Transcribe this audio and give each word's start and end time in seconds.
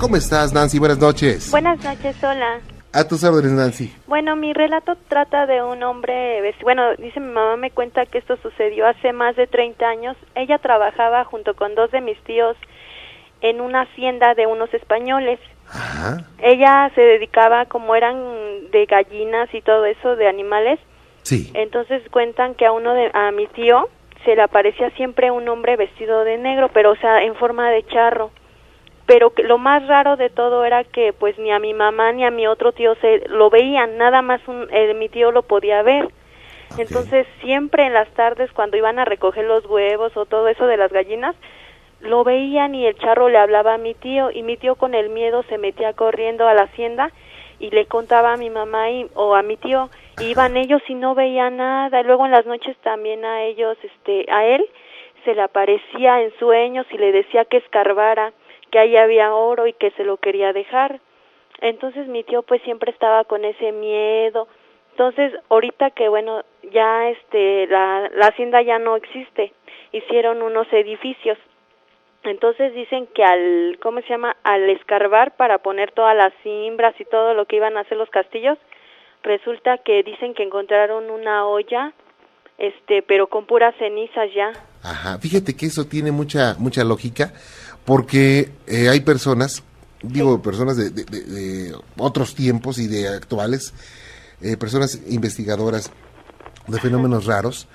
¿Cómo 0.00 0.14
estás, 0.14 0.52
Nancy? 0.52 0.78
Buenas 0.78 0.98
noches. 0.98 1.50
Buenas 1.50 1.82
noches, 1.82 2.22
hola. 2.22 2.60
A 2.92 3.08
tus 3.08 3.24
órdenes, 3.24 3.50
Nancy. 3.50 3.92
Bueno, 4.06 4.36
mi 4.36 4.52
relato 4.52 4.96
trata 5.08 5.44
de 5.46 5.60
un 5.60 5.82
hombre, 5.82 6.54
bueno, 6.62 6.94
dice 6.96 7.18
mi 7.18 7.32
mamá, 7.32 7.56
me 7.56 7.72
cuenta 7.72 8.06
que 8.06 8.18
esto 8.18 8.36
sucedió 8.40 8.86
hace 8.86 9.12
más 9.12 9.34
de 9.34 9.48
30 9.48 9.84
años. 9.84 10.16
Ella 10.36 10.58
trabajaba 10.58 11.24
junto 11.24 11.54
con 11.54 11.74
dos 11.74 11.90
de 11.90 12.00
mis 12.00 12.16
tíos 12.22 12.56
en 13.40 13.60
una 13.60 13.82
hacienda 13.82 14.34
de 14.34 14.46
unos 14.46 14.72
españoles. 14.72 15.40
Ajá. 15.68 16.18
Ella 16.38 16.92
se 16.94 17.00
dedicaba, 17.00 17.66
como 17.66 17.96
eran 17.96 18.70
de 18.70 18.86
gallinas 18.86 19.52
y 19.52 19.62
todo 19.62 19.84
eso, 19.84 20.14
de 20.14 20.28
animales. 20.28 20.78
Sí. 21.22 21.50
Entonces 21.54 22.02
cuentan 22.10 22.54
que 22.54 22.66
a 22.66 22.72
uno 22.72 22.94
de, 22.94 23.10
a 23.12 23.32
mi 23.32 23.48
tío 23.48 23.88
se 24.24 24.36
le 24.36 24.42
aparecía 24.42 24.90
siempre 24.90 25.30
un 25.30 25.48
hombre 25.48 25.76
vestido 25.76 26.24
de 26.24 26.38
negro, 26.38 26.70
pero 26.72 26.92
o 26.92 26.96
sea, 26.96 27.22
en 27.22 27.34
forma 27.36 27.70
de 27.70 27.84
charro 27.86 28.30
pero 29.08 29.30
que 29.30 29.42
lo 29.42 29.56
más 29.56 29.86
raro 29.86 30.16
de 30.16 30.28
todo 30.28 30.66
era 30.66 30.84
que 30.84 31.14
pues 31.14 31.38
ni 31.38 31.50
a 31.50 31.58
mi 31.58 31.72
mamá 31.72 32.12
ni 32.12 32.26
a 32.26 32.30
mi 32.30 32.46
otro 32.46 32.72
tío 32.72 32.94
se 32.96 33.26
lo 33.28 33.48
veían, 33.48 33.96
nada 33.96 34.20
más 34.20 34.46
un, 34.46 34.68
eh, 34.70 34.92
mi 34.92 35.08
tío 35.08 35.32
lo 35.32 35.44
podía 35.44 35.80
ver. 35.80 36.12
Entonces 36.76 37.26
siempre 37.40 37.86
en 37.86 37.94
las 37.94 38.08
tardes 38.10 38.52
cuando 38.52 38.76
iban 38.76 38.98
a 38.98 39.06
recoger 39.06 39.46
los 39.46 39.64
huevos 39.64 40.14
o 40.14 40.26
todo 40.26 40.46
eso 40.48 40.66
de 40.66 40.76
las 40.76 40.92
gallinas, 40.92 41.34
lo 42.00 42.22
veían 42.22 42.74
y 42.74 42.86
el 42.86 42.98
charro 42.98 43.30
le 43.30 43.38
hablaba 43.38 43.74
a 43.74 43.78
mi 43.78 43.94
tío 43.94 44.30
y 44.30 44.42
mi 44.42 44.58
tío 44.58 44.74
con 44.74 44.92
el 44.94 45.08
miedo 45.08 45.42
se 45.44 45.56
metía 45.56 45.94
corriendo 45.94 46.46
a 46.46 46.52
la 46.52 46.64
hacienda 46.64 47.10
y 47.58 47.70
le 47.70 47.86
contaba 47.86 48.34
a 48.34 48.36
mi 48.36 48.50
mamá 48.50 48.90
y, 48.90 49.06
o 49.14 49.34
a 49.34 49.42
mi 49.42 49.56
tío, 49.56 49.88
iban 50.20 50.56
ellos 50.56 50.82
y 50.88 50.94
no 50.94 51.14
veían 51.14 51.56
nada, 51.56 52.02
luego 52.02 52.26
en 52.26 52.32
las 52.32 52.46
noches 52.46 52.76
también 52.78 53.24
a 53.24 53.44
ellos, 53.44 53.76
este, 53.82 54.26
a 54.30 54.44
él 54.46 54.64
se 55.24 55.34
le 55.34 55.42
aparecía 55.42 56.22
en 56.22 56.32
sueños 56.38 56.86
y 56.90 56.98
le 56.98 57.12
decía 57.12 57.44
que 57.44 57.58
escarbara 57.58 58.32
que 58.70 58.78
ahí 58.78 58.96
había 58.96 59.34
oro 59.34 59.66
y 59.66 59.72
que 59.72 59.90
se 59.92 60.04
lo 60.04 60.16
quería 60.18 60.52
dejar. 60.52 61.00
Entonces 61.60 62.06
mi 62.06 62.22
tío 62.24 62.42
pues 62.42 62.62
siempre 62.62 62.90
estaba 62.90 63.24
con 63.24 63.44
ese 63.44 63.72
miedo. 63.72 64.48
Entonces, 64.92 65.32
ahorita 65.48 65.90
que 65.90 66.08
bueno, 66.08 66.42
ya 66.72 67.08
este 67.10 67.66
la, 67.66 68.10
la 68.14 68.26
hacienda 68.26 68.62
ya 68.62 68.78
no 68.78 68.96
existe, 68.96 69.52
hicieron 69.92 70.42
unos 70.42 70.66
edificios. 70.72 71.38
Entonces 72.24 72.74
dicen 72.74 73.06
que 73.14 73.24
al 73.24 73.78
¿cómo 73.80 74.00
se 74.00 74.08
llama? 74.08 74.36
al 74.42 74.68
escarbar 74.70 75.36
para 75.36 75.58
poner 75.58 75.92
todas 75.92 76.16
las 76.16 76.32
cimbras 76.42 76.94
y 77.00 77.04
todo 77.04 77.32
lo 77.34 77.46
que 77.46 77.56
iban 77.56 77.76
a 77.76 77.80
hacer 77.80 77.96
los 77.96 78.10
castillos, 78.10 78.58
resulta 79.22 79.78
que 79.84 80.02
dicen 80.02 80.34
que 80.34 80.42
encontraron 80.42 81.10
una 81.10 81.46
olla 81.46 81.92
este, 82.58 83.02
pero 83.06 83.28
con 83.28 83.46
puras 83.46 83.74
cenizas 83.78 84.28
ya. 84.34 84.52
Ajá, 84.82 85.18
fíjate 85.18 85.54
que 85.54 85.66
eso 85.66 85.84
tiene 85.84 86.10
mucha 86.10 86.56
mucha 86.58 86.82
lógica 86.84 87.32
porque 87.84 88.52
eh, 88.66 88.88
hay 88.88 89.00
personas, 89.00 89.62
digo, 90.02 90.42
personas 90.42 90.76
de, 90.76 91.74
otros 91.96 92.34
tiempos 92.34 92.78
y 92.78 92.86
de 92.86 93.08
actuales, 93.08 93.72
eh, 94.42 94.56
personas 94.56 95.00
investigadoras 95.08 95.90
de 96.66 96.80
fenómenos 96.80 97.26
raros, 97.26 97.68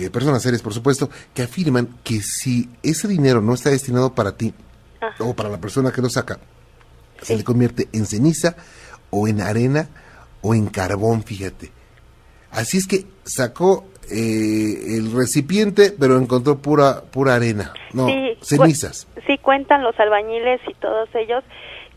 eh, 0.00 0.10
personas 0.10 0.42
serias, 0.42 0.62
por 0.62 0.74
supuesto, 0.74 1.10
que 1.34 1.42
afirman 1.42 1.88
que 2.02 2.20
si 2.22 2.70
ese 2.82 3.06
dinero 3.06 3.40
no 3.40 3.54
está 3.54 3.70
destinado 3.70 4.14
para 4.14 4.36
ti 4.36 4.52
o 5.20 5.34
para 5.34 5.48
la 5.48 5.60
persona 5.60 5.92
que 5.92 6.02
lo 6.02 6.08
saca, 6.08 6.38
se 7.20 7.36
le 7.36 7.44
convierte 7.44 7.88
en 7.92 8.06
ceniza 8.06 8.56
o 9.10 9.28
en 9.28 9.42
arena 9.42 9.88
o 10.42 10.54
en 10.54 10.66
carbón, 10.66 11.22
fíjate. 11.22 11.70
Así 12.50 12.76
es 12.76 12.86
que 12.86 13.04
sacó 13.24 13.84
eh, 14.10 14.96
el 14.98 15.12
recipiente, 15.12 15.92
pero 15.98 16.18
encontró 16.18 16.58
pura 16.58 17.02
pura 17.10 17.36
arena, 17.36 17.72
no, 17.94 18.08
cenizas. 18.42 19.08
Sí, 19.26 19.38
cuentan 19.38 19.82
los 19.82 19.98
albañiles 19.98 20.60
y 20.68 20.74
todos 20.74 21.08
ellos 21.14 21.42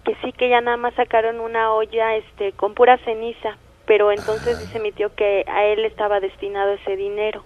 que 0.05 0.15
sí 0.23 0.31
que 0.31 0.47
ya 0.49 0.61
nada 0.61 0.77
más 0.77 0.93
sacaron 0.93 1.39
una 1.39 1.73
olla 1.73 2.15
este 2.15 2.53
con 2.53 2.73
pura 2.73 2.97
ceniza, 2.99 3.57
pero 3.85 4.11
entonces 4.11 4.59
dice 4.59 4.79
mi 4.79 4.91
tío 4.91 5.13
que 5.15 5.43
a 5.47 5.65
él 5.65 5.83
estaba 5.83 6.19
destinado 6.19 6.73
ese 6.73 6.95
dinero. 6.95 7.43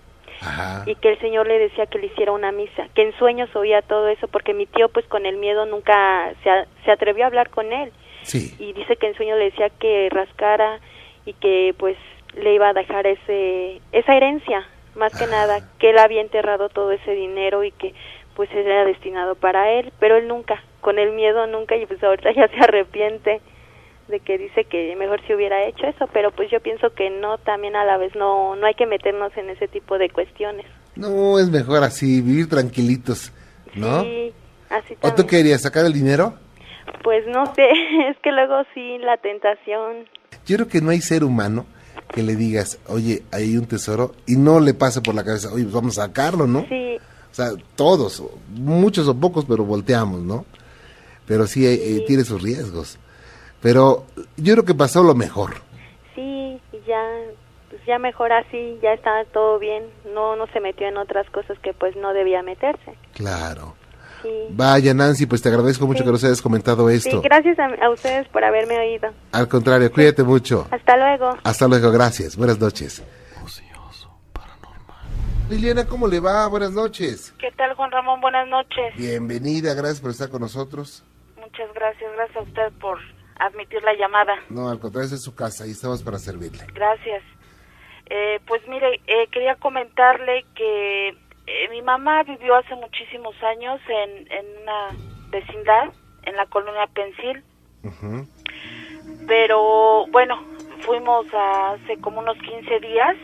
Y 0.86 0.96
que 0.96 1.10
el 1.10 1.20
Señor 1.20 1.48
le 1.48 1.60
decía 1.60 1.86
que 1.88 2.00
le 2.00 2.08
hiciera 2.08 2.32
una 2.32 2.54
misa, 2.54 2.88
que 2.96 3.02
en 3.02 3.14
sueños 3.18 3.54
oía 3.58 3.82
todo 3.82 4.08
eso, 4.08 4.30
porque 4.30 4.54
mi 4.54 4.66
tío 4.68 4.88
pues 4.88 5.06
con 5.08 5.26
el 5.26 5.36
miedo 5.36 5.66
nunca 5.66 6.34
se, 6.44 6.50
se 6.86 6.92
atrevió 6.92 7.26
a 7.26 7.28
hablar 7.28 7.50
con 7.50 7.74
él. 7.74 7.92
Sí. 8.30 8.56
Y 8.60 8.74
dice 8.74 8.96
que 8.96 9.08
en 9.08 9.16
sueños 9.16 9.38
le 9.38 9.46
decía 9.46 9.70
que 9.70 10.10
rascara 10.12 10.80
y 11.26 11.34
que 11.34 11.74
pues 11.78 11.98
le 12.36 12.54
iba 12.54 12.70
a 12.70 12.74
dejar 12.74 13.08
ese 13.08 13.82
esa 13.92 14.16
herencia 14.16 14.68
más 14.96 15.18
que 15.18 15.28
nada 15.28 15.62
que 15.80 15.92
él 15.92 15.98
había 15.98 16.22
enterrado 16.22 16.70
todo 16.70 16.92
ese 16.92 17.12
dinero 17.12 17.64
y 17.64 17.72
que 17.72 17.94
pues 18.36 18.50
era 18.52 18.86
destinado 18.86 19.36
para 19.36 19.72
él 19.72 19.92
pero 20.00 20.18
él 20.18 20.28
nunca 20.28 20.64
con 20.82 21.00
el 21.00 21.12
miedo 21.12 21.48
nunca 21.48 21.76
y 21.76 21.86
pues 21.86 22.04
ahorita 22.04 22.32
ya 22.36 22.48
se 22.48 22.60
arrepiente 22.60 23.42
de 24.08 24.20
que 24.22 24.38
dice 24.38 24.66
que 24.66 24.96
mejor 24.96 25.22
si 25.28 25.34
hubiera 25.34 25.68
hecho 25.68 25.86
eso 25.86 26.08
pero 26.14 26.32
pues 26.32 26.50
yo 26.52 26.60
pienso 26.60 26.94
que 26.94 27.10
no 27.10 27.38
también 27.38 27.76
a 27.76 27.86
la 27.86 27.98
vez 27.98 28.16
no 28.16 28.56
no 28.56 28.66
hay 28.66 28.74
que 28.74 28.86
meternos 28.86 29.36
en 29.38 29.50
ese 29.50 29.68
tipo 29.68 29.98
de 29.98 30.10
cuestiones. 30.10 30.66
No 30.96 31.40
es 31.40 31.50
mejor 31.50 31.84
así 31.84 32.22
vivir 32.22 32.50
tranquilitos 32.50 33.32
no 33.76 34.04
sí 34.04 34.34
así 34.70 34.96
o 35.02 35.14
tú 35.14 35.26
querías 35.26 35.62
sacar 35.62 35.86
el 35.86 35.94
dinero 35.94 36.34
pues 37.04 37.26
no 37.28 37.46
sé 37.56 37.70
es 38.10 38.18
que 38.20 38.32
luego 38.32 38.64
sí 38.74 38.98
la 39.00 39.18
tentación 39.18 40.08
yo 40.46 40.56
creo 40.56 40.68
que 40.68 40.82
no 40.82 40.90
hay 40.90 41.02
ser 41.02 41.24
humano 41.24 41.66
que 42.12 42.24
le 42.24 42.36
digas, 42.36 42.80
oye, 42.88 43.24
hay 43.32 43.56
un 43.56 43.68
tesoro, 43.68 44.14
y 44.26 44.36
no 44.36 44.60
le 44.60 44.74
pase 44.74 45.02
por 45.02 45.14
la 45.14 45.24
cabeza, 45.24 45.54
oye, 45.54 45.64
pues 45.64 45.76
vamos 45.76 46.00
a 46.00 46.08
sacarlo, 46.08 46.48
¿no? 46.48 46.66
Sí. 46.68 46.98
O 47.32 47.34
sea, 47.34 47.52
todos, 47.76 48.24
muchos 48.50 49.08
o 49.08 49.16
pocos, 49.16 49.46
pero 49.46 49.64
volteamos, 49.64 50.22
¿no? 50.22 50.46
Pero 51.28 51.46
sí, 51.46 51.68
eh, 51.68 52.04
tiene 52.08 52.24
sus 52.24 52.42
riesgos. 52.42 52.98
Pero 53.62 54.06
yo 54.38 54.54
creo 54.54 54.66
que 54.66 54.74
pasó 54.74 55.04
lo 55.04 55.14
mejor. 55.14 55.62
Sí, 56.16 56.60
ya, 56.88 57.06
pues 57.70 57.86
ya 57.86 58.00
mejor 58.00 58.34
así, 58.34 58.80
ya 58.82 58.94
está 58.94 59.26
todo 59.26 59.60
bien. 59.60 59.84
No, 60.16 60.36
no 60.36 60.48
se 60.48 60.60
metió 60.60 60.88
en 60.88 60.98
otras 60.98 61.30
cosas 61.30 61.60
que 61.60 61.74
pues 61.74 61.96
no 61.96 62.14
debía 62.14 62.42
meterse. 62.42 62.96
Claro. 63.14 63.76
Vaya, 64.50 64.94
Nancy, 64.94 65.26
pues 65.26 65.42
te 65.42 65.50
agradezco 65.50 65.88
mucho 65.88 66.04
que 66.04 66.12
nos 66.12 66.24
hayas 66.24 66.42
comentado 66.42 66.90
esto. 66.90 67.10
Sí, 67.10 67.20
gracias 67.24 67.58
a, 67.60 67.90
ustedes 67.90 68.28
por 68.30 68.44
haberme 68.44 68.78
oído. 68.78 69.12
Al 69.32 69.48
contrario, 69.48 69.92
cuídate 69.92 70.24
mucho. 70.24 70.68
Hasta 70.72 70.98
luego. 70.98 71.38
Hasta 71.44 71.68
luego, 71.68 71.92
gracias. 71.92 72.36
Buenas 72.36 72.60
noches. 72.60 73.04
Liliana, 75.50 75.88
¿cómo 75.88 76.08
le 76.08 76.20
va? 76.20 76.46
Buenas 76.48 76.74
noches. 76.74 77.34
¿Qué 77.40 77.52
tal, 77.54 77.74
Juan 77.74 77.90
Ramón? 77.90 78.22
Buenas 78.22 78.48
noches. 78.48 78.96
Bienvenida, 78.96 79.74
gracias 79.74 80.00
por 80.00 80.12
estar 80.12 80.30
con 80.30 80.42
nosotros. 80.42 81.04
Muchas 81.38 81.74
gracias, 81.74 82.12
gracias 82.14 82.38
a 82.38 82.42
usted 82.42 82.72
por 82.80 83.00
admitir 83.40 83.82
la 83.82 83.96
llamada. 83.96 84.36
No, 84.50 84.70
al 84.70 84.80
contrario, 84.80 85.10
es 85.12 85.24
su 85.24 85.34
casa 85.34 85.66
y 85.66 85.72
estamos 85.72 86.04
para 86.04 86.20
servirle. 86.20 86.68
Gracias. 86.72 87.24
Eh, 88.12 88.40
pues 88.46 88.62
mire, 88.68 89.02
eh, 89.08 89.28
quería 89.32 89.56
comentarle 89.56 90.46
que 90.54 91.18
eh, 91.50 91.68
mi 91.70 91.82
mamá 91.82 92.22
vivió 92.24 92.56
hace 92.56 92.76
muchísimos 92.76 93.36
años 93.42 93.82
en, 93.88 94.32
en 94.32 94.46
una 94.62 94.90
vecindad, 95.32 95.90
en 96.24 96.36
la 96.36 96.46
colonia 96.46 96.88
Pensil. 96.94 97.44
Pero 99.28 100.06
bueno, 100.12 100.40
fuimos 100.82 101.26
hace 101.34 102.00
como 102.02 102.20
unos 102.20 102.38
15 102.38 102.80
días, 102.82 103.16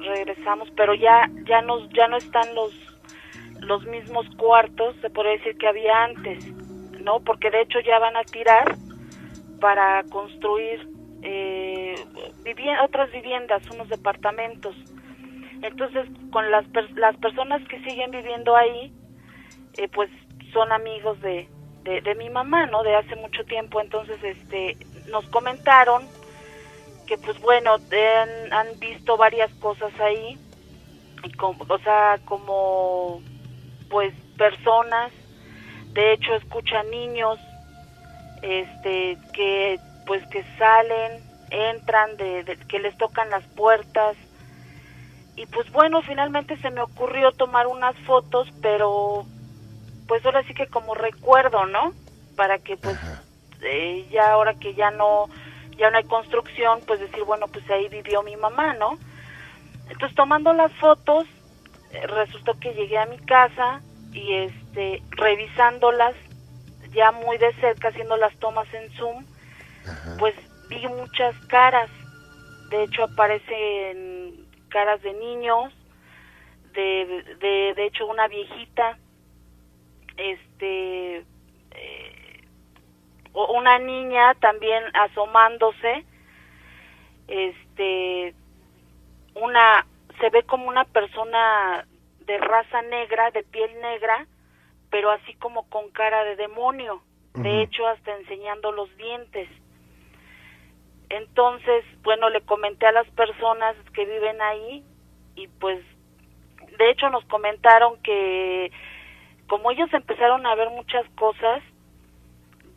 regresamos, 0.00 0.68
pero 0.76 0.94
ya 0.94 1.28
ya 1.44 1.60
nos 1.62 1.88
ya 1.90 2.06
no 2.06 2.16
están 2.16 2.54
los 2.54 2.72
los 3.60 3.84
mismos 3.86 4.26
cuartos, 4.36 4.94
se 5.00 5.10
puede 5.10 5.38
decir 5.38 5.58
que 5.58 5.66
había 5.66 6.04
antes, 6.04 6.46
¿no? 7.02 7.18
Porque 7.20 7.50
de 7.50 7.62
hecho 7.62 7.80
ya 7.80 7.98
van 7.98 8.16
a 8.16 8.22
tirar 8.22 8.76
para 9.60 10.04
construir 10.04 10.88
eh, 11.22 11.96
otras 12.84 13.10
viviendas, 13.10 13.68
unos 13.70 13.88
departamentos. 13.88 14.76
Entonces, 15.62 16.08
con 16.30 16.50
las, 16.50 16.64
las 16.94 17.16
personas 17.16 17.66
que 17.68 17.82
siguen 17.82 18.10
viviendo 18.10 18.56
ahí, 18.56 18.92
eh, 19.76 19.88
pues 19.88 20.10
son 20.52 20.72
amigos 20.72 21.20
de, 21.20 21.48
de, 21.82 22.14
mi 22.14 22.30
mamá, 22.30 22.66
¿no? 22.66 22.82
De 22.82 22.94
hace 22.94 23.16
mucho 23.16 23.44
tiempo. 23.44 23.80
Entonces, 23.80 24.22
este, 24.22 24.76
nos 25.08 25.24
comentaron 25.28 26.06
que, 27.06 27.16
pues 27.18 27.40
bueno, 27.40 27.76
han, 28.50 28.78
visto 28.78 29.16
varias 29.16 29.52
cosas 29.54 29.92
ahí, 30.00 30.38
y 31.24 31.32
o 31.40 31.78
sea, 31.78 32.18
como, 32.26 33.20
pues, 33.88 34.14
personas, 34.36 35.10
de 35.92 36.12
hecho, 36.12 36.34
escuchan 36.34 36.90
niños, 36.90 37.38
este, 38.42 39.16
que, 39.32 39.80
pues, 40.06 40.24
que 40.28 40.44
salen, 40.58 41.22
entran, 41.50 42.16
de 42.18 42.58
que 42.68 42.78
les 42.78 42.96
tocan 42.98 43.30
las 43.30 43.44
puertas, 43.56 44.16
y 45.38 45.46
pues 45.46 45.70
bueno, 45.70 46.02
finalmente 46.02 46.56
se 46.56 46.70
me 46.70 46.80
ocurrió 46.80 47.30
tomar 47.30 47.68
unas 47.68 47.96
fotos, 48.00 48.48
pero 48.60 49.24
pues 50.08 50.24
ahora 50.26 50.42
sí 50.42 50.52
que 50.52 50.66
como 50.66 50.94
recuerdo, 50.94 51.64
¿no? 51.66 51.92
Para 52.34 52.58
que 52.58 52.76
pues 52.76 52.98
eh, 53.62 54.08
ya 54.10 54.32
ahora 54.32 54.54
que 54.54 54.74
ya 54.74 54.90
no 54.90 55.26
ya 55.76 55.92
no 55.92 55.98
hay 55.98 56.04
construcción, 56.04 56.80
pues 56.88 56.98
decir, 56.98 57.22
bueno, 57.22 57.46
pues 57.46 57.70
ahí 57.70 57.88
vivió 57.88 58.24
mi 58.24 58.34
mamá, 58.34 58.74
¿no? 58.74 58.98
Entonces 59.88 60.16
tomando 60.16 60.52
las 60.52 60.72
fotos, 60.72 61.28
eh, 61.92 62.04
resultó 62.08 62.58
que 62.58 62.74
llegué 62.74 62.98
a 62.98 63.06
mi 63.06 63.18
casa 63.18 63.80
y 64.12 64.34
este 64.34 65.04
revisándolas 65.10 66.16
ya 66.92 67.12
muy 67.12 67.38
de 67.38 67.52
cerca 67.60 67.88
haciendo 67.88 68.16
las 68.16 68.36
tomas 68.40 68.66
en 68.74 68.90
Zoom, 68.94 69.24
pues 70.18 70.34
vi 70.68 70.84
muchas 70.88 71.36
caras. 71.46 71.88
De 72.70 72.82
hecho 72.82 73.04
aparecen 73.04 74.47
caras 74.68 75.02
de 75.02 75.12
niños, 75.14 75.72
de, 76.72 77.36
de, 77.40 77.74
de 77.74 77.86
hecho 77.86 78.06
una 78.06 78.28
viejita, 78.28 78.98
este, 80.16 81.24
eh, 81.70 82.44
una 83.34 83.78
niña 83.78 84.34
también 84.34 84.84
asomándose, 84.94 86.04
este, 87.28 88.34
una, 89.34 89.86
se 90.20 90.30
ve 90.30 90.42
como 90.44 90.68
una 90.68 90.84
persona 90.84 91.86
de 92.26 92.38
raza 92.38 92.82
negra, 92.82 93.30
de 93.30 93.42
piel 93.44 93.70
negra, 93.80 94.26
pero 94.90 95.10
así 95.10 95.34
como 95.34 95.68
con 95.68 95.90
cara 95.90 96.24
de 96.24 96.36
demonio, 96.36 97.02
de 97.34 97.62
hecho 97.62 97.86
hasta 97.86 98.16
enseñando 98.16 98.72
los 98.72 98.94
dientes. 98.96 99.48
Entonces, 101.10 101.84
bueno, 102.02 102.28
le 102.28 102.40
comenté 102.42 102.86
a 102.86 102.92
las 102.92 103.08
personas 103.10 103.76
que 103.94 104.04
viven 104.04 104.40
ahí 104.42 104.84
y 105.34 105.48
pues 105.48 105.82
de 106.78 106.90
hecho 106.90 107.08
nos 107.10 107.24
comentaron 107.24 108.00
que 108.02 108.70
como 109.48 109.70
ellos 109.70 109.92
empezaron 109.92 110.46
a 110.46 110.54
ver 110.54 110.70
muchas 110.70 111.08
cosas, 111.16 111.62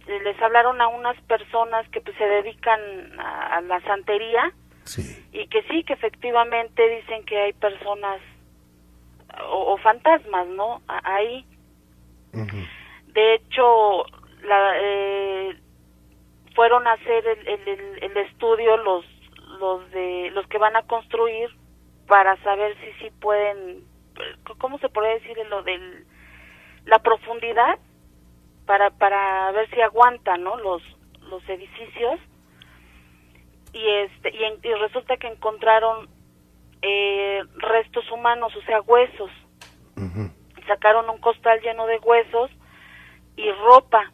les 0.08 0.42
hablaron 0.42 0.82
a 0.82 0.88
unas 0.88 1.20
personas 1.24 1.88
que 1.90 2.02
pues 2.02 2.18
se 2.18 2.26
dedican 2.26 2.80
a, 3.20 3.62
la 3.62 3.82
santería 3.82 4.52
y 5.32 5.48
que 5.48 5.64
sí, 5.64 5.84
que 5.84 5.94
efectivamente 5.94 6.88
dicen 6.90 7.24
que 7.26 7.40
hay 7.40 7.54
personas 7.54 8.20
o, 9.50 9.78
fantasmas, 9.78 10.48
¿no? 10.48 10.82
Ahí. 10.88 11.46
De 13.08 13.36
hecho, 13.36 14.06
la, 14.44 14.74
eh, 14.78 15.58
fueron 16.56 16.88
a 16.88 16.94
hacer 16.94 17.26
el, 17.28 17.68
el, 18.02 18.18
estudio 18.18 18.78
los 18.78 19.06
los 19.60 19.92
de 19.92 20.32
los 20.32 20.48
que 20.48 20.58
van 20.58 20.76
a 20.76 20.84
construir 20.84 21.50
para 22.08 22.36
saber 22.44 22.76
si 22.80 22.92
sí 23.04 23.12
pueden 23.20 23.86
cómo 24.58 24.78
se 24.80 24.90
puede 24.90 25.20
decir 25.20 25.38
lo 25.50 25.64
del 25.64 26.06
la 26.86 27.00
profundidad 27.00 27.80
para 28.66 28.90
para 28.92 29.52
ver 29.52 29.70
si 29.70 29.82
aguantan 29.82 30.44
no 30.44 30.58
los 30.58 30.82
los 31.30 31.48
edificios. 31.50 32.20
Y 33.74 33.88
este 33.88 34.34
y, 34.36 34.74
resulta 34.74 35.16
que 35.18 35.28
encontraron 35.28 36.10
eh, 36.82 37.42
restos 37.56 38.10
humanos 38.12 38.54
o 38.56 38.62
sea 38.64 38.82
huesos. 38.82 39.32
Sacaron 40.68 41.10
un 41.10 41.20
costal 41.20 41.60
lleno 41.62 41.86
de 41.86 41.98
huesos 42.00 42.50
y 43.36 43.52
ropa 43.52 44.12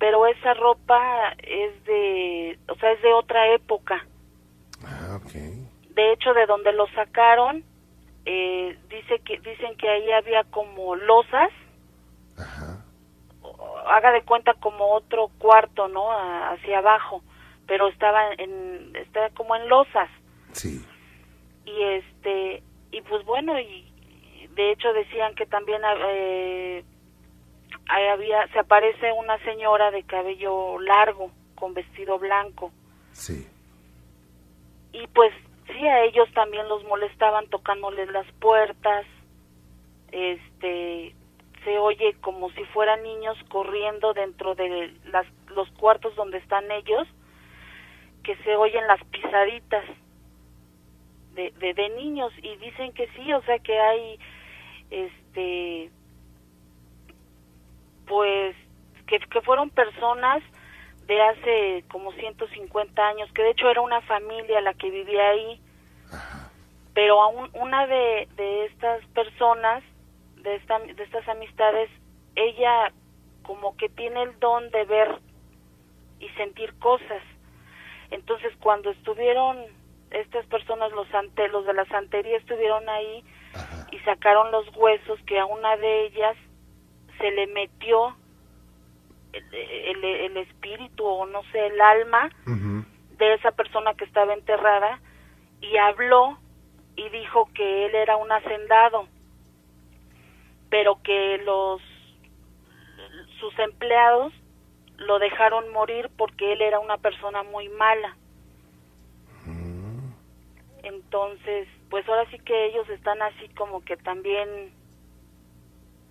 pero 0.00 0.26
esa 0.26 0.54
ropa 0.54 1.34
es 1.38 1.84
de 1.84 2.58
o 2.68 2.74
sea 2.74 2.90
es 2.90 3.02
de 3.02 3.12
otra 3.12 3.54
época 3.54 4.04
ah, 4.84 5.20
okay. 5.22 5.64
de 5.94 6.12
hecho 6.12 6.34
de 6.34 6.46
donde 6.46 6.72
lo 6.72 6.88
sacaron 6.88 7.62
eh, 8.24 8.76
dice 8.88 9.20
que 9.20 9.38
dicen 9.38 9.76
que 9.76 9.88
ahí 9.88 10.10
había 10.10 10.42
como 10.44 10.96
losas 10.96 11.50
haga 13.90 14.12
de 14.12 14.22
cuenta 14.22 14.54
como 14.54 14.92
otro 14.94 15.30
cuarto, 15.38 15.88
¿no? 15.88 16.10
hacia 16.10 16.78
abajo, 16.78 17.22
pero 17.66 17.88
estaba 17.88 18.32
en, 18.38 18.94
estaba 18.96 19.30
como 19.30 19.56
en 19.56 19.68
losas. 19.68 20.08
Sí. 20.52 20.84
Y 21.64 21.82
este, 21.82 22.62
y 22.90 23.00
pues 23.02 23.24
bueno, 23.24 23.58
y 23.58 23.86
de 24.54 24.72
hecho 24.72 24.92
decían 24.92 25.34
que 25.34 25.46
también 25.46 25.80
eh, 26.08 26.84
había, 27.90 28.46
se 28.48 28.58
aparece 28.58 29.12
una 29.12 29.38
señora 29.44 29.90
de 29.90 30.02
cabello 30.04 30.78
largo, 30.80 31.30
con 31.54 31.74
vestido 31.74 32.18
blanco. 32.18 32.72
Sí. 33.12 33.46
Y 34.92 35.06
pues 35.08 35.32
sí, 35.66 35.86
a 35.86 36.04
ellos 36.04 36.28
también 36.34 36.68
los 36.68 36.84
molestaban 36.84 37.46
tocándoles 37.48 38.10
las 38.10 38.26
puertas, 38.40 39.06
este, 40.10 41.14
se 41.64 41.78
oye 41.78 42.14
como 42.20 42.50
si 42.52 42.64
fueran 42.66 43.02
niños 43.02 43.36
corriendo 43.48 44.12
dentro 44.14 44.54
de 44.54 44.92
las, 45.06 45.26
los 45.54 45.70
cuartos 45.72 46.14
donde 46.16 46.38
están 46.38 46.70
ellos, 46.70 47.06
que 48.24 48.36
se 48.36 48.56
oyen 48.56 48.86
las 48.86 49.02
pisaditas 49.04 49.84
de, 51.34 51.52
de, 51.52 51.88
niños 51.90 52.32
y 52.42 52.56
dicen 52.56 52.92
que 52.92 53.08
sí, 53.16 53.32
o 53.32 53.42
sea 53.42 53.58
que 53.60 53.78
hay, 53.78 54.18
este, 54.90 55.90
pues, 58.10 58.56
que, 59.06 59.20
que 59.20 59.40
fueron 59.42 59.70
personas 59.70 60.42
de 61.06 61.22
hace 61.22 61.84
como 61.92 62.10
150 62.10 63.06
años, 63.06 63.30
que 63.32 63.42
de 63.42 63.50
hecho 63.50 63.70
era 63.70 63.80
una 63.80 64.00
familia 64.00 64.60
la 64.60 64.74
que 64.74 64.90
vivía 64.90 65.30
ahí, 65.30 65.60
pero 66.92 67.22
aún 67.22 67.48
una 67.54 67.86
de, 67.86 68.28
de 68.34 68.66
estas 68.66 69.06
personas 69.14 69.84
de, 70.38 70.56
esta, 70.56 70.80
de 70.80 71.02
estas 71.04 71.28
amistades, 71.28 71.88
ella 72.34 72.92
como 73.44 73.76
que 73.76 73.88
tiene 73.90 74.24
el 74.24 74.38
don 74.40 74.68
de 74.70 74.84
ver 74.86 75.20
y 76.18 76.28
sentir 76.30 76.76
cosas. 76.80 77.22
Entonces 78.10 78.52
cuando 78.58 78.90
estuvieron 78.90 79.56
estas 80.10 80.44
personas, 80.46 80.90
los, 80.90 81.06
ante, 81.14 81.46
los 81.46 81.64
de 81.64 81.74
la 81.74 81.84
santería 81.86 82.38
estuvieron 82.38 82.88
ahí 82.88 83.22
y 83.92 83.98
sacaron 84.00 84.50
los 84.50 84.66
huesos 84.76 85.20
que 85.26 85.38
a 85.38 85.46
una 85.46 85.76
de 85.76 86.06
ellas 86.06 86.36
se 87.20 87.30
le 87.30 87.46
metió 87.48 88.16
el, 89.32 90.04
el, 90.04 90.36
espíritu 90.38 91.04
o 91.04 91.26
no 91.26 91.42
sé, 91.52 91.66
el 91.66 91.80
alma 91.80 92.30
de 92.46 93.34
esa 93.34 93.52
persona 93.52 93.94
que 93.94 94.04
estaba 94.04 94.34
enterrada 94.34 95.00
y 95.60 95.76
habló 95.76 96.38
y 96.96 97.08
dijo 97.10 97.48
que 97.54 97.86
él 97.86 97.94
era 97.94 98.16
un 98.16 98.32
hacendado 98.32 99.06
pero 100.70 101.02
que 101.02 101.38
los 101.44 101.82
sus 103.40 103.58
empleados 103.58 104.32
lo 104.96 105.18
dejaron 105.18 105.70
morir 105.72 106.10
porque 106.16 106.52
él 106.52 106.62
era 106.62 106.78
una 106.78 106.98
persona 106.98 107.42
muy 107.42 107.68
mala. 107.70 108.16
Entonces, 110.82 111.68
pues 111.90 112.08
ahora 112.08 112.30
sí 112.30 112.38
que 112.38 112.66
ellos 112.66 112.88
están 112.90 113.20
así 113.22 113.48
como 113.50 113.82
que 113.82 113.96
también, 113.96 114.72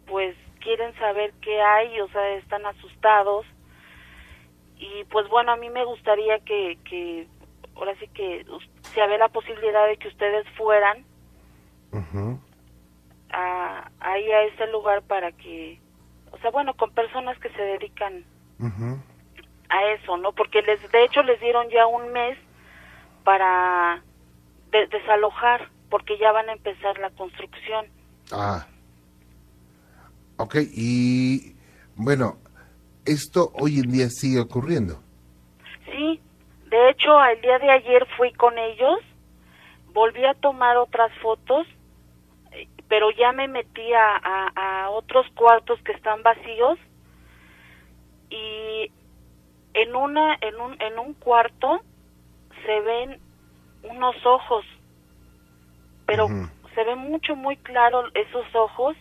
pues 0.08 0.36
quieren 0.60 0.94
saber 0.96 1.34
qué 1.42 1.62
hay, 1.62 2.00
o 2.02 2.08
sea, 2.10 2.36
están 2.36 2.66
asustados. 2.66 3.46
Y 4.78 5.04
pues 5.06 5.28
bueno, 5.30 5.52
a 5.52 5.58
mí 5.58 5.70
me 5.70 5.84
gustaría 5.84 6.40
que, 6.40 6.78
que 6.86 7.28
ahora 7.76 7.96
sí 8.00 8.08
que 8.10 8.46
si 8.94 9.00
había 9.00 9.18
la 9.18 9.30
posibilidad 9.30 9.88
de 9.88 9.98
que 9.98 10.08
ustedes 10.08 10.48
fueran, 10.58 11.06
a, 13.32 13.90
ahí 14.00 14.32
a 14.32 14.44
ese 14.44 14.68
lugar 14.68 15.02
para 15.04 15.32
que, 15.32 15.80
o 16.32 16.38
sea, 16.40 16.52
bueno, 16.52 16.74
con 16.76 16.92
personas 16.92 17.38
que 17.40 17.50
se 17.50 17.62
dedican 17.62 18.24
a 19.70 19.86
eso, 19.94 20.18
¿no? 20.18 20.32
Porque 20.34 20.62
les, 20.62 20.92
de 20.92 21.04
hecho 21.04 21.24
les 21.24 21.40
dieron 21.40 21.70
ya 21.70 21.88
un 21.88 22.12
mes 22.12 22.38
para 23.24 24.02
desalojar, 24.72 25.70
porque 25.90 26.18
ya 26.18 26.32
van 26.32 26.50
a 26.50 26.54
empezar 26.54 26.98
la 27.00 27.10
construcción. 27.12 27.88
Ah. 28.32 28.66
Ok, 30.40 30.56
y 30.74 31.54
bueno, 31.96 32.38
esto 33.06 33.52
hoy 33.54 33.80
en 33.80 33.92
día 33.92 34.10
sigue 34.10 34.40
ocurriendo. 34.40 35.00
Sí, 35.86 36.20
de 36.70 36.90
hecho, 36.90 37.24
el 37.26 37.42
día 37.42 37.60
de 37.60 37.70
ayer 37.70 38.08
fui 38.18 38.34
con 38.34 38.58
ellos, 38.58 39.00
volví 39.94 40.26
a 40.26 40.34
tomar 40.34 40.78
otras 40.78 41.12
fotos 41.22 41.68
pero 42.90 43.12
ya 43.12 43.32
me 43.32 43.48
metí 43.48 43.94
a, 43.94 44.90
otros 44.90 45.26
cuartos 45.36 45.80
que 45.84 45.94
están 45.94 46.24
vacíos 46.24 46.78
y 48.30 48.92
en 49.74 49.96
una 49.96 50.36
en 50.42 50.60
un 50.60 50.82
en 50.82 51.00
un 51.00 51.14
cuarto 51.14 51.82
se 52.66 52.82
ven 52.82 53.20
unos 53.84 54.16
ojos 54.26 54.66
pero 56.06 56.28
se 56.74 56.84
ve 56.84 56.96
mucho 56.96 57.36
muy 57.36 57.56
claro 57.58 58.04
esos 58.14 58.46
ojos 58.54 58.98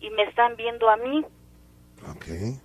y 0.00 0.10
me 0.10 0.24
están 0.24 0.56
viendo 0.56 0.88
a 0.88 0.96
mí 0.96 1.24
okay. 2.16 2.60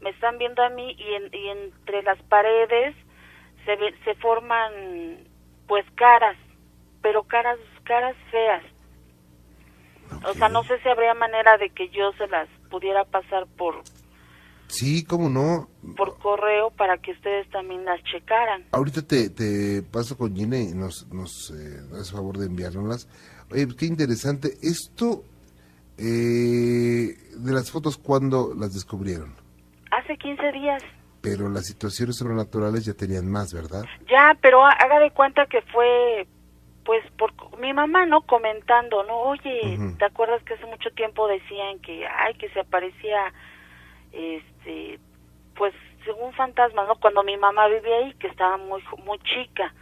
me 0.00 0.10
están 0.10 0.38
viendo 0.38 0.62
a 0.62 0.70
mí 0.70 0.96
y, 0.98 1.36
y 1.36 1.48
entre 1.48 2.02
las 2.02 2.20
paredes 2.24 2.94
se 3.64 3.76
se 4.04 4.14
forman 4.16 4.72
pues 5.66 5.84
caras 5.94 6.36
pero 7.02 7.24
caras 7.24 7.58
caras 7.84 8.16
feas 8.30 8.62
o 10.26 10.34
sea, 10.34 10.48
no 10.48 10.62
sé 10.64 10.78
si 10.80 10.88
habría 10.88 11.14
manera 11.14 11.58
de 11.58 11.70
que 11.70 11.88
yo 11.90 12.12
se 12.18 12.26
las 12.28 12.48
pudiera 12.70 13.04
pasar 13.04 13.46
por... 13.56 13.82
Sí, 14.68 15.04
cómo 15.04 15.28
no. 15.28 15.68
Por 15.96 16.18
correo 16.18 16.70
para 16.70 16.98
que 16.98 17.12
ustedes 17.12 17.48
también 17.50 17.84
las 17.84 18.02
checaran. 18.04 18.64
Ahorita 18.72 19.02
te, 19.02 19.30
te 19.30 19.82
paso 19.82 20.16
con 20.16 20.34
Gina 20.34 20.58
y 20.58 20.74
nos, 20.74 21.06
nos 21.12 21.50
eh, 21.50 21.80
das 21.92 22.10
favor 22.10 22.38
de 22.38 22.46
enviárnoslas. 22.46 23.08
Oye, 23.50 23.68
qué 23.78 23.86
interesante. 23.86 24.54
Esto 24.62 25.22
eh, 25.98 27.16
de 27.36 27.52
las 27.52 27.70
fotos, 27.70 27.98
¿cuándo 27.98 28.52
las 28.54 28.74
descubrieron? 28.74 29.44
hace 29.94 30.16
15 30.16 30.52
días. 30.52 30.82
Pero 31.20 31.48
las 31.48 31.66
situaciones 31.66 32.16
sobrenaturales 32.16 32.84
ya 32.84 32.92
tenían 32.92 33.30
más, 33.30 33.54
¿verdad? 33.54 33.84
Ya, 34.10 34.36
pero 34.42 34.64
haga 34.64 35.00
de 35.00 35.10
cuenta 35.10 35.46
que 35.46 35.62
fue, 35.62 36.26
pues, 36.84 37.02
por 37.12 37.32
mi 37.58 37.72
mamá, 37.72 38.04
¿no? 38.04 38.22
Comentando, 38.22 39.02
¿no? 39.04 39.16
Oye, 39.20 39.78
¿te 39.98 40.04
acuerdas 40.04 40.42
que 40.42 40.54
hace 40.54 40.66
mucho 40.66 40.90
tiempo 40.90 41.26
decían 41.26 41.78
que, 41.80 42.06
ay, 42.06 42.34
que 42.34 42.50
se 42.50 42.60
aparecía, 42.60 43.32
este, 44.12 44.98
pues, 45.56 45.72
según 46.04 46.34
fantasmas, 46.34 46.86
¿no? 46.88 46.96
Cuando 46.96 47.22
mi 47.22 47.38
mamá 47.38 47.68
vivía 47.68 47.96
ahí, 47.96 48.14
que 48.14 48.26
estaba 48.26 48.58
muy, 48.58 48.82
muy 49.06 49.18
chica. 49.20 49.72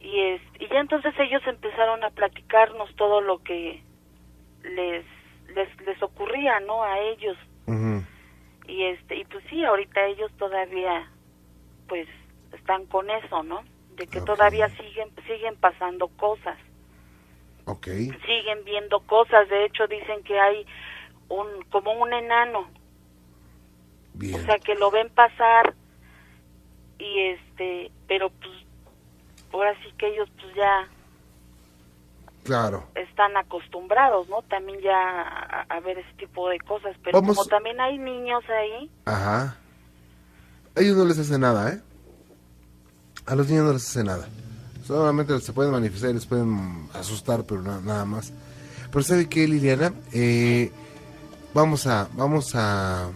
Y, 0.00 0.20
es, 0.20 0.40
y 0.58 0.68
ya 0.68 0.80
entonces 0.80 1.12
ellos 1.18 1.42
empezaron 1.46 2.02
a 2.02 2.10
platicarnos 2.10 2.94
todo 2.96 3.20
lo 3.20 3.42
que 3.42 3.82
les, 4.62 5.04
les, 5.54 5.80
les 5.86 6.02
ocurría, 6.02 6.60
¿no? 6.60 6.82
A 6.82 6.98
ellos. 6.98 7.36
Y 8.66 8.84
este 8.84 9.16
y 9.16 9.24
pues 9.24 9.44
sí 9.50 9.64
ahorita 9.64 10.06
ellos 10.06 10.30
todavía 10.38 11.08
pues 11.88 12.08
están 12.52 12.86
con 12.86 13.10
eso 13.10 13.42
no 13.42 13.64
de 13.96 14.06
que 14.06 14.20
todavía 14.20 14.68
siguen 14.70 15.10
siguen 15.26 15.56
pasando 15.56 16.08
cosas. 16.08 16.56
Okay. 17.66 18.10
siguen 18.26 18.64
viendo 18.64 19.00
cosas. 19.00 19.48
De 19.48 19.66
hecho 19.66 19.86
dicen 19.86 20.22
que 20.24 20.38
hay 20.38 20.66
un 21.28 21.46
como 21.70 21.92
un 21.92 22.12
enano. 22.12 22.68
Bien. 24.14 24.34
o 24.34 24.44
sea 24.44 24.58
que 24.58 24.74
lo 24.74 24.90
ven 24.90 25.08
pasar 25.10 25.74
y 26.98 27.20
este 27.20 27.90
pero 28.06 28.30
pues 28.30 28.52
ahora 29.52 29.74
sí 29.82 29.92
que 29.98 30.08
ellos 30.08 30.28
pues 30.40 30.54
ya 30.54 30.88
Claro. 32.50 32.88
Están 32.96 33.36
acostumbrados, 33.36 34.28
¿no? 34.28 34.42
También 34.42 34.80
ya 34.80 35.22
a, 35.68 35.78
ver 35.78 35.98
ese 35.98 36.12
tipo 36.14 36.48
de 36.48 36.58
cosas, 36.58 36.96
pero 37.04 37.22
como 37.22 37.44
también 37.44 37.80
hay 37.80 37.96
niños 37.96 38.42
ahí. 38.48 38.90
Ajá. 39.04 39.56
A 40.74 40.80
ellos 40.80 40.96
no 40.96 41.04
les 41.04 41.16
hace 41.16 41.38
nada, 41.38 41.72
¿eh? 41.72 41.80
A 43.26 43.36
los 43.36 43.48
niños 43.48 43.66
no 43.66 43.72
les 43.72 43.88
hace 43.88 44.02
nada. 44.02 44.26
Solamente 44.84 45.38
se 45.38 45.52
pueden 45.52 45.70
manifestar, 45.70 46.12
les 46.12 46.26
pueden 46.26 46.88
asustar, 46.92 47.44
pero 47.44 47.62
nada 47.62 48.04
más. 48.04 48.32
Pero 48.90 49.04
¿sabe 49.04 49.28
qué, 49.28 49.46
Liliana? 49.46 49.92
Eh, 50.12 50.72
vamos 51.54 51.86
a, 51.86 52.08
vamos 52.14 52.56
a, 52.56 53.10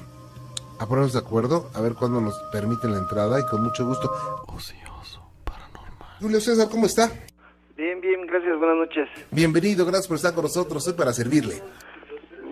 a 0.78 0.86
ponernos 0.86 1.12
de 1.12 1.18
acuerdo, 1.18 1.72
a 1.74 1.80
ver 1.80 1.94
cuándo 1.94 2.20
nos 2.20 2.40
permiten 2.52 2.92
la 2.92 2.98
entrada 2.98 3.40
y 3.40 3.46
con 3.46 3.64
mucho 3.64 3.84
gusto. 3.84 4.12
Ocioso, 4.46 5.28
paranormal. 5.42 6.18
Julio 6.20 6.40
César, 6.40 6.68
¿cómo 6.70 6.86
está? 6.86 7.10
Bien, 7.76 8.00
bien, 8.00 8.23
gracias, 8.34 8.58
buenas 8.58 8.76
noches. 8.76 9.08
Bienvenido, 9.30 9.86
gracias 9.86 10.08
por 10.08 10.16
estar 10.16 10.34
con 10.34 10.42
nosotros, 10.42 10.82
soy 10.82 10.94
para 10.94 11.12
servirle. 11.12 11.54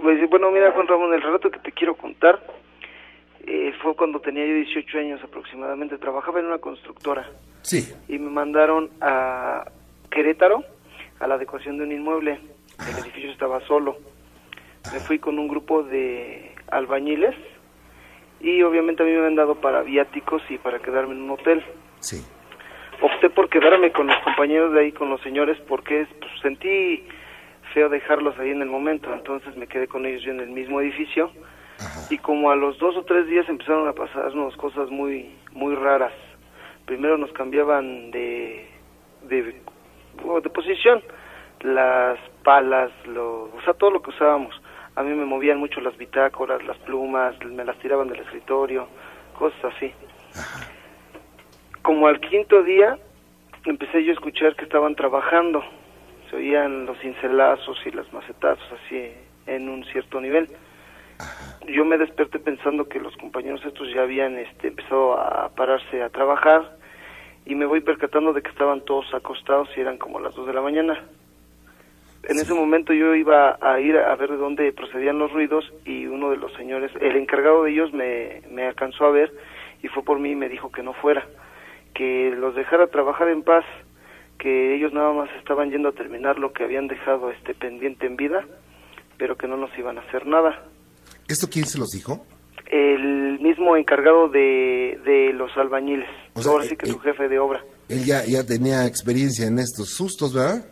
Pues 0.01 0.31
bueno, 0.31 0.53
mira 0.53 0.71
Juan 0.71 0.87
Ramón, 0.87 1.13
el 1.13 1.21
relato 1.21 1.51
que 1.51 1.59
te 1.59 1.73
quiero 1.73 1.97
contar 1.97 2.41
eh, 3.45 3.73
fue 3.83 3.97
cuando 3.97 4.21
tenía 4.21 4.47
yo 4.47 4.55
18 4.55 4.99
años 4.99 5.21
aproximadamente, 5.25 5.99
trabajaba 5.99 6.39
en 6.39 6.47
una 6.47 6.59
constructora. 6.59 7.29
Sí. 7.63 7.93
Y 8.07 8.17
me 8.21 8.31
mandaron 8.31 8.91
a 9.01 9.65
Querétaro 10.09 10.63
a 11.19 11.27
la 11.27 11.35
adecuación 11.35 11.79
de 11.79 11.85
un 11.85 11.93
inmueble, 11.93 12.39
el 12.79 12.99
edificio 13.03 13.33
estaba 13.33 13.61
solo. 13.67 13.97
Me 14.93 15.01
fui 15.01 15.19
con 15.19 15.37
un 15.41 15.49
grupo 15.49 15.83
de 15.83 16.55
albañiles 16.69 17.35
y 18.41 18.63
obviamente 18.63 19.03
a 19.03 19.07
mí 19.07 19.13
me 19.13 19.27
han 19.27 19.35
dado 19.35 19.57
para 19.57 19.83
viáticos 19.83 20.43
y 20.49 20.59
para 20.59 20.79
quedarme 20.79 21.15
en 21.15 21.23
un 21.23 21.31
hotel. 21.31 21.65
Sí 21.99 22.25
opté 23.01 23.31
por 23.31 23.49
quedarme 23.49 23.93
con 23.93 24.07
los 24.07 24.17
compañeros 24.19 24.73
de 24.73 24.81
ahí, 24.81 24.93
con 24.93 25.09
los 25.11 25.21
señores, 25.23 25.59
porque 25.69 26.07
pues, 26.19 26.33
sentí 26.41 27.07
feo 27.73 27.89
dejarlos 27.89 28.39
ahí 28.39 28.51
en 28.51 28.63
el 28.63 28.69
momento, 28.69 29.13
entonces 29.13 29.57
me 29.57 29.67
quedé 29.67 29.89
con 29.89 30.05
ellos 30.05 30.23
yo 30.23 30.33
en 30.33 30.41
el 30.41 30.51
mismo 30.51 30.81
edificio. 30.81 31.31
Y 32.11 32.19
como 32.19 32.51
a 32.51 32.57
los 32.57 32.79
dos 32.79 32.97
o 32.97 33.05
tres 33.05 33.27
días 33.27 33.49
empezaron 33.49 33.89
a 33.89 33.93
pasarnos 33.93 34.57
cosas 34.57 34.89
muy 34.91 35.35
muy 35.53 35.75
raras. 35.75 36.13
Primero 36.85 37.19
nos 37.19 37.33
cambiaban 37.33 38.11
de 38.13 38.69
de, 39.23 39.43
de 39.43 40.51
posición, 40.51 41.03
las 41.61 42.19
palas, 42.45 42.91
lo, 43.07 43.45
o 43.45 43.61
sea, 43.65 43.75
todo 43.75 43.91
lo 43.91 44.03
que 44.03 44.11
usábamos. 44.11 44.55
A 44.95 45.03
mí 45.03 45.15
me 45.15 45.25
movían 45.25 45.59
mucho 45.59 45.81
las 45.81 45.97
bitácoras, 45.97 46.63
las 46.65 46.77
plumas, 46.79 47.35
me 47.45 47.65
las 47.65 47.79
tiraban 47.79 48.09
del 48.09 48.21
escritorio, 48.21 48.87
cosas 49.37 49.65
así 49.77 49.93
como 51.83 52.07
al 52.07 52.21
quinto 52.21 52.63
día 52.63 52.99
empecé 53.65 54.05
yo 54.05 54.11
a 54.11 54.15
escuchar 54.15 54.57
que 54.57 54.65
estaban 54.65 54.95
trabajando, 54.95 55.63
se 56.31 56.37
oían 56.37 56.87
los 56.87 56.99
cincelazos 56.99 57.79
y 57.85 57.91
las 57.91 58.11
macetazos 58.13 58.65
así 58.73 59.13
en 59.47 59.69
un 59.69 59.85
cierto 59.87 60.21
nivel. 60.21 60.49
Yo 61.69 61.85
me 61.85 61.99
desperté 61.99 62.39
pensando 62.39 62.89
que 62.89 62.99
los 62.99 63.17
compañeros 63.17 63.65
estos 63.65 63.93
ya 63.95 64.03
habían 64.03 64.39
este, 64.39 64.69
empezado 64.69 65.15
a 65.19 65.49
pararse 65.51 66.03
a 66.03 66.09
trabajar 66.09 66.77
y 67.45 67.55
me 67.55 67.67
voy 67.67 67.81
percatando 67.81 68.33
de 68.33 68.43
que 68.43 68.51
estaban 68.51 68.81
todos 68.85 69.13
acostados 69.15 69.69
y 69.77 69.81
eran 69.81 69.99
como 69.99 70.21
las 70.21 70.35
dos 70.35 70.47
de 70.47 70.53
la 70.53 70.63
mañana. 70.63 71.05
En 72.25 72.37
ese 72.39 72.55
momento 72.55 72.93
yo 72.93 73.15
iba 73.17 73.59
a 73.61 73.81
ir 73.81 73.97
a 73.97 74.15
ver 74.15 74.31
de 74.31 74.37
dónde 74.37 74.73
procedían 74.73 75.19
los 75.19 75.33
ruidos 75.33 75.73
y 75.85 76.07
uno 76.07 76.31
de 76.31 76.37
los 76.37 76.53
señores, 76.55 76.93
el 77.01 77.17
encargado 77.17 77.65
de 77.65 77.73
ellos 77.73 77.93
me, 77.93 78.43
me 78.49 78.67
alcanzó 78.67 79.07
a 79.07 79.11
ver 79.11 79.33
y 79.83 79.89
fue 79.89 80.05
por 80.05 80.21
mí 80.21 80.31
y 80.31 80.37
me 80.37 80.49
dijo 80.49 80.71
que 80.71 80.85
no 80.85 80.93
fuera 80.93 81.27
que 81.95 82.31
los 82.31 82.55
dejara 82.55 82.87
trabajar 82.87 83.29
en 83.29 83.43
paz, 83.43 83.65
que 84.39 84.75
ellos 84.75 84.93
nada 84.93 85.13
más 85.13 85.31
estaban 85.39 85.71
yendo 85.71 85.91
a 85.91 85.93
terminar 85.93 86.39
lo 86.39 86.53
que 86.53 86.65
habían 86.65 86.89
dejado 86.89 87.31
este 87.31 87.55
pendiente 87.55 88.07
en 88.07 88.17
vida, 88.17 88.45
pero 89.19 89.37
que 89.37 89.47
no 89.47 89.57
nos 89.57 89.71
iban 89.79 89.99
a 89.99 90.03
hacer 90.03 90.27
nada. 90.27 90.65
¿Esto 91.29 91.49
quién 91.51 91.67
se 91.67 91.79
los 91.79 91.91
dijo? 91.91 92.27
El 92.67 93.39
mismo 93.41 93.77
encargado 93.77 94.29
de, 94.29 94.99
de 95.05 95.33
los 95.33 95.57
albañiles, 95.57 96.09
ahora 96.47 96.65
sí 96.65 96.77
que 96.77 96.87
su 96.87 96.99
jefe 96.99 97.29
de 97.29 97.39
obra. 97.39 97.63
Él 97.89 98.05
ya, 98.05 98.25
ya 98.25 98.45
tenía 98.45 98.87
experiencia 98.87 99.47
en 99.47 99.59
estos 99.59 99.91
sustos, 99.91 100.35
¿verdad? 100.35 100.65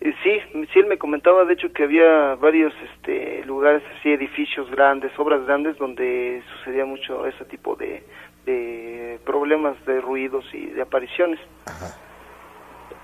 Eh, 0.00 0.12
sí, 0.22 0.38
sí, 0.72 0.78
él 0.78 0.86
me 0.86 0.96
comentaba 0.96 1.44
de 1.44 1.54
hecho 1.54 1.72
que 1.72 1.82
había 1.82 2.36
varios 2.36 2.72
este, 2.94 3.44
lugares 3.44 3.82
así, 3.98 4.10
edificios 4.10 4.70
grandes, 4.70 5.10
obras 5.18 5.44
grandes, 5.44 5.76
donde 5.78 6.42
sucedía 6.56 6.84
mucho 6.84 7.26
ese 7.26 7.44
tipo 7.46 7.74
de, 7.74 8.04
de 8.48 9.20
problemas 9.26 9.76
de 9.84 10.00
ruidos 10.00 10.44
y 10.54 10.66
de 10.66 10.82
apariciones. 10.82 11.38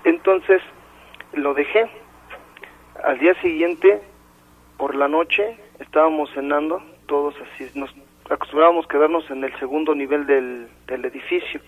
Entonces 0.03 0.61
lo 1.33 1.53
dejé. 1.53 1.89
Al 3.03 3.19
día 3.19 3.39
siguiente, 3.41 4.01
por 4.77 4.95
la 4.95 5.07
noche, 5.07 5.57
estábamos 5.79 6.31
cenando, 6.33 6.81
todos 7.05 7.35
así, 7.35 7.69
nos 7.75 7.93
acostumbrábamos 8.29 8.87
quedarnos 8.87 9.29
en 9.29 9.43
el 9.43 9.57
segundo 9.59 9.93
nivel 9.93 10.25
del, 10.25 10.67
del 10.87 11.05
edificio. 11.05 11.61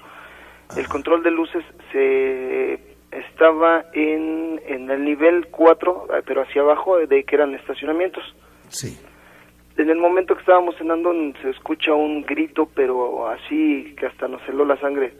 El 0.75 0.87
control 0.87 1.21
de 1.21 1.31
luces 1.31 1.63
se 1.91 2.79
estaba 3.11 3.85
en, 3.93 4.59
en 4.65 4.89
el 4.89 5.05
nivel 5.05 5.47
4, 5.51 6.07
pero 6.25 6.41
hacia 6.41 6.61
abajo, 6.61 6.97
de 6.97 7.23
que 7.23 7.35
eran 7.35 7.53
estacionamientos. 7.53 8.23
Sí 8.69 8.99
en 9.77 9.89
el 9.89 9.97
momento 9.97 10.33
que 10.33 10.41
estábamos 10.41 10.75
cenando 10.77 11.13
se 11.41 11.51
escucha 11.51 11.93
un 11.93 12.23
grito, 12.23 12.67
pero 12.73 13.29
así 13.29 13.95
que 13.97 14.07
hasta 14.07 14.27
nos 14.27 14.41
heló 14.49 14.65
la 14.65 14.77
sangre. 14.77 15.13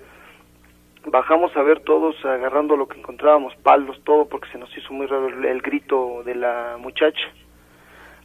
Bajamos 1.06 1.56
a 1.56 1.62
ver 1.62 1.82
todos 1.82 2.16
agarrando 2.26 2.76
lo 2.76 2.88
que 2.88 2.98
encontrábamos, 2.98 3.56
palos, 3.58 4.02
todo, 4.04 4.26
porque 4.26 4.50
se 4.52 4.58
nos 4.58 4.76
hizo 4.76 4.92
muy 4.94 5.06
raro 5.06 5.28
el, 5.28 5.62
grito 5.62 6.24
de 6.26 6.36
la 6.36 6.78
muchacha. 6.80 7.22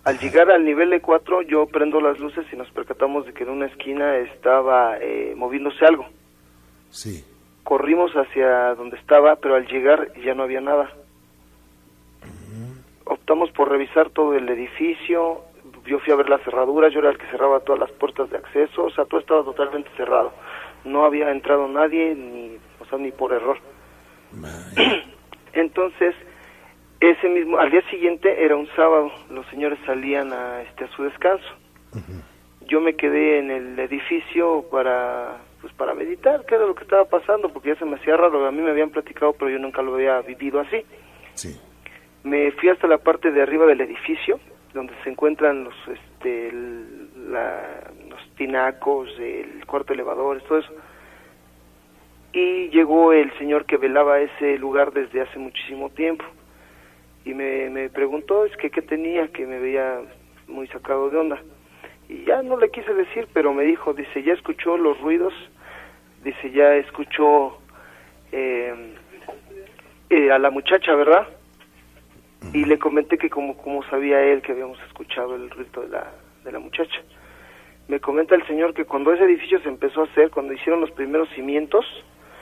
Al 0.05 0.19
llegar 0.19 0.51
al 0.51 0.65
nivel 0.65 0.91
de 0.91 1.01
4 1.01 1.43
yo 1.43 1.67
prendo 1.67 2.01
las 2.01 2.19
luces 2.19 2.45
y 2.53 2.57
nos 2.57 2.69
percatamos 2.71 3.27
de 3.27 3.35
que 3.35 3.45
en 3.45 3.51
una 3.51 3.67
esquina 3.67 4.17
estaba 4.17 4.97
eh, 5.01 5.35
moviéndose 5.37 5.85
algo. 5.85 6.07
Sí. 6.91 7.25
Corrimos 7.62 8.11
hacia 8.12 8.75
donde 8.75 8.97
estaba, 8.97 9.37
pero 9.37 9.55
al 9.55 9.67
llegar 9.67 10.12
ya 10.25 10.35
no 10.35 10.43
había 10.43 10.61
nada. 10.61 10.91
Optamos 13.05 13.51
por 13.53 13.71
revisar 13.71 14.11
todo 14.11 14.35
el 14.35 14.49
edificio, 14.49 15.45
yo 15.87 15.99
fui 16.01 16.12
a 16.12 16.17
ver 16.17 16.29
las 16.29 16.43
cerraduras, 16.43 16.93
yo 16.93 17.01
era 17.01 17.11
el 17.11 17.19
que 17.19 17.27
cerraba 17.27 17.61
todas 17.61 17.81
las 17.81 17.93
puertas 17.93 18.31
de 18.31 18.37
acceso, 18.37 18.85
o 18.85 18.91
sea, 18.91 19.05
todo 19.05 19.21
estaba 19.21 19.45
totalmente 19.45 19.91
cerrado. 19.97 20.33
No 20.85 21.05
había 21.05 21.31
entrado 21.31 21.69
nadie, 21.69 22.15
ni, 22.15 22.59
o 22.81 22.85
sea, 22.87 22.99
ni 22.99 23.11
por 23.11 23.33
error. 23.33 23.59
Entonces, 25.53 26.15
ese 27.01 27.29
mismo, 27.29 27.59
al 27.59 27.71
día 27.71 27.83
siguiente 27.91 28.45
era 28.45 28.57
un 28.57 28.69
sábado, 28.77 29.11
los 29.31 29.47
señores 29.47 29.79
salían 29.85 30.33
a, 30.33 30.62
este, 30.62 30.85
a 30.85 30.89
su 30.89 31.03
descanso. 31.03 31.47
Yo 32.69 32.81
me 32.81 32.95
quedé 32.95 33.41
en 33.41 33.51
el 33.51 33.79
edificio 33.79 34.65
para, 34.71 35.39
pues, 35.61 35.75
para 35.75 35.95
meditar 35.95 36.47
qué 36.47 36.55
era 36.55 36.65
lo 36.65 36.75
que 36.75 36.85
estaba 36.85 37.05
pasando, 37.05 37.49
porque 37.53 37.71
ya 37.71 37.77
se 37.77 37.85
me 37.85 37.97
hacía 37.97 38.17
raro, 38.17 38.47
a 38.47 38.53
mí 38.53 38.62
me 38.62 38.71
habían 38.71 38.91
platicado, 38.91 39.33
pero 39.33 39.51
yo 39.51 39.59
nunca 39.59 39.83
lo 39.83 39.95
había 39.95 40.21
vivido 40.21 40.61
así. 40.61 40.85
Sí. 41.35 41.61
Me 42.23 42.53
fui 42.53 42.69
hasta 42.69 42.87
la 42.87 42.99
parte 42.99 43.31
de 43.31 43.43
arriba 43.43 43.67
del 43.67 43.81
edificio, 43.81 44.39
donde 44.73 44.95
se 45.02 45.11
encuentran 45.11 45.64
los 45.64 45.75
este 45.88 46.52
los 46.52 48.35
tinacos, 48.37 49.09
el 49.19 49.64
cuarto 49.67 49.93
elevador, 49.93 50.41
todo 50.43 50.59
eso. 50.59 50.73
Y 52.33 52.69
llegó 52.71 53.12
el 53.12 53.31
señor 53.38 53.67
que 53.67 53.76
velaba 53.76 54.21
ese 54.21 54.59
lugar 54.59 54.93
desde 54.93 55.21
hace 55.21 55.38
muchísimo 55.38 55.91
tiempo 55.91 56.25
y 57.25 57.35
me, 57.35 57.71
me 57.71 57.88
preguntó 57.91 58.45
es 58.45 58.57
que 58.57 58.71
qué 58.71 58.83
tenía, 58.83 59.29
que 59.29 59.47
me 59.47 59.59
veía 59.59 60.00
muy 60.49 60.67
sacado 60.69 61.11
de 61.11 61.19
onda. 61.19 61.43
Y 62.09 62.25
ya 62.25 62.43
no 62.43 62.57
le 62.59 62.71
quise 62.71 62.93
decir, 62.95 63.29
pero 63.33 63.52
me 63.55 63.64
dijo, 63.64 63.95
dice, 63.95 64.23
ya 64.23 64.33
escuchó 64.33 64.76
los 64.76 65.00
ruidos, 65.00 65.33
dice, 66.25 66.50
ya 66.50 66.75
escuchó 66.75 67.59
eh, 68.33 68.95
eh, 70.11 70.31
a 70.31 70.38
la 70.38 70.50
muchacha, 70.50 70.95
¿verdad? 70.95 71.29
Y 72.52 72.64
le 72.64 72.78
comenté 72.78 73.18
que 73.18 73.30
como, 73.30 73.56
como 73.56 73.82
sabía 73.84 74.20
él 74.22 74.42
que 74.42 74.52
habíamos 74.52 74.78
escuchado 74.88 75.34
el 75.37 75.49
grito 75.49 75.82
de 75.82 75.88
la, 75.88 76.11
de 76.44 76.52
la 76.52 76.58
muchacha. 76.58 77.00
Me 77.88 78.00
comenta 78.00 78.34
el 78.34 78.46
señor 78.46 78.75
que 78.75 78.84
cuando 78.84 79.12
ese 79.12 79.25
edificio 79.25 79.61
se 79.61 79.68
empezó 79.68 80.02
a 80.02 80.04
hacer, 80.04 80.30
cuando 80.30 80.52
hicieron 80.52 80.80
los 80.80 80.90
primeros 80.92 81.28
cimientos, 81.34 81.84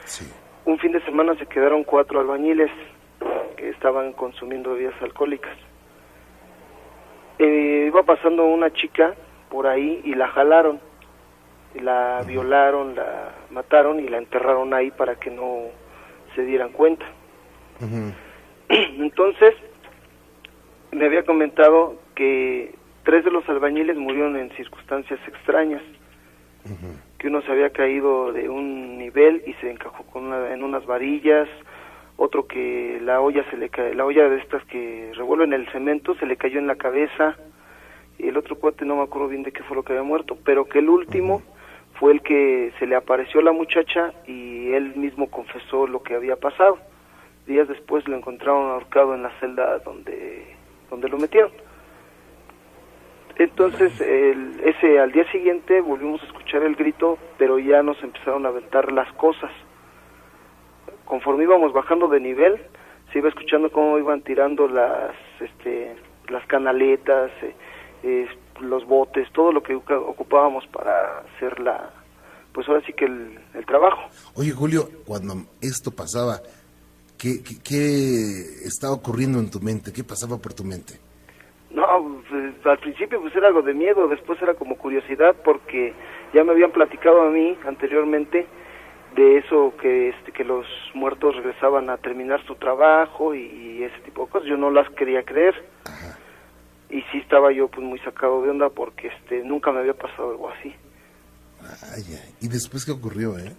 Sí. 0.04 0.25
un 0.64 0.78
fin 0.78 0.92
de 0.92 1.00
semana 1.04 1.35
se 1.37 1.47
quedaron 1.47 1.85
cuatro 1.85 2.21
albañiles 2.21 2.71
que 3.57 3.69
estaban 3.71 4.12
consumiendo 4.12 4.73
bebidas 4.73 5.00
alcohólicas. 5.02 5.57
Eh, 7.38 7.85
iba 7.87 8.02
pasando 8.02 8.45
una 8.45 8.71
chica 8.73 9.14
por 9.50 9.66
ahí 9.66 10.00
y 10.04 10.14
la 10.14 10.28
jalaron, 10.28 10.80
y 11.75 11.80
la 11.80 12.23
violaron, 12.26 12.95
la 12.95 13.33
mataron 13.50 14.00
y 14.00 14.09
la 14.09 14.19
enterraron 14.19 14.75
ahí 14.75 14.90
para 14.90 15.16
que 15.16 15.30
no 15.30 15.64
se 16.35 16.42
dieran 16.45 16.71
cuenta. 16.71 17.07
Entonces, 18.69 19.54
me 20.93 21.05
había 21.07 21.25
comentado 21.25 21.97
que 22.15 22.75
tres 23.05 23.25
de 23.25 23.31
los 23.31 23.49
albañiles 23.49 23.97
murieron 23.97 24.37
en 24.37 24.51
circunstancias 24.53 25.19
extrañas, 25.27 25.83
que 27.19 27.29
uno 27.29 27.41
se 27.43 27.51
había 27.53 27.71
caído 27.71 28.33
de 28.33 28.49
un 28.49 28.99
nivel 28.99 29.43
y 29.47 29.55
se 29.55 29.71
encajó 29.71 30.05
con 30.05 30.25
una- 30.25 30.53
en 30.53 30.63
unas 30.63 30.85
varillas, 30.87 31.49
otro 32.17 32.47
que 32.47 32.99
la 33.03 33.21
olla 33.21 33.45
se 33.51 33.57
le 33.57 33.71
la 33.95 34.05
olla 34.05 34.29
de 34.29 34.39
estas 34.39 34.63
que 34.67 35.11
revuelven 35.15 35.53
el 35.55 35.67
cemento 35.73 36.15
se 36.17 36.27
le 36.27 36.37
cayó 36.37 36.59
en 36.59 36.67
la 36.67 36.75
cabeza 36.77 37.37
y 38.19 38.29
el 38.29 38.37
otro 38.37 38.57
cuate 38.57 38.85
no 38.85 38.97
me 38.97 39.03
acuerdo 39.03 39.29
bien 39.29 39.43
de 39.43 39.53
qué 39.53 39.63
fue 39.63 39.75
lo 39.77 39.83
que 39.83 39.93
había 39.95 40.03
muerto, 40.03 40.37
pero 40.45 40.67
que 40.67 40.81
el 40.81 40.91
último 40.91 41.41
fue 41.95 42.13
el 42.13 42.21
que 42.21 42.73
se 42.79 42.87
le 42.87 42.95
apareció 42.97 43.41
a 43.41 43.45
la 43.45 43.53
muchacha 43.53 44.13
y 44.27 44.73
él 44.73 44.95
mismo 44.97 45.31
confesó 45.31 45.87
lo 45.87 46.03
que 46.03 46.15
había 46.15 46.37
pasado. 46.37 46.79
Días 47.47 47.69
después 47.69 48.07
lo 48.07 48.17
encontraron 48.17 48.71
ahorcado 48.71 49.15
en 49.15 49.23
la 49.23 49.31
celda 49.41 49.79
donde 49.79 50.45
donde 50.91 51.09
lo 51.09 51.19
metieron. 51.19 51.51
Entonces, 53.37 53.99
el- 54.01 54.61
ese 54.65 54.99
al 55.01 55.13
día 55.13 55.31
siguiente 55.33 55.81
volvimos 55.81 56.23
a 56.23 56.27
escuchar 56.27 56.63
el 56.63 56.75
grito, 56.77 57.19
pero 57.39 57.59
ya 57.59 57.83
nos 57.83 58.03
empezaron 58.03 58.45
a 58.45 58.51
aventar 58.51 58.93
las 58.93 59.11
cosas. 59.15 59.51
Conforme 61.07 61.45
íbamos 61.45 61.73
bajando 61.73 62.09
de 62.09 62.21
nivel, 62.21 62.61
se 63.13 63.19
iba 63.19 63.29
escuchando 63.31 63.73
cómo 63.73 63.99
iban 63.99 64.21
tirando 64.23 64.69
las, 64.69 65.15
este, 65.41 65.97
las 66.29 66.45
canaletas, 66.47 67.31
eh, 67.43 67.55
eh, 68.03 68.29
los 68.61 68.85
botes, 68.87 69.31
todo 69.33 69.53
lo 69.53 69.63
que 69.63 69.75
ocupábamos 69.75 70.67
para 70.67 71.21
hacer 71.21 71.59
la, 71.61 71.91
pues 72.53 72.69
ahora 72.69 72.83
sí 72.85 72.93
que 72.93 73.07
el 73.07 73.65
trabajo. 73.67 74.03
Oye, 74.35 74.51
Julio, 74.53 74.89
cuando 75.07 75.35
esto 75.63 75.91
pasaba, 75.91 76.41
¿qué, 77.21 77.43
qué, 77.43 77.55
qué 77.62 78.67
estaba 78.67 78.95
ocurriendo 78.95 79.39
en 79.39 79.50
tu 79.50 79.61
mente? 79.61 79.93
¿Qué 79.93 80.03
pasaba 80.03 80.39
por 80.39 80.55
tu 80.55 80.65
mente? 80.65 80.95
No, 81.71 82.23
pues, 82.29 82.55
al 82.65 82.79
principio 82.79 83.21
pues 83.21 83.37
era 83.37 83.49
algo 83.49 83.62
de 83.62 83.75
miedo, 83.75 84.09
después 84.09 84.41
era 84.43 84.55
como 84.55 84.77
curiosidad 84.77 85.37
porque 85.45 85.95
ya 86.35 86.43
me 86.43 86.53
habían 86.53 86.73
platicado 86.73 87.23
a 87.23 87.31
mí 87.31 87.57
anteriormente 87.67 88.47
de 89.15 89.39
eso 89.39 89.75
que 89.81 90.09
este 90.11 90.33
que 90.33 90.45
los 90.45 90.67
muertos 90.95 91.37
regresaban 91.37 91.91
a 91.91 91.99
terminar 91.99 92.45
su 92.47 92.55
trabajo 92.55 93.35
y, 93.35 93.41
y 93.41 93.83
ese 93.83 94.00
tipo 94.05 94.25
de 94.25 94.31
cosas. 94.31 94.49
Yo 94.49 94.57
no 94.57 94.71
las 94.71 94.89
quería 94.91 95.23
creer. 95.23 95.55
Y 96.89 97.03
sí 97.12 97.19
estaba 97.19 97.53
yo 97.53 97.69
pues 97.69 97.87
muy 97.87 98.00
sacado 98.00 98.43
de 98.43 98.50
onda 98.50 98.69
porque 98.69 99.09
este 99.09 99.45
nunca 99.45 99.71
me 99.71 99.79
había 99.79 99.95
pasado 99.95 100.31
algo 100.31 100.50
así. 100.50 100.75
Vaya. 101.61 102.25
¿Y 102.41 102.49
después 102.49 102.85
qué 102.85 102.91
ocurrió, 102.91 103.39
eh? 103.39 103.55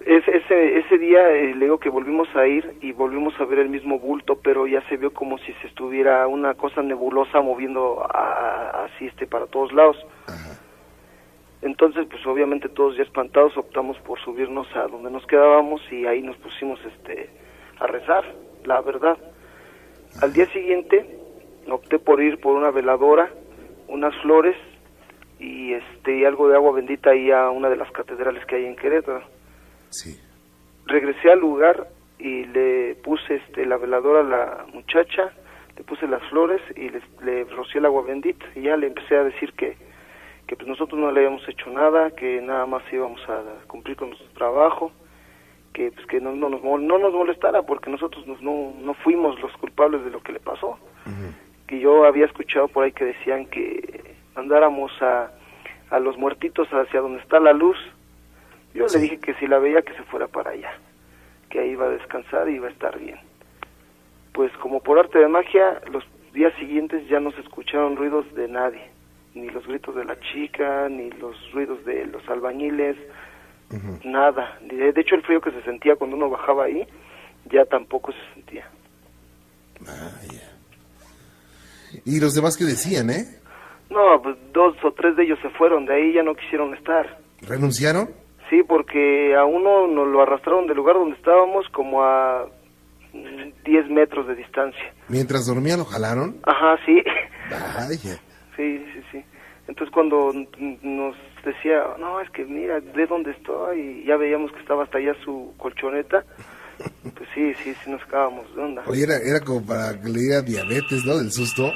Ese, 0.00 0.36
ese, 0.36 0.78
ese 0.78 0.96
día 0.98 1.28
eh, 1.30 1.54
le 1.56 1.64
digo 1.66 1.78
que 1.78 1.90
volvimos 1.90 2.28
a 2.36 2.46
ir 2.46 2.78
y 2.80 2.92
volvimos 2.92 3.38
a 3.40 3.44
ver 3.44 3.58
el 3.58 3.68
mismo 3.68 3.98
bulto, 3.98 4.38
pero 4.42 4.66
ya 4.66 4.80
se 4.88 4.96
vio 4.96 5.12
como 5.12 5.38
si 5.38 5.52
se 5.54 5.66
estuviera 5.66 6.26
una 6.28 6.54
cosa 6.54 6.82
nebulosa 6.82 7.40
moviendo 7.40 8.06
a- 8.08 8.84
así 8.84 9.06
este 9.06 9.26
para 9.26 9.46
todos 9.46 9.72
lados. 9.72 9.96
Entonces, 11.62 12.06
pues 12.08 12.24
obviamente 12.26 12.68
todos 12.68 12.96
ya 12.96 13.02
espantados 13.02 13.56
optamos 13.56 13.98
por 13.98 14.20
subirnos 14.20 14.68
a 14.76 14.86
donde 14.86 15.10
nos 15.10 15.26
quedábamos 15.26 15.80
y 15.92 16.06
ahí 16.06 16.22
nos 16.22 16.36
pusimos 16.36 16.78
este 16.84 17.28
a 17.80 17.86
rezar, 17.88 18.24
la 18.64 18.80
verdad. 18.80 19.18
Al 20.20 20.32
día 20.32 20.46
siguiente 20.52 21.18
opté 21.68 21.98
por 21.98 22.22
ir 22.22 22.40
por 22.40 22.54
una 22.54 22.70
veladora, 22.70 23.30
unas 23.88 24.14
flores 24.22 24.56
y 25.40 25.72
este 25.72 26.18
y 26.18 26.24
algo 26.24 26.48
de 26.48 26.54
agua 26.54 26.72
bendita 26.72 27.10
ahí 27.10 27.32
a 27.32 27.50
una 27.50 27.68
de 27.68 27.76
las 27.76 27.90
catedrales 27.90 28.46
que 28.46 28.54
hay 28.56 28.66
en 28.66 28.76
Querétaro 28.76 29.22
Sí. 29.90 30.18
regresé 30.86 31.30
al 31.30 31.40
lugar 31.40 31.88
y 32.18 32.44
le 32.46 32.94
puse 32.96 33.36
este 33.36 33.64
la 33.66 33.76
veladora 33.76 34.20
a 34.20 34.22
la 34.22 34.66
muchacha, 34.72 35.32
le 35.76 35.84
puse 35.84 36.06
las 36.08 36.22
flores 36.30 36.60
y 36.76 36.88
le, 36.88 37.00
le 37.22 37.44
rocié 37.44 37.78
el 37.78 37.86
agua 37.86 38.02
bendita 38.02 38.44
y 38.54 38.62
ya 38.62 38.76
le 38.76 38.86
empecé 38.88 39.16
a 39.16 39.24
decir 39.24 39.52
que 39.52 39.76
que 40.46 40.56
pues 40.56 40.66
nosotros 40.66 40.98
no 40.98 41.12
le 41.12 41.20
habíamos 41.20 41.46
hecho 41.46 41.68
nada, 41.70 42.10
que 42.12 42.40
nada 42.40 42.64
más 42.64 42.82
íbamos 42.90 43.20
a 43.28 43.42
cumplir 43.66 43.96
con 43.96 44.08
nuestro 44.08 44.30
trabajo, 44.30 44.90
que 45.74 45.90
pues 45.92 46.06
que 46.06 46.22
no, 46.22 46.34
no 46.34 46.48
nos 46.48 46.62
no 46.62 46.98
nos 46.98 47.12
molestara 47.12 47.60
porque 47.62 47.90
nosotros 47.90 48.26
nos- 48.26 48.40
no 48.40 48.72
no 48.80 48.94
fuimos 48.94 49.38
los 49.42 49.52
culpables 49.58 50.02
de 50.04 50.10
lo 50.10 50.22
que 50.22 50.32
le 50.32 50.40
pasó. 50.40 50.78
Que 51.66 51.78
yo 51.80 52.04
había 52.06 52.24
escuchado 52.24 52.66
por 52.68 52.84
ahí 52.84 52.92
que 52.92 53.04
decían 53.04 53.44
que 53.46 54.14
mandáramos 54.34 54.90
a 55.02 55.30
a 55.90 55.98
los 56.00 56.16
muertitos 56.16 56.66
hacia 56.68 57.00
donde 57.00 57.20
está 57.20 57.38
la 57.40 57.52
luz 57.52 57.76
yo 58.78 58.86
le 58.86 58.98
dije 59.00 59.18
que 59.18 59.34
si 59.34 59.46
la 59.46 59.58
veía 59.58 59.82
que 59.82 59.94
se 59.94 60.02
fuera 60.04 60.26
para 60.28 60.50
allá, 60.52 60.72
que 61.50 61.60
ahí 61.60 61.70
iba 61.70 61.86
a 61.86 61.90
descansar 61.90 62.48
y 62.48 62.54
iba 62.54 62.68
a 62.68 62.70
estar 62.70 62.98
bien. 62.98 63.18
Pues 64.32 64.52
como 64.58 64.80
por 64.80 64.98
arte 64.98 65.18
de 65.18 65.28
magia, 65.28 65.80
los 65.90 66.04
días 66.32 66.52
siguientes 66.58 67.08
ya 67.08 67.20
no 67.20 67.32
se 67.32 67.40
escucharon 67.40 67.96
ruidos 67.96 68.32
de 68.34 68.48
nadie, 68.48 68.90
ni 69.34 69.48
los 69.50 69.66
gritos 69.66 69.94
de 69.96 70.04
la 70.04 70.18
chica, 70.20 70.88
ni 70.88 71.10
los 71.10 71.36
ruidos 71.52 71.84
de 71.84 72.06
los 72.06 72.26
albañiles, 72.28 72.96
nada. 74.04 74.58
De 74.62 74.92
de 74.92 75.00
hecho 75.00 75.14
el 75.14 75.22
frío 75.22 75.40
que 75.40 75.50
se 75.50 75.62
sentía 75.62 75.96
cuando 75.96 76.16
uno 76.16 76.30
bajaba 76.30 76.64
ahí, 76.64 76.86
ya 77.50 77.64
tampoco 77.64 78.12
se 78.12 78.34
sentía. 78.34 78.68
Vaya. 79.80 80.52
¿Y 82.04 82.20
los 82.20 82.34
demás 82.34 82.56
qué 82.56 82.64
decían, 82.64 83.10
eh? 83.10 83.24
No, 83.90 84.20
pues 84.22 84.36
dos 84.52 84.76
o 84.84 84.92
tres 84.92 85.16
de 85.16 85.24
ellos 85.24 85.38
se 85.40 85.48
fueron, 85.50 85.86
de 85.86 85.94
ahí 85.94 86.12
ya 86.12 86.22
no 86.22 86.34
quisieron 86.34 86.74
estar. 86.74 87.18
¿Renunciaron? 87.40 88.10
Sí, 88.50 88.62
porque 88.66 89.34
a 89.36 89.44
uno 89.44 89.86
nos 89.86 90.08
lo 90.08 90.22
arrastraron 90.22 90.66
del 90.66 90.76
lugar 90.76 90.96
donde 90.96 91.16
estábamos 91.16 91.68
como 91.70 92.02
a 92.02 92.46
mm, 93.12 93.64
10 93.64 93.90
metros 93.90 94.26
de 94.26 94.34
distancia. 94.34 94.94
Mientras 95.08 95.46
dormía 95.46 95.76
lo 95.76 95.84
jalaron. 95.84 96.36
Ajá, 96.44 96.78
sí. 96.86 97.02
Vaya. 97.50 98.18
Sí, 98.56 98.84
sí, 98.92 99.02
sí. 99.12 99.24
Entonces 99.66 99.92
cuando 99.92 100.32
nos 100.82 101.14
decía, 101.44 101.84
no, 101.98 102.20
es 102.20 102.30
que 102.30 102.44
mira, 102.44 102.80
ve 102.94 103.06
dónde 103.06 103.32
estoy, 103.32 103.80
y 103.80 104.04
ya 104.06 104.16
veíamos 104.16 104.50
que 104.52 104.60
estaba 104.60 104.84
hasta 104.84 104.98
allá 104.98 105.14
su 105.24 105.52
colchoneta, 105.58 106.24
pues 107.14 107.28
sí, 107.34 107.52
sí, 107.54 107.74
sí 107.74 107.90
nos 107.90 108.00
sacábamos 108.02 108.54
de 108.56 108.62
onda. 108.62 108.82
Oye, 108.86 109.02
era, 109.02 109.16
era 109.18 109.40
como 109.40 109.64
para 109.64 110.00
que 110.00 110.08
le 110.08 110.20
diera 110.20 110.40
diabetes, 110.42 111.04
¿no? 111.04 111.18
Del 111.18 111.30
susto. 111.30 111.70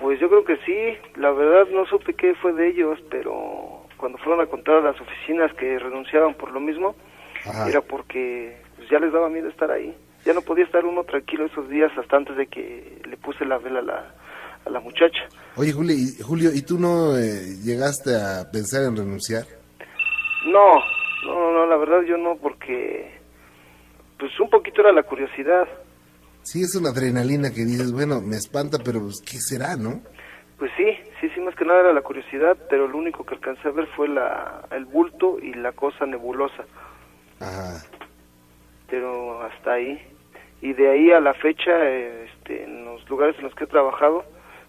Pues 0.00 0.18
yo 0.20 0.28
creo 0.28 0.44
que 0.44 0.56
sí, 0.64 0.98
la 1.20 1.30
verdad 1.32 1.70
no 1.72 1.86
supe 1.86 2.14
qué 2.14 2.34
fue 2.36 2.54
de 2.54 2.70
ellos, 2.70 2.98
pero 3.10 3.81
cuando 4.02 4.18
fueron 4.18 4.40
a 4.40 4.50
contar 4.50 4.78
a 4.78 4.80
las 4.80 5.00
oficinas 5.00 5.54
que 5.54 5.78
renunciaban 5.78 6.34
por 6.34 6.50
lo 6.50 6.58
mismo, 6.58 6.96
Ajá. 7.46 7.68
era 7.68 7.80
porque 7.82 8.56
pues, 8.76 8.90
ya 8.90 8.98
les 8.98 9.12
daba 9.12 9.28
miedo 9.28 9.48
estar 9.48 9.70
ahí. 9.70 9.96
Ya 10.24 10.34
no 10.34 10.42
podía 10.42 10.64
estar 10.64 10.84
uno 10.84 11.04
tranquilo 11.04 11.46
esos 11.46 11.68
días 11.68 11.92
hasta 11.96 12.16
antes 12.16 12.36
de 12.36 12.48
que 12.48 13.00
le 13.08 13.16
puse 13.16 13.44
la 13.44 13.58
vela 13.58 13.78
a 13.78 13.82
la, 13.82 14.14
a 14.66 14.70
la 14.70 14.80
muchacha. 14.80 15.22
Oye, 15.54 15.70
Julio, 15.70 15.94
¿y, 15.94 16.20
Julio, 16.20 16.50
¿y 16.52 16.62
tú 16.62 16.80
no 16.80 17.16
eh, 17.16 17.54
llegaste 17.62 18.10
a 18.16 18.50
pensar 18.50 18.82
en 18.82 18.96
renunciar? 18.96 19.44
No, 20.46 20.74
no, 21.24 21.34
no, 21.34 21.52
no, 21.52 21.66
la 21.66 21.76
verdad 21.76 22.02
yo 22.02 22.16
no, 22.16 22.34
porque 22.42 23.20
pues 24.18 24.32
un 24.40 24.50
poquito 24.50 24.80
era 24.80 24.90
la 24.90 25.04
curiosidad. 25.04 25.68
Sí, 26.42 26.62
es 26.62 26.74
una 26.74 26.90
adrenalina 26.90 27.50
que 27.50 27.64
dices, 27.64 27.92
bueno, 27.92 28.20
me 28.20 28.34
espanta, 28.34 28.78
pero 28.84 28.98
pues, 28.98 29.22
¿qué 29.22 29.38
será, 29.38 29.76
no? 29.76 30.02
Pues 30.58 30.72
sí, 30.76 30.86
sí, 31.22 31.30
sí, 31.34 31.40
más 31.40 31.54
que 31.54 31.64
nada 31.64 31.80
era 31.80 31.92
la 31.92 32.02
curiosidad, 32.02 32.56
pero 32.68 32.88
lo 32.88 32.98
único 32.98 33.24
que 33.24 33.36
alcancé 33.36 33.68
a 33.68 33.70
ver 33.70 33.86
fue 33.94 34.08
la, 34.08 34.62
el 34.72 34.84
bulto 34.84 35.38
y 35.40 35.54
la 35.54 35.70
cosa 35.70 36.04
nebulosa, 36.04 36.64
Ajá. 37.40 37.80
pero 38.90 39.40
hasta 39.42 39.74
ahí. 39.74 40.04
Y 40.60 40.72
de 40.72 40.90
ahí 40.90 41.12
a 41.12 41.20
la 41.20 41.32
fecha, 41.34 41.70
eh, 41.70 42.24
este, 42.28 42.64
en 42.64 42.84
los 42.84 43.08
lugares 43.08 43.36
en 43.38 43.44
los 43.44 43.54
que 43.54 43.64
he 43.64 43.68
trabajado, 43.68 44.24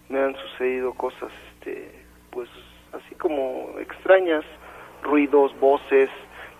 me 0.09 0.19
han 0.19 0.35
sucedido 0.35 0.93
cosas, 0.93 1.31
este, 1.53 1.91
pues 2.29 2.49
así 2.93 3.15
como 3.15 3.71
extrañas, 3.79 4.45
ruidos, 5.01 5.59
voces, 5.59 6.09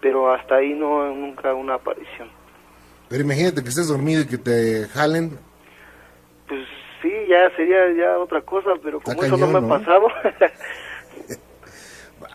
pero 0.02 0.34
hasta 0.34 0.56
ahí 0.56 0.74
no, 0.74 1.06
nunca 1.14 1.54
una 1.54 1.76
aparición. 1.76 2.30
Pero 3.10 3.24
imagínate 3.24 3.62
que 3.62 3.70
estés 3.70 3.88
dormido 3.88 4.22
y 4.24 4.28
que 4.28 4.40
te 4.40 4.88
jalen. 4.88 5.38
Pues 6.48 6.68
sí, 7.04 7.12
ya 7.28 7.56
sería 7.56 7.94
ya 7.94 8.18
otra 8.18 8.42
cosa, 8.42 8.72
pero 8.82 9.00
como 9.02 9.22
Está 9.22 9.36
eso 9.36 9.38
no 9.38 9.60
me 9.60 9.60
ha 9.68 9.78
pasado, 9.78 10.08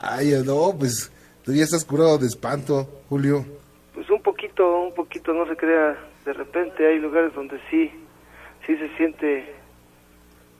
Ay, 0.01 0.33
no, 0.45 0.73
pues 0.79 1.11
tú 1.43 1.53
ya 1.53 1.65
estás 1.65 1.85
curado 1.85 2.19
de 2.19 2.27
espanto, 2.27 2.87
Julio. 3.09 3.45
Pues 3.95 4.09
un 4.11 4.23
poquito, 4.23 4.83
un 4.83 4.95
poquito, 4.95 5.33
no 5.33 5.45
se 5.47 5.57
crea. 5.57 5.99
De 6.25 6.33
repente 6.33 6.87
hay 6.87 6.99
lugares 6.99 7.35
donde 7.35 7.59
sí, 7.69 7.91
sí 8.65 8.77
se 8.77 8.97
siente 8.97 9.53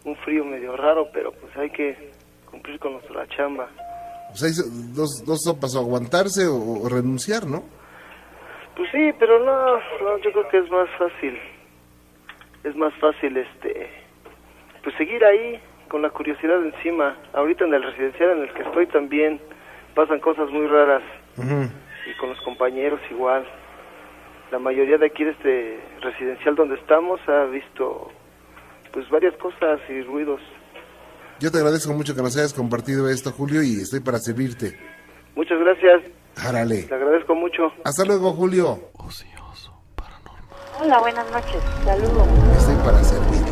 un 0.05 0.17
frío 0.17 0.45
medio 0.45 0.77
raro, 0.77 1.09
pero 1.13 1.31
pues 1.33 1.57
hay 1.57 1.71
que 1.71 2.11
cumplir 2.51 2.81
con 2.81 2.95
nuestra 2.95 3.29
chamba. 3.29 3.69
Pues 4.31 4.43
hay 4.43 4.51
dos, 4.93 5.23
dos 5.25 5.43
sopas, 5.43 5.77
o 5.77 5.81
aguantarse 5.81 6.47
o, 6.47 6.83
o 6.83 6.89
renunciar, 6.89 7.47
¿no? 7.47 7.63
Pues 8.77 8.91
sí, 8.91 9.13
pero 9.19 9.39
no, 9.45 9.75
no, 9.77 10.19
yo 10.19 10.33
creo 10.33 10.49
que 10.49 10.59
es 10.59 10.71
más 10.71 10.89
fácil, 10.99 11.39
es 12.65 12.77
más 12.77 12.93
fácil, 12.95 13.37
este, 13.37 13.89
pues 14.83 14.95
seguir 14.97 15.25
ahí 15.25 15.61
con 15.89 16.03
la 16.03 16.11
curiosidad 16.11 16.65
encima. 16.65 17.17
Ahorita 17.33 17.65
en 17.65 17.75
el 17.75 17.83
residencial 17.83 18.31
en 18.31 18.43
el 18.45 18.53
que 18.53 18.63
estoy 18.63 18.87
también 18.87 19.41
pasan 19.95 20.21
cosas 20.21 20.51
muy 20.51 20.67
raras 20.67 21.03
y 21.37 22.19
con 22.19 22.31
los 22.31 22.41
compañeros 22.43 23.01
igual. 23.11 23.47
La 24.51 24.59
mayoría 24.59 24.97
de 24.97 25.07
aquí 25.07 25.25
de 25.25 25.31
este 25.31 25.81
residencial 26.01 26.55
donde 26.55 26.77
estamos 26.77 27.21
ha 27.29 27.45
visto 27.45 28.11
pues 28.93 29.09
varias 29.11 29.37
cosas 29.37 29.81
y 29.89 30.03
ruidos. 30.03 30.41
Yo 31.41 31.51
te 31.51 31.59
agradezco 31.59 31.93
mucho 31.93 32.15
que 32.15 32.23
nos 32.23 32.37
hayas 32.37 32.53
compartido 32.53 33.09
esto, 33.09 33.31
Julio, 33.31 33.63
y 33.63 33.81
estoy 33.83 34.01
para 34.01 34.19
servirte. 34.19 34.77
Muchas 35.37 35.59
gracias, 35.61 36.03
Járale. 36.37 36.87
le 36.89 36.95
agradezco 36.95 37.35
mucho. 37.35 37.73
Hasta 37.85 38.05
luego, 38.05 38.33
Julio. 38.33 38.81
Hola, 40.81 41.01
buenas 41.01 41.27
noches. 41.31 41.63
Saludos. 41.85 42.29
Estoy 42.57 42.77
para 42.85 43.03
servirte. 43.03 43.51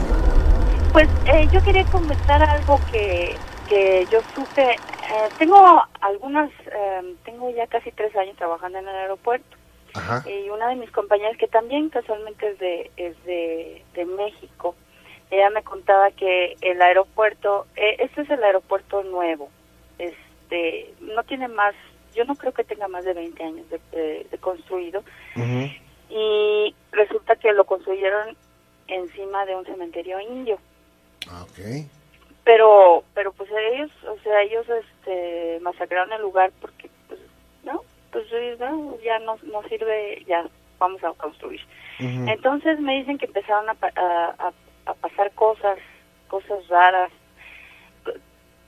Pues 0.92 1.08
eh, 1.26 1.48
yo 1.52 1.60
quería 1.62 1.84
comentar 1.90 2.42
algo 2.42 2.80
que, 2.90 3.38
que 3.66 4.06
yo 4.10 4.20
supe. 4.34 4.62
Eh, 4.72 5.28
tengo 5.38 5.82
algunas, 6.00 6.50
eh, 6.72 7.14
tengo 7.24 7.50
ya 7.50 7.66
casi 7.66 7.90
tres 7.92 8.14
años 8.16 8.36
trabajando 8.36 8.78
en 8.78 8.88
el 8.88 8.94
aeropuerto 8.94 9.56
Ajá. 9.94 10.24
y 10.28 10.48
una 10.50 10.68
de 10.68 10.76
mis 10.76 10.90
compañeras 10.90 11.36
que 11.36 11.46
también 11.48 11.88
casualmente 11.90 12.48
es 12.50 12.58
de, 12.58 12.90
es 12.96 13.24
de, 13.24 13.82
de 13.94 14.04
México, 14.04 14.74
ella 15.30 15.50
me 15.50 15.62
contaba 15.62 16.10
que 16.12 16.56
el 16.60 16.80
aeropuerto, 16.82 17.66
eh, 17.76 17.96
este 18.00 18.22
es 18.22 18.30
el 18.30 18.42
aeropuerto 18.42 19.02
nuevo, 19.04 19.48
este, 19.98 20.92
no 21.00 21.22
tiene 21.24 21.48
más, 21.48 21.74
yo 22.14 22.24
no 22.24 22.34
creo 22.34 22.52
que 22.52 22.64
tenga 22.64 22.88
más 22.88 23.04
de 23.04 23.14
20 23.14 23.42
años 23.42 23.68
de, 23.70 23.80
de- 23.92 24.26
de 24.30 24.38
construido 24.38 25.00
Ujú. 25.36 25.68
Y 26.08 26.74
resulta 26.92 27.36
que 27.36 27.52
lo 27.52 27.64
construyeron 27.64 28.36
encima 28.88 29.44
de 29.46 29.56
un 29.56 29.64
cementerio 29.64 30.20
indio. 30.20 30.58
Ah, 31.28 31.42
Ok. 31.42 31.58
pero 32.44 33.02
pero 33.14 33.32
pues 33.32 33.50
ellos 33.72 33.90
o 34.08 34.16
sea 34.22 34.42
ellos 34.42 34.64
este 34.68 35.58
masacraron 35.60 36.12
el 36.12 36.22
lugar 36.22 36.52
porque 36.60 36.88
pues 37.08 37.18
no 37.64 37.82
pues 38.12 38.26
no, 38.60 38.96
ya 39.02 39.18
no, 39.18 39.36
no 39.42 39.62
sirve 39.68 40.22
ya 40.28 40.46
vamos 40.78 41.02
a 41.02 41.12
construir 41.14 41.60
entonces 41.98 42.78
me 42.78 42.98
dicen 42.98 43.18
que 43.18 43.24
empezaron 43.26 43.68
a- 43.70 44.52
a 44.86 44.94
pasar 44.94 45.32
cosas 45.32 45.78
cosas 46.28 46.68
raras 46.68 47.10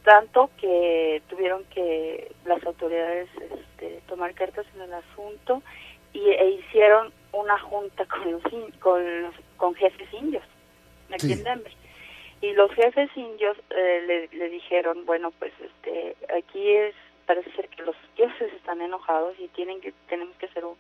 tanto 0.05 0.51
que 0.61 1.23
tuvieron 1.29 1.65
que 1.67 2.33
las 2.47 2.65
autoridades 2.65 3.29
este, 3.37 4.01
tomar 4.09 4.33
cartas 4.35 4.67
en 4.75 4.83
el 4.83 4.93
asunto 4.95 5.63
y 6.13 6.31
e 6.31 6.51
hicieron 6.51 7.13
una 7.33 7.59
junta 7.59 8.05
con 8.07 8.33
los 8.33 8.53
in- 8.53 8.73
con 8.81 9.23
los- 9.23 9.35
con 9.57 9.75
jefes 9.75 10.09
indios 10.13 10.45
aquí 11.13 11.27
Sí. 11.27 11.33
en 11.33 11.45
Denver 11.45 11.73
y 12.41 12.53
los 12.53 12.71
jefes 12.73 13.11
indios 13.17 13.57
eh, 13.71 14.03
le, 14.07 14.29
le 14.39 14.49
dijeron 14.49 15.05
bueno 15.07 15.31
pues 15.39 15.53
este 15.61 16.17
aquí 16.37 16.71
es 16.73 16.95
parece 17.27 17.51
ser 17.53 17.69
que 17.69 17.83
los 17.83 17.97
dioses 18.17 18.53
están 18.55 18.81
enojados 18.81 19.35
y 19.39 19.49
tienen 19.49 19.81
que 19.81 19.93
tenemos 20.09 20.35
que 20.37 20.47
hacer 20.47 20.65
un 20.65 20.77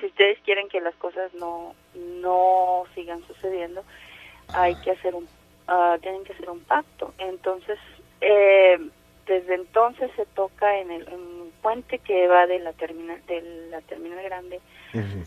si 0.00 0.06
ustedes 0.06 0.38
quieren 0.40 0.68
que 0.68 0.80
las 0.80 0.94
cosas 0.96 1.32
no 1.34 1.74
no 1.94 2.84
sigan 2.94 3.24
sucediendo 3.26 3.84
hay 4.54 4.74
que 4.82 4.90
hacer 4.92 5.14
un 5.14 5.28
ah, 5.68 5.96
tienen 6.02 6.24
que 6.24 6.32
hacer 6.32 6.50
un 6.50 6.60
pacto 6.64 7.14
entonces 7.18 7.78
eh, 8.20 8.78
desde 9.26 9.54
entonces 9.54 10.10
se 10.16 10.26
toca 10.26 10.78
en 10.78 10.90
el, 10.90 11.08
en 11.08 11.50
puente 11.62 11.98
que 11.98 12.28
va 12.28 12.46
de 12.46 12.58
la 12.58 12.72
terminal 12.74 13.20
de 13.26 13.68
la 13.70 13.80
terminal 13.82 14.22
grande 14.22 14.60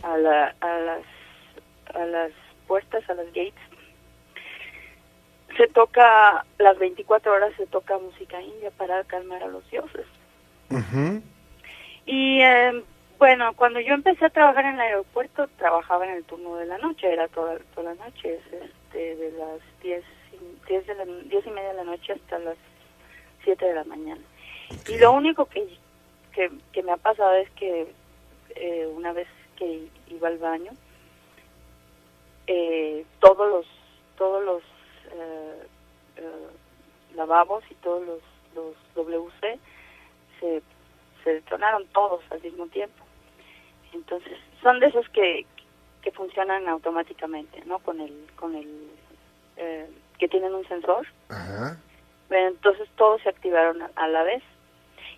a, 0.03 0.17
la, 0.17 0.55
a 0.61 0.79
las 0.79 1.03
a 1.93 2.05
las 2.05 2.31
puertas 2.67 3.09
a 3.09 3.13
las 3.15 3.25
gates. 3.27 3.53
Se 5.55 5.67
toca 5.67 6.45
las 6.59 6.77
24 6.77 7.33
horas 7.33 7.53
se 7.57 7.65
toca 7.65 7.97
música 7.97 8.39
india 8.41 8.69
para 8.71 9.03
calmar 9.05 9.41
a 9.41 9.47
los 9.47 9.67
dioses. 9.71 10.05
Y 12.05 12.41
eh, 12.41 12.83
bueno 13.17 13.53
cuando 13.55 13.79
yo 13.79 13.95
empecé 13.95 14.25
a 14.25 14.29
trabajar 14.29 14.65
en 14.65 14.75
el 14.75 14.81
aeropuerto 14.81 15.47
trabajaba 15.57 16.05
en 16.05 16.17
el 16.17 16.23
turno 16.25 16.55
de 16.57 16.65
la 16.67 16.77
noche 16.77 17.11
era 17.11 17.27
toda, 17.29 17.57
toda 17.73 17.95
la 17.95 18.05
noche 18.05 18.35
es 18.35 18.61
este 18.61 19.15
de 19.15 19.31
las 19.31 19.59
10 19.81 20.03
y, 20.33 20.67
10 20.67 20.87
de 20.87 20.95
la, 20.95 21.05
10 21.05 21.47
y 21.47 21.49
media 21.49 21.69
de 21.69 21.75
la 21.75 21.83
noche 21.85 22.13
hasta 22.13 22.37
las 22.39 22.57
7 23.43 23.65
de 23.65 23.73
la 23.73 23.83
mañana 23.83 24.21
y 24.87 24.97
lo 24.97 25.13
único 25.13 25.45
que, 25.45 25.67
que, 26.33 26.51
que 26.71 26.83
me 26.83 26.91
ha 26.91 26.97
pasado 26.97 27.33
es 27.35 27.49
que 27.51 27.93
eh, 28.55 28.87
una 28.93 29.13
vez 29.13 29.27
que 29.55 29.87
iba 30.09 30.27
al 30.27 30.37
baño, 30.37 30.71
eh, 32.47 33.05
todos 33.19 33.49
los 33.49 33.65
todos 34.17 34.43
los 34.43 34.63
eh, 35.11 35.67
eh, 36.17 36.47
lavabos 37.15 37.63
y 37.69 37.75
todos 37.75 38.05
los, 38.05 38.19
los 38.55 38.75
WC 38.95 39.59
se, 40.39 40.61
se 41.23 41.33
detonaron 41.33 41.85
todos 41.87 42.21
al 42.31 42.41
mismo 42.41 42.67
tiempo. 42.67 43.05
Entonces, 43.93 44.37
son 44.61 44.79
de 44.79 44.87
esos 44.87 45.07
que, 45.09 45.45
que 46.01 46.11
funcionan 46.11 46.67
automáticamente, 46.67 47.63
¿no? 47.65 47.79
Con 47.79 48.01
el, 48.01 48.27
con 48.35 48.55
el, 48.55 48.89
eh, 49.55 49.89
que 50.17 50.27
tienen 50.27 50.53
un 50.53 50.67
sensor. 50.67 51.07
Ajá. 51.29 51.77
Entonces 52.29 52.87
todos 52.97 53.21
se 53.21 53.29
activaron 53.29 53.81
a, 53.95 54.07
la 54.07 54.23
vez. 54.23 54.43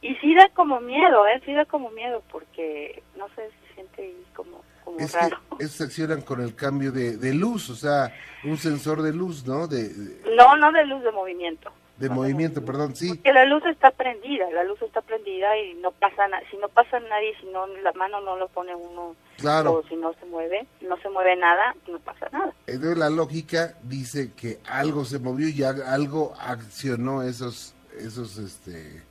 Y 0.02 0.16
sí 0.16 0.34
da 0.36 0.50
como 0.50 0.80
miedo, 0.80 1.28
¿eh? 1.28 1.42
Sí 1.46 1.54
da 1.54 1.66
como 1.66 1.90
miedo 1.92 2.24
porque, 2.32 3.04
no 3.18 3.28
sé, 3.30 3.50
se 3.68 3.74
siente 3.74 4.02
ahí 4.02 4.26
como, 4.36 4.64
como 4.86 5.00
Es 5.00 5.14
raro. 5.14 5.38
que 5.58 5.66
esos 5.66 5.78
se 5.78 5.84
accionan 5.84 6.22
con 6.22 6.42
el 6.42 6.56
cambio 6.56 6.92
de, 6.92 7.18
de 7.18 7.34
luz, 7.34 7.70
o 7.70 7.76
sea, 7.76 8.14
un 8.46 8.58
sensor 8.58 9.02
de 9.02 9.14
luz, 9.14 9.46
¿no? 9.46 9.68
De, 9.68 9.90
de, 9.90 10.36
No, 10.36 10.56
no 10.56 10.72
de 10.72 10.86
luz 10.86 11.04
de 11.04 11.12
movimiento. 11.12 11.72
De 12.00 12.08
No, 12.10 12.16
movimiento, 12.16 12.64
perdón, 12.64 12.96
sí. 12.96 13.10
Porque 13.10 13.34
la 13.34 13.46
luz 13.46 13.64
está 13.66 13.92
prendida, 13.92 14.50
la 14.52 14.64
luz 14.64 14.82
está 14.82 15.02
prendida 15.02 15.58
y 15.58 15.74
no 15.76 15.92
pasa 15.92 16.28
nada. 16.28 16.42
Si 16.50 16.58
no 16.58 16.70
pasa 16.70 17.00
nadie, 17.02 17.34
si 17.40 17.46
no 17.48 17.68
la 17.68 17.92
mano 17.94 18.22
no 18.22 18.38
lo 18.38 18.48
pone 18.48 18.74
uno 18.74 19.16
Claro. 19.38 19.74
o 19.74 19.84
si 19.88 19.96
no 19.96 20.14
se 20.14 20.26
mueve, 20.26 20.66
no 20.82 20.98
se 21.02 21.10
mueve 21.10 21.36
nada, 21.36 21.76
no 21.88 22.00
pasa 22.00 22.28
nada. 22.32 22.54
Entonces 22.68 22.98
la 22.98 23.10
lógica 23.10 23.76
dice 23.84 24.32
que 24.34 24.60
algo 24.66 25.04
se 25.06 25.20
movió 25.20 25.48
y 25.50 25.62
algo 25.64 26.34
accionó 26.40 27.22
esos, 27.24 27.74
esos, 27.98 28.38
este, 28.38 29.04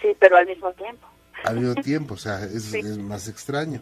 Sí, 0.00 0.08
pero 0.18 0.36
al 0.36 0.46
mismo 0.46 0.72
tiempo. 0.72 1.06
al 1.44 1.56
mismo 1.60 1.74
tiempo, 1.82 2.14
o 2.14 2.18
sea, 2.18 2.44
es, 2.44 2.64
Sí. 2.64 2.78
es 2.78 2.98
más 2.98 3.28
extraño. 3.28 3.80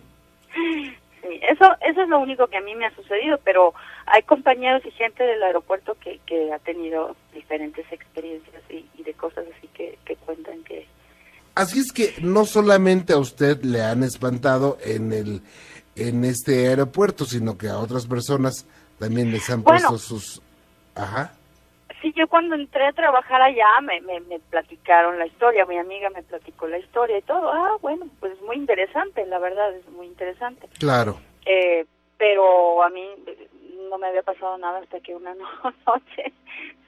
Sí, 1.31 1.41
eso, 1.49 1.65
eso 1.81 2.03
es 2.03 2.09
lo 2.09 2.19
único 2.19 2.49
que 2.49 2.57
a 2.57 2.61
mí 2.61 2.75
me 2.75 2.87
ha 2.87 2.95
sucedido, 2.97 3.39
pero 3.45 3.73
hay 4.07 4.23
compañeros 4.23 4.83
y 4.85 4.91
gente 4.91 5.23
del 5.23 5.43
aeropuerto 5.43 5.97
que, 6.03 6.19
que 6.27 6.53
ha 6.53 6.59
tenido 6.59 7.15
diferentes 7.33 7.85
experiencias 7.93 8.63
y, 8.69 8.85
y 8.99 9.03
de 9.05 9.15
cosas 9.15 9.45
así 9.57 9.69
que, 9.69 9.97
que 10.05 10.17
cuentan 10.17 10.63
que... 10.65 10.87
Así 11.55 11.79
es 11.79 11.93
que 11.93 12.15
no 12.21 12.45
solamente 12.47 13.13
a 13.13 13.19
usted 13.19 13.63
le 13.63 13.83
han 13.83 14.03
espantado 14.03 14.79
en 14.85 15.13
el 15.13 15.43
en 15.97 16.25
este 16.25 16.69
aeropuerto, 16.69 17.25
sino 17.27 17.59
que 17.59 17.69
a 17.69 17.79
otras 17.79 18.07
personas 18.07 18.65
también 18.99 19.31
les 19.31 19.51
han 19.51 19.63
Bueno. 19.63 19.89
puesto 19.89 19.99
sus 19.99 20.43
ajá. 20.95 21.33
Sí, 22.01 22.13
yo 22.17 22.29
cuando 22.29 22.55
entré 22.55 22.87
a 22.87 22.93
trabajar 22.93 23.43
allá 23.43 23.81
me, 23.83 24.01
me, 24.01 24.21
me 24.21 24.39
platicaron 24.39 25.19
la 25.19 25.27
historia, 25.27 25.67
mi 25.67 25.77
amiga 25.79 26.09
me 26.11 26.23
platicó 26.23 26.67
la 26.67 26.79
historia 26.79 27.19
y 27.19 27.23
todo. 27.23 27.51
Ah, 27.53 27.77
bueno, 27.83 28.07
pues 28.21 28.41
muy 28.43 28.57
interesante, 28.57 29.27
la 29.27 29.39
verdad 29.39 29.75
es 29.75 29.87
muy 29.91 30.07
interesante. 30.07 30.67
Claro. 30.79 31.21
Eh, 31.45 31.85
pero 32.17 32.83
a 32.83 32.89
mí 32.91 33.07
eh, 33.27 33.49
no 33.91 33.99
me 33.99 34.07
había 34.09 34.23
pasado 34.23 34.57
nada 34.59 34.79
hasta 34.79 35.01
que 35.01 35.15
una 35.15 35.35
no- 35.35 35.49
noche, 35.87 36.33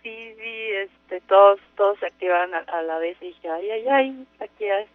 sí, 0.02 0.34
sí, 0.38 0.68
este, 0.72 1.20
todos, 1.22 1.60
todos 1.76 1.98
se 1.98 2.06
activaron 2.06 2.54
a, 2.54 2.58
a 2.60 2.82
la 2.82 2.98
vez 2.98 3.16
y 3.20 3.26
dije, 3.26 3.48
ay, 3.50 3.70
ay, 3.70 3.88
ay, 3.88 4.26
aquí 4.40 4.64
hay, 4.64 4.86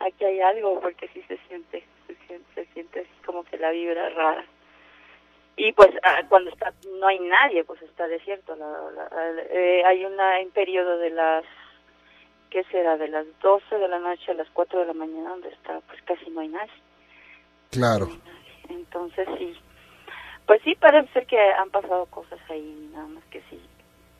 aquí 0.00 0.24
hay 0.24 0.40
algo, 0.40 0.80
porque 0.80 1.08
sí 1.08 1.22
se 1.28 1.38
siente, 1.48 1.84
se 2.06 2.14
siente, 2.26 2.46
se 2.54 2.66
siente 2.74 3.00
así 3.00 3.22
como 3.24 3.44
que 3.44 3.56
la 3.56 3.70
vibra 3.70 4.08
rara. 4.10 4.44
Y 5.58 5.72
pues 5.72 5.90
ah, 6.04 6.22
cuando 6.28 6.50
está, 6.50 6.72
no 7.00 7.06
hay 7.08 7.18
nadie, 7.18 7.64
pues 7.64 7.82
está 7.82 8.06
desierto. 8.06 8.54
La, 8.56 8.66
la- 8.66 9.42
eh, 9.50 9.82
hay 9.84 10.04
una, 10.04 10.38
un 10.40 10.50
periodo 10.52 10.98
de 10.98 11.10
las, 11.10 11.44
¿qué 12.50 12.62
será? 12.70 12.96
De 12.96 13.08
las 13.08 13.26
12 13.40 13.76
de 13.76 13.88
la 13.88 13.98
noche 13.98 14.30
a 14.30 14.34
las 14.34 14.48
4 14.50 14.78
de 14.80 14.86
la 14.86 14.92
mañana 14.94 15.30
donde 15.30 15.48
está, 15.48 15.80
pues 15.88 16.00
casi 16.02 16.30
no 16.30 16.40
hay 16.40 16.48
nadie. 16.48 16.70
Claro. 17.70 18.08
Entonces 18.68 19.28
sí, 19.38 19.54
pues 20.46 20.62
sí 20.62 20.74
parece 20.76 21.12
ser 21.12 21.26
que 21.26 21.38
han 21.40 21.70
pasado 21.70 22.06
cosas 22.06 22.38
ahí, 22.50 22.88
nada 22.92 23.06
más 23.08 23.24
que 23.24 23.42
sí, 23.50 23.60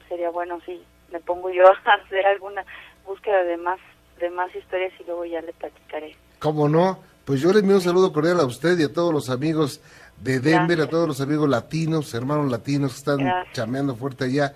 sería 0.09 0.31
bueno 0.31 0.61
si 0.66 0.83
me 1.12 1.20
pongo 1.20 1.51
yo 1.51 1.64
a 1.85 1.92
hacer 1.94 2.27
alguna 2.27 2.64
búsqueda 3.07 3.44
de 3.44 3.57
más 3.57 3.79
demás 4.18 4.53
historias 4.55 4.92
y 4.98 5.05
luego 5.05 5.24
ya 5.24 5.40
le 5.40 5.53
platicaré. 5.53 6.16
¿Cómo 6.40 6.68
no? 6.68 6.98
Pues 7.29 7.43
yo 7.43 7.53
le 7.53 7.59
envío 7.59 7.75
un 7.75 7.83
saludo 7.83 8.11
cordial 8.11 8.41
a 8.41 8.47
usted 8.47 8.79
y 8.79 8.85
a 8.85 8.91
todos 8.91 9.12
los 9.12 9.29
amigos 9.29 9.83
de 10.19 10.41
Denver, 10.41 10.81
a 10.81 10.87
todos 10.87 11.07
los 11.07 11.21
amigos 11.21 11.47
latinos, 11.47 12.14
hermanos 12.14 12.51
latinos 12.51 12.93
que 12.93 12.99
están 13.01 13.19
chameando 13.53 13.95
fuerte 13.97 14.25
allá. 14.25 14.55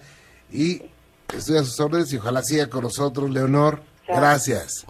Y 0.51 0.81
estoy 1.37 1.59
a 1.59 1.65
sus 1.65 1.79
órdenes 1.81 2.11
y 2.15 2.17
ojalá 2.17 2.43
siga 2.43 2.71
con 2.71 2.85
nosotros, 2.85 3.29
Leonor. 3.29 3.83
Gracias. 4.09 4.87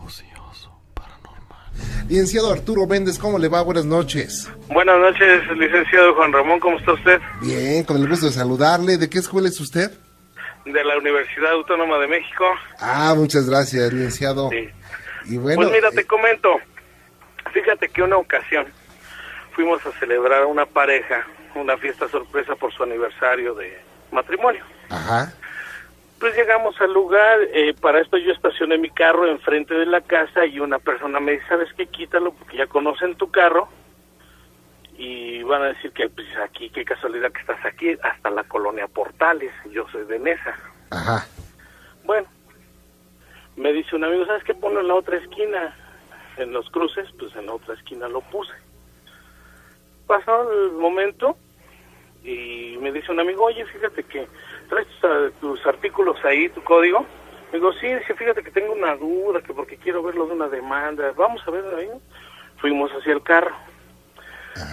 Licenciado 2.09 2.53
Arturo 2.53 2.87
Méndez, 2.87 3.19
¿cómo 3.19 3.37
le 3.37 3.49
va? 3.49 3.63
Buenas 3.63 3.85
noches. 3.85 4.49
Buenas 4.69 5.01
noches, 5.01 5.43
licenciado 5.57 6.15
Juan 6.15 6.33
Ramón, 6.33 6.61
¿cómo 6.61 6.79
está 6.79 6.93
usted? 6.93 7.21
Bien, 7.41 7.83
con 7.83 7.97
el 7.97 8.09
gusto 8.09 8.27
de 8.27 8.33
saludarle. 8.33 8.97
¿De 8.97 9.11
qué 9.11 9.19
escuela 9.19 9.49
es 9.49 9.59
usted? 9.59 9.91
De 10.67 10.85
la 10.85 10.99
Universidad 10.99 11.51
Autónoma 11.51 11.99
de 11.99 12.07
México. 12.07 12.45
Ah, 12.79 13.13
muchas 13.17 13.51
gracias, 13.51 13.93
licenciado. 13.93 14.51
Sí. 14.51 14.69
Y 15.25 15.37
bueno, 15.37 15.63
pues 15.63 15.73
mira, 15.73 15.91
te 15.91 16.03
eh, 16.03 16.07
comento. 16.07 16.61
Fíjate 17.53 17.89
que 17.89 18.03
una 18.03 18.17
ocasión 18.17 18.67
fuimos 19.53 19.85
a 19.87 19.93
celebrar 19.93 20.43
a 20.43 20.47
una 20.47 20.67
pareja 20.67 21.27
una 21.55 21.77
fiesta 21.77 22.09
sorpresa 22.09 22.57
por 22.57 22.73
su 22.73 22.83
aniversario 22.83 23.55
de 23.55 23.79
matrimonio. 24.11 24.65
Ajá. 24.89 25.33
Pues 26.19 26.37
llegamos 26.37 26.81
al 26.81 26.93
lugar, 26.93 27.41
eh, 27.53 27.75
para 27.81 28.01
esto 28.01 28.17
yo 28.17 28.33
estacioné 28.33 28.79
mi 28.79 28.91
carro 28.91 29.27
enfrente 29.27 29.75
de 29.75 29.87
la 29.87 30.01
casa 30.01 30.47
y 30.47 30.61
una 30.61 30.79
persona 30.79 31.19
me 31.19 31.33
dice, 31.33 31.45
¿sabes 31.49 31.69
qué? 31.77 31.87
Quítalo 31.87 32.33
porque 32.33 32.59
ya 32.59 32.67
conocen 32.69 33.17
tu 33.17 33.31
carro 33.31 33.69
y 34.97 35.43
van 35.43 35.63
a 35.63 35.67
decir 35.67 35.91
que 35.93 36.09
pues 36.09 36.29
aquí, 36.45 36.71
qué 36.71 36.85
casualidad 36.85 37.33
que 37.33 37.41
estás 37.41 37.65
aquí, 37.65 37.97
hasta 38.03 38.31
la 38.31 38.45
colonia 38.45 38.87
Portales, 38.87 39.53
yo 39.71 39.87
soy 39.91 40.05
de 40.05 40.19
Mesa. 40.21 40.57
Ajá. 40.91 41.27
Bueno, 42.05 42.29
me 43.57 43.73
dice 43.73 43.97
un 43.97 44.05
amigo, 44.05 44.25
¿sabes 44.27 44.45
qué? 44.45 44.55
Ponlo 44.55 44.81
en 44.81 44.89
la 44.89 44.95
otra 44.95 45.17
esquina, 45.17 45.75
en 46.37 46.53
los 46.53 46.69
cruces, 46.71 47.09
pues 47.19 47.35
en 47.37 47.47
la 47.47 47.55
otra 47.55 47.75
esquina 47.75 48.09
lo 48.09 48.21
puse. 48.21 48.53
Pasó 50.07 50.51
el 50.51 50.73
momento 50.73 51.37
y 52.25 52.77
me 52.81 52.93
dice 52.93 53.13
un 53.13 53.21
amigo, 53.21 53.45
oye, 53.45 53.65
fíjate 53.67 54.05
que 54.05 54.29
traes 54.69 54.87
tus, 55.41 55.65
artículos 55.67 56.17
ahí, 56.25 56.49
tu 56.51 56.63
código. 56.63 57.05
Digo, 57.53 57.73
sí, 57.75 57.87
dice, 57.87 58.15
fíjate 58.15 58.43
que 58.43 58.51
tengo 58.51 58.73
una 58.73 58.97
duda, 58.97 59.43
que 59.43 59.53
porque 59.53 59.77
quiero 59.77 60.03
verlo 60.03 60.27
de 60.27 60.33
una 60.35 60.49
demanda. 60.49 61.13
Vamos 61.17 61.43
a 61.47 61.51
ver 61.51 61.65
ahí. 61.75 61.91
Fuimos 62.59 62.91
hacia 62.93 63.13
el 63.13 63.23
carro. 63.23 63.55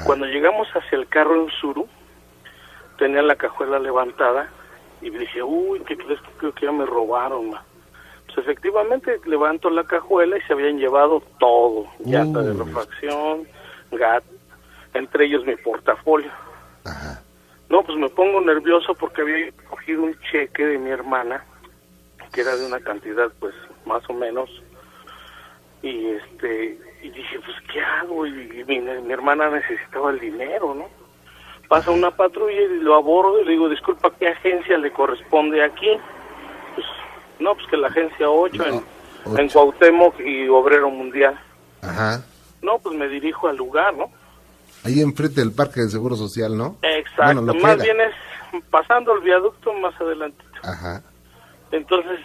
Cuando 0.06 0.26
llegamos 0.26 0.68
hacia 0.74 0.98
el 0.98 1.08
carro 1.08 1.36
en 1.36 1.50
Suru, 1.50 1.88
tenía 2.98 3.22
la 3.22 3.36
cajuela 3.36 3.80
levantada 3.80 4.50
y 5.02 5.10
dije, 5.10 5.42
uy, 5.42 5.82
¿qué 5.82 5.98
crees 5.98 6.22
que 6.22 6.32
creo 6.38 6.54
que 6.54 6.66
ya 6.66 6.72
me 6.72 6.86
robaron? 6.86 7.50
Pues 7.52 7.62
efectivamente 8.40 9.20
levanto 9.26 9.70
la 9.70 9.84
cajuela 9.84 10.38
y 10.38 10.42
se 10.42 10.54
habían 10.54 10.78
llevado 10.78 11.22
todo, 11.40 11.86
llanta 12.00 12.42
de 12.42 12.54
refacción, 12.54 13.48
gat, 13.92 14.24
entre 14.94 15.26
ellos 15.26 15.46
mi 15.46 15.56
portafolio. 15.56 16.32
Ajá. 16.86 17.22
No, 17.70 17.84
pues 17.84 17.98
me 18.00 18.10
pongo 18.10 18.42
nervioso 18.42 18.96
porque 18.96 19.22
había 19.22 19.52
cogido 19.70 20.04
un 20.04 20.20
cheque 20.32 20.66
de 20.66 20.80
mi 20.80 20.90
hermana, 20.90 21.46
que 22.34 22.42
era 22.42 22.56
de 22.56 22.66
una 22.66 22.80
cantidad, 22.80 23.32
pues, 23.40 23.54
más 23.86 24.02
o 24.10 24.14
menos. 24.14 24.50
Y 25.84 26.08
este, 26.08 26.80
y 27.04 27.10
dije, 27.12 27.40
pues, 27.40 27.56
¿qué 27.72 27.80
hago? 27.80 28.26
Y, 28.26 28.64
mi, 28.68 28.78
hermana 29.12 29.50
necesitaba 29.52 30.10
el 30.10 30.20
dinero, 30.20 30.74
¿no? 30.74 30.90
Pasa 31.68 31.92
una 31.92 32.10
patrulla 32.10 32.60
y 32.60 32.80
lo 32.80 32.96
abordo 32.96 33.40
y 33.42 33.46
le 33.46 33.52
digo, 33.52 33.70
disculpa, 33.70 34.12
¿qué 34.18 34.30
agencia 34.30 34.76
le 34.80 34.92
corresponde 34.92 35.64
aquí? 35.64 35.92
No, 37.40 37.56
pues 37.56 37.68
que 37.68 37.78
la 37.78 37.88
agencia 37.88 38.30
8, 38.30 38.64
en, 38.66 38.84
en 39.38 39.50
Cuauhtémoc 39.50 40.20
y 40.20 40.48
Obrero 40.50 40.90
Mundial. 40.90 41.40
Ajá. 41.82 42.24
No, 42.62 42.80
pues 42.80 42.96
me 42.98 43.08
dirijo 43.08 43.48
al 43.48 43.58
lugar, 43.58 43.96
¿no? 43.96 44.12
Ahí 44.84 45.02
enfrente 45.02 45.42
del 45.42 45.52
Parque 45.52 45.82
del 45.82 45.90
Seguro 45.90 46.16
Social, 46.16 46.58
¿no? 46.58 46.78
Exacto, 46.82 47.42
más 47.42 47.82
bien 47.82 47.98
es 48.02 48.14
pasando 48.70 49.14
el 49.14 49.22
viaducto 49.22 49.74
más 49.74 50.00
adelante. 50.00 50.44
Ajá. 50.64 51.04
Entonces, 51.72 52.20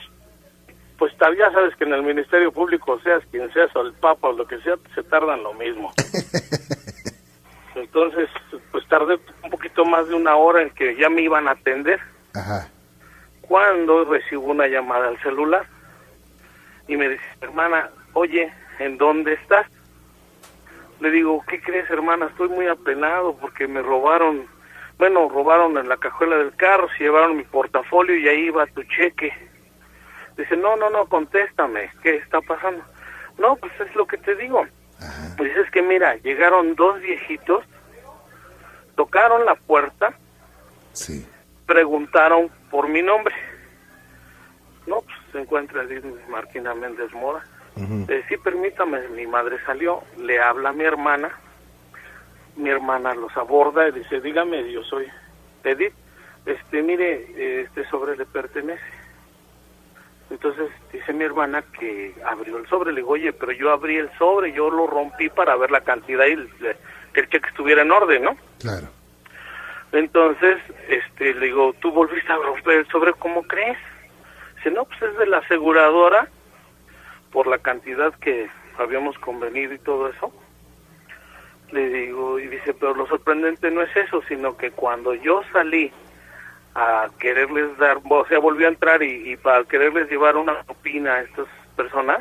pues 0.99 1.13
ya 1.19 1.51
sabes 1.53 1.75
que 1.77 1.85
en 1.85 1.93
el 1.93 2.03
Ministerio 2.03 2.53
Público, 2.53 2.99
seas 3.03 3.23
quien 3.31 3.53
seas, 3.53 3.75
o 3.75 3.83
el 3.83 3.93
Papa 3.95 4.29
o 4.29 4.33
lo 4.33 4.47
que 4.47 4.59
sea, 4.61 4.77
se 4.95 5.03
tardan 5.03 5.43
lo 5.43 5.53
mismo. 5.55 5.93
Entonces, 7.75 8.29
pues 8.71 8.87
tardé 8.89 9.19
un 9.43 9.51
poquito 9.51 9.85
más 9.85 10.09
de 10.09 10.15
una 10.15 10.37
hora 10.37 10.63
en 10.63 10.71
que 10.71 10.97
ya 10.97 11.09
me 11.11 11.23
iban 11.23 11.49
a 11.49 11.53
atender. 11.53 12.01
Ajá. 12.33 12.69
Cuando 13.49 14.05
recibo 14.05 14.45
una 14.47 14.67
llamada 14.67 15.09
al 15.09 15.21
celular 15.21 15.67
y 16.89 16.97
me 16.97 17.09
dice, 17.09 17.25
hermana, 17.41 17.91
oye, 18.15 18.53
¿en 18.79 18.99
dónde 18.99 19.35
estás? 19.35 19.67
Le 21.01 21.11
digo, 21.11 21.45
¿qué 21.49 21.61
crees, 21.61 21.89
hermana? 21.91 22.27
Estoy 22.27 22.49
muy 22.49 22.67
apenado 22.67 23.37
porque 23.37 23.67
me 23.67 23.83
robaron, 23.83 24.47
bueno, 24.99 25.29
robaron 25.29 25.77
en 25.77 25.89
la 25.89 25.97
cajuela 25.97 26.37
del 26.37 26.55
carro, 26.57 26.89
se 26.97 27.05
llevaron 27.05 27.37
mi 27.37 27.45
portafolio 27.45 28.17
y 28.17 28.29
ahí 28.29 28.47
iba 28.47 28.67
tu 28.67 28.83
cheque. 28.85 29.33
Dice, 30.37 30.57
no, 30.57 30.77
no, 30.77 30.91
no, 30.91 31.07
contéstame, 31.07 31.91
¿qué 32.03 32.17
está 32.17 32.41
pasando? 32.41 32.83
No, 33.39 33.57
pues 33.57 33.73
es 33.81 33.95
lo 33.95 34.07
que 34.07 34.17
te 34.19 34.35
digo. 34.37 34.67
Pues 35.37 35.57
es 35.57 35.71
que 35.71 35.83
mira, 35.83 36.17
llegaron 36.17 36.75
dos 36.77 37.01
viejitos, 37.01 37.65
tocaron 38.97 39.45
la 39.45 39.55
puerta, 39.55 40.15
sí. 40.93 41.27
Preguntaron 41.67 42.51
por 42.71 42.89
mi 42.89 43.03
nombre. 43.03 43.35
No, 44.87 45.01
pues 45.01 45.17
se 45.33 45.41
encuentra 45.41 45.85
Martina 46.29 46.75
Méndez 46.75 47.13
Mora. 47.13 47.45
Eh, 47.77 48.23
sí, 48.29 48.37
permítame, 48.37 49.09
mi 49.09 49.27
madre 49.27 49.59
salió, 49.67 50.05
le 50.19 50.41
habla 50.41 50.69
a 50.69 50.73
mi 50.73 50.85
hermana, 50.85 51.31
mi 52.57 52.71
hermana 52.71 53.15
los 53.15 53.37
aborda 53.37 53.89
y 53.89 53.93
dice, 53.93 54.21
dígame, 54.21 54.71
yo 54.71 54.85
soy 54.85 55.09
Edith, 55.65 55.93
este, 56.47 56.83
mire, 56.83 57.63
este 57.63 57.85
sobre 57.89 58.17
le 58.17 58.27
pertenece. 58.27 58.85
Entonces 60.31 60.71
dice 60.93 61.13
mi 61.13 61.25
hermana 61.25 61.63
que 61.79 62.15
abrió 62.25 62.59
el 62.59 62.67
sobre, 62.69 62.93
le 62.93 63.01
digo, 63.01 63.13
oye, 63.13 63.33
pero 63.33 63.51
yo 63.53 63.73
abrí 63.73 63.97
el 63.97 64.11
sobre, 64.19 64.53
yo 64.53 64.71
lo 64.71 64.87
rompí 64.87 65.29
para 65.29 65.57
ver 65.57 65.71
la 65.71 65.81
cantidad 65.81 66.27
y 66.27 66.37
que 67.13 67.21
el 67.21 67.29
cheque 67.29 67.49
estuviera 67.49 67.83
en 67.83 67.91
orden, 67.91 68.23
¿no? 68.23 68.37
Claro. 68.61 68.89
Entonces, 69.95 70.59
este, 70.89 71.35
le 71.35 71.47
digo, 71.47 71.73
¿tú 71.81 71.93
volviste 71.93 72.33
a 72.33 72.37
romper 72.37 72.79
el 72.79 72.89
sobre? 72.89 73.13
¿Cómo 73.13 73.45
crees? 73.45 73.79
Dice, 74.57 74.73
no, 74.73 74.85
pues 74.85 75.01
es 75.03 75.17
de 75.19 75.27
la 75.27 75.39
aseguradora 75.39 76.29
por 77.31 77.47
la 77.47 77.59
cantidad 77.59 78.13
que 78.15 78.51
habíamos 78.77 79.17
convenido 79.21 79.73
y 79.73 79.79
todo 79.79 80.09
eso. 80.09 80.33
Le 81.71 81.89
digo, 81.89 82.41
y 82.41 82.49
dice, 82.49 82.75
pero 82.75 82.95
lo 82.95 83.07
sorprendente 83.07 83.71
no 83.71 83.83
es 83.83 83.97
eso, 83.97 84.21
sino 84.27 84.57
que 84.57 84.73
cuando 84.73 85.15
yo 85.15 85.43
salí 85.53 85.93
a 86.75 87.09
quererles 87.21 87.79
dar, 87.79 88.01
o 88.09 88.27
sea, 88.27 88.41
volví 88.41 88.65
a 88.65 88.69
entrar 88.69 89.01
y, 89.01 89.37
para 89.37 89.63
quererles 89.63 90.11
llevar 90.11 90.37
una 90.37 90.65
opina 90.67 91.15
a 91.15 91.21
estas 91.21 91.47
personas, 91.77 92.19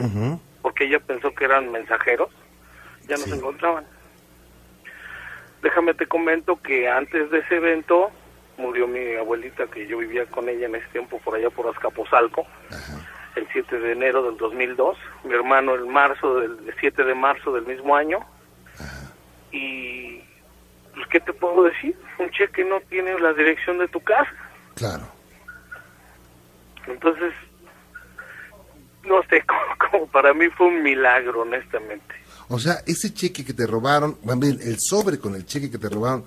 porque 0.61 0.85
ella 0.85 0.99
pensó 0.99 1.33
que 1.33 1.45
eran 1.45 1.71
mensajeros, 1.71 2.29
ya 3.07 3.17
no 3.17 3.23
se 3.23 3.35
encontraban. 3.35 3.85
Déjame 5.63 5.93
te 5.93 6.05
comento 6.05 6.61
que 6.61 6.89
antes 6.89 7.31
de 7.31 7.39
ese 7.39 7.55
evento 7.55 8.11
murió 8.57 8.85
mi 8.85 9.15
abuelita, 9.15 9.65
que 9.67 9.87
yo 9.87 9.97
vivía 9.97 10.25
con 10.25 10.49
ella 10.49 10.67
en 10.67 10.75
ese 10.75 10.87
tiempo 10.89 11.19
por 11.19 11.35
allá 11.35 11.49
por 11.49 11.67
Azcapotzalco 11.67 12.45
el 13.35 13.47
7 13.51 13.79
de 13.79 13.93
enero 13.93 14.23
del 14.23 14.37
2002, 14.37 14.97
mi 15.23 15.33
hermano 15.33 15.73
el 15.73 15.85
marzo 15.85 16.39
del 16.39 16.75
7 16.79 17.03
de 17.03 17.15
marzo 17.15 17.53
del 17.53 17.65
mismo 17.65 17.95
año. 17.95 18.19
Y 19.51 20.21
pues, 20.93 21.07
¿qué 21.07 21.19
te 21.19 21.33
puedo 21.33 21.63
decir? 21.63 21.97
Un 22.19 22.29
cheque 22.31 22.63
no 22.63 22.79
tiene 22.81 23.17
la 23.19 23.33
dirección 23.33 23.77
de 23.79 23.87
tu 23.87 24.01
casa. 24.01 24.31
Claro. 24.75 25.03
Entonces, 26.87 27.33
no 29.03 29.23
sé, 29.23 29.43
como, 29.91 30.07
para 30.07 30.33
mí 30.33 30.49
fue 30.49 30.67
un 30.67 30.83
milagro, 30.83 31.41
honestamente. 31.41 32.22
O 32.49 32.59
sea, 32.59 32.77
ese 32.85 33.13
cheque 33.13 33.45
que 33.45 33.53
te 33.53 33.65
robaron, 33.65 34.17
el 34.41 34.79
sobre 34.79 35.19
con 35.19 35.35
el 35.35 35.45
cheque 35.45 35.71
que 35.71 35.77
te 35.77 35.89
robaron, 35.89 36.25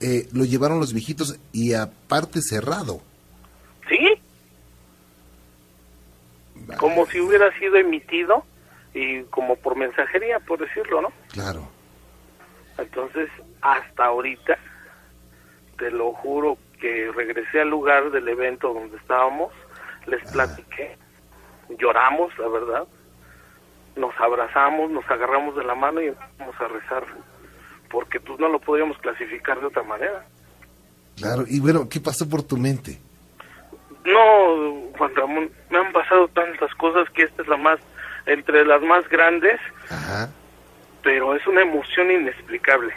eh, 0.00 0.28
lo 0.32 0.44
llevaron 0.44 0.80
los 0.80 0.92
viejitos 0.92 1.38
y 1.52 1.72
aparte 1.72 2.42
cerrado. 2.42 3.00
Sí, 3.88 4.20
como 6.78 7.06
si 7.06 7.20
hubiera 7.20 7.56
sido 7.58 7.76
emitido 7.76 8.44
y 8.92 9.22
como 9.24 9.56
por 9.56 9.76
mensajería, 9.76 10.40
por 10.40 10.58
decirlo, 10.58 11.02
¿no? 11.02 11.12
Claro. 11.32 11.68
Entonces, 12.78 13.28
hasta 13.60 14.06
ahorita, 14.06 14.58
te 15.78 15.90
lo 15.90 16.12
juro 16.12 16.58
que 16.80 17.10
regresé 17.14 17.60
al 17.60 17.70
lugar 17.70 18.10
del 18.10 18.28
evento 18.28 18.72
donde 18.72 18.96
estábamos, 18.96 19.52
les 20.06 20.22
platiqué, 20.30 20.96
lloramos, 21.78 22.36
la 22.38 22.48
verdad, 22.48 22.84
nos 24.14 24.20
abrazamos, 24.20 24.90
nos 24.90 25.08
agarramos 25.10 25.56
de 25.56 25.64
la 25.64 25.74
mano 25.74 26.00
y 26.00 26.06
empezamos 26.06 26.54
a 26.60 26.68
rezar, 26.68 27.04
porque 27.90 28.20
pues 28.20 28.38
no 28.38 28.48
lo 28.48 28.58
podíamos 28.60 28.98
clasificar 28.98 29.60
de 29.60 29.66
otra 29.66 29.82
manera. 29.82 30.24
Claro, 31.16 31.44
y 31.46 31.60
bueno, 31.60 31.88
¿qué 31.88 32.00
pasó 32.00 32.28
por 32.28 32.42
tu 32.42 32.56
mente? 32.56 32.98
No, 34.04 34.90
Juan 34.98 35.14
Ramón, 35.14 35.50
me 35.70 35.78
han 35.78 35.92
pasado 35.92 36.28
tantas 36.28 36.74
cosas 36.74 37.08
que 37.10 37.22
esta 37.22 37.42
es 37.42 37.48
la 37.48 37.56
más 37.56 37.78
entre 38.26 38.64
las 38.64 38.82
más 38.82 39.08
grandes, 39.08 39.60
Ajá. 39.90 40.30
pero 41.02 41.34
es 41.34 41.46
una 41.46 41.62
emoción 41.62 42.10
inexplicable. 42.10 42.92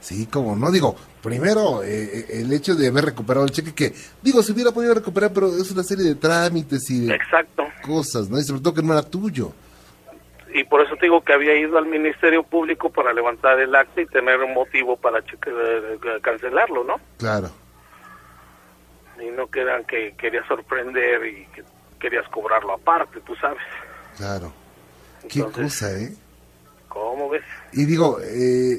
Sí, 0.00 0.26
como 0.26 0.54
no, 0.54 0.70
digo, 0.70 0.96
primero 1.22 1.82
eh, 1.82 2.20
eh, 2.20 2.26
el 2.40 2.52
hecho 2.52 2.74
de 2.74 2.88
haber 2.88 3.06
recuperado 3.06 3.44
el 3.44 3.52
cheque 3.52 3.74
que, 3.74 3.92
digo, 4.22 4.42
se 4.42 4.52
hubiera 4.52 4.70
podido 4.72 4.94
recuperar, 4.94 5.32
pero 5.32 5.48
es 5.48 5.70
una 5.70 5.82
serie 5.82 6.04
de 6.04 6.14
trámites 6.14 6.88
y 6.90 7.06
de 7.06 7.14
Exacto. 7.14 7.66
cosas, 7.82 8.28
¿no? 8.30 8.38
Y 8.38 8.44
sobre 8.44 8.60
todo 8.60 8.74
que 8.74 8.82
no 8.82 8.92
era 8.92 9.02
tuyo. 9.02 9.52
Y 10.54 10.64
por 10.64 10.80
eso 10.80 10.94
te 10.96 11.06
digo 11.06 11.22
que 11.22 11.32
había 11.32 11.54
ido 11.54 11.76
al 11.78 11.86
Ministerio 11.86 12.42
Público 12.42 12.90
para 12.90 13.12
levantar 13.12 13.60
el 13.60 13.74
acta 13.74 14.00
y 14.00 14.06
tener 14.06 14.40
un 14.40 14.54
motivo 14.54 14.96
para 14.96 15.20
cheque- 15.24 15.50
eh, 15.52 15.98
cancelarlo, 16.22 16.84
¿no? 16.84 16.96
Claro. 17.18 17.50
Y 19.20 19.26
no 19.30 19.46
que 19.48 19.60
eran 19.60 19.84
que 19.84 20.14
querías 20.16 20.46
sorprender 20.46 21.26
y 21.26 21.46
que 21.46 21.64
querías 22.00 22.26
cobrarlo 22.28 22.72
aparte, 22.72 23.20
tú 23.20 23.34
sabes. 23.36 23.62
Claro. 24.16 24.52
Qué 25.28 25.40
Entonces- 25.40 25.64
cosa, 25.80 25.92
¿eh? 25.98 26.12
¿Cómo 26.88 27.28
ves? 27.28 27.42
Y 27.72 27.84
digo, 27.84 28.18
eh, 28.22 28.78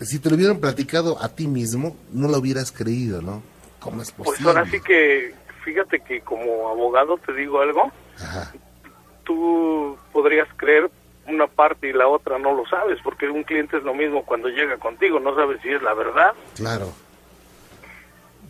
si 0.00 0.18
te 0.20 0.28
lo 0.30 0.36
hubieran 0.36 0.60
platicado 0.60 1.20
a 1.20 1.28
ti 1.34 1.48
mismo, 1.48 1.96
no 2.12 2.28
lo 2.28 2.38
hubieras 2.38 2.70
creído, 2.70 3.20
¿no? 3.22 3.42
¿Cómo 3.80 4.02
es 4.02 4.12
Pues 4.12 4.28
posible? 4.30 4.50
ahora 4.50 4.70
sí 4.70 4.80
que, 4.80 5.34
fíjate 5.64 6.00
que 6.00 6.20
como 6.20 6.68
abogado 6.68 7.16
te 7.18 7.32
digo 7.32 7.60
algo, 7.60 7.90
Ajá. 8.16 8.52
Tú 9.24 9.96
podrías 10.12 10.48
creer 10.56 10.90
una 11.26 11.46
parte 11.46 11.88
y 11.88 11.92
la 11.92 12.08
otra 12.08 12.38
no 12.38 12.54
lo 12.54 12.66
sabes, 12.66 12.98
porque 13.02 13.28
un 13.28 13.44
cliente 13.44 13.76
es 13.76 13.84
lo 13.84 13.94
mismo 13.94 14.24
cuando 14.24 14.48
llega 14.48 14.76
contigo, 14.78 15.20
no 15.20 15.34
sabes 15.34 15.60
si 15.62 15.70
es 15.70 15.82
la 15.82 15.94
verdad. 15.94 16.32
Claro. 16.56 16.92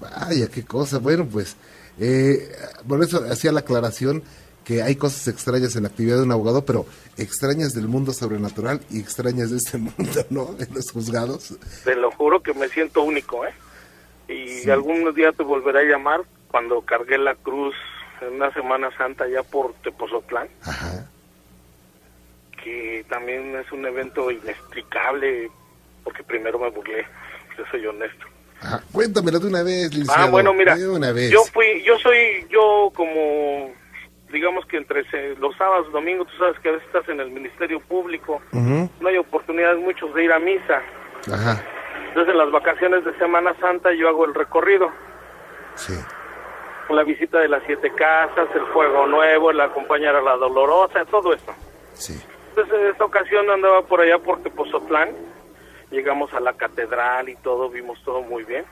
Vaya, 0.00 0.48
qué 0.52 0.64
cosa. 0.64 0.98
Bueno, 0.98 1.26
pues, 1.30 1.56
eh, 2.00 2.50
por 2.88 3.02
eso 3.02 3.22
hacía 3.30 3.52
la 3.52 3.60
aclaración 3.60 4.22
que 4.64 4.82
hay 4.82 4.96
cosas 4.96 5.28
extrañas 5.28 5.76
en 5.76 5.82
la 5.82 5.88
actividad 5.88 6.16
de 6.16 6.22
un 6.22 6.32
abogado, 6.32 6.64
pero 6.64 6.86
extrañas 7.16 7.74
del 7.74 7.88
mundo 7.88 8.12
sobrenatural 8.12 8.80
y 8.90 9.00
extrañas 9.00 9.50
de 9.50 9.58
este 9.58 9.78
mundo, 9.78 10.24
¿no? 10.30 10.56
En 10.58 10.74
los 10.74 10.90
juzgados. 10.90 11.54
Te 11.84 11.94
lo 11.94 12.10
juro 12.12 12.42
que 12.42 12.54
me 12.54 12.68
siento 12.68 13.02
único, 13.02 13.44
¿eh? 13.44 13.52
Y 14.28 14.70
algún 14.70 15.12
día 15.14 15.32
te 15.32 15.42
volveré 15.42 15.80
a 15.80 15.92
llamar 15.92 16.22
cuando 16.50 16.80
cargué 16.82 17.18
la 17.18 17.34
cruz 17.34 17.74
en 18.22 18.34
una 18.34 18.52
Semana 18.52 18.90
Santa 18.96 19.26
ya 19.28 19.42
por 19.42 19.74
Tepozotlán, 19.82 20.48
Ajá. 20.64 21.06
que 22.62 23.04
también 23.08 23.56
es 23.56 23.70
un 23.72 23.84
evento 23.86 24.30
inexplicable, 24.30 25.50
porque 26.04 26.22
primero 26.22 26.58
me 26.58 26.70
burlé, 26.70 27.04
yo 27.58 27.64
soy 27.70 27.86
honesto. 27.86 28.26
Ajá. 28.60 28.80
Cuéntamelo 28.92 29.40
de 29.40 29.48
una 29.48 29.62
vez, 29.62 29.90
licenciado. 29.90 30.22
Ah, 30.22 30.30
bueno, 30.30 30.54
mira, 30.54 30.76
De 30.76 30.88
una 30.88 31.10
vez. 31.12 31.30
yo 31.30 31.42
fui, 31.52 31.82
yo 31.82 31.98
soy, 31.98 32.46
yo 32.48 32.92
como, 32.94 33.72
digamos 34.32 34.64
que 34.66 34.76
entre 34.76 35.04
los 35.36 35.56
sábados, 35.56 35.90
domingos, 35.92 36.28
tú 36.28 36.38
sabes 36.38 36.58
que 36.60 36.68
a 36.68 36.72
veces 36.72 36.86
estás 36.86 37.08
en 37.08 37.18
el 37.20 37.30
Ministerio 37.30 37.80
Público, 37.80 38.40
Ujú. 38.52 38.88
no 39.00 39.08
hay 39.08 39.16
oportunidades 39.18 39.78
muchos 39.80 40.14
de 40.14 40.24
ir 40.24 40.32
a 40.32 40.38
misa. 40.38 40.80
Ajá. 41.32 41.62
Entonces 42.08 42.32
en 42.32 42.38
las 42.38 42.50
vacaciones 42.52 43.04
de 43.04 43.16
Semana 43.18 43.54
Santa 43.58 43.92
yo 43.94 44.08
hago 44.08 44.24
el 44.26 44.34
recorrido, 44.34 44.90
Sí. 45.74 45.94
La 46.90 47.04
visita 47.04 47.38
de 47.38 47.48
las 47.48 47.62
siete 47.64 47.90
casas, 47.94 48.48
el 48.54 48.66
fuego 48.66 49.06
nuevo, 49.06 49.50
el 49.50 49.60
acompañar 49.60 50.16
a 50.16 50.22
la 50.22 50.36
dolorosa, 50.36 51.04
todo 51.06 51.32
esto. 51.32 51.54
Sí. 51.94 52.20
Entonces 52.50 52.74
en 52.74 52.86
esta 52.88 53.04
ocasión 53.04 53.50
andaba 53.50 53.82
por 53.82 54.00
allá 54.00 54.18
por 54.18 54.42
Tepozotlán, 54.42 55.10
llegamos 55.90 56.32
a 56.34 56.40
la 56.40 56.52
catedral 56.52 57.28
y 57.28 57.36
todo, 57.36 57.70
vimos 57.70 58.02
todo 58.04 58.22
muy 58.22 58.44
bien. 58.44 58.64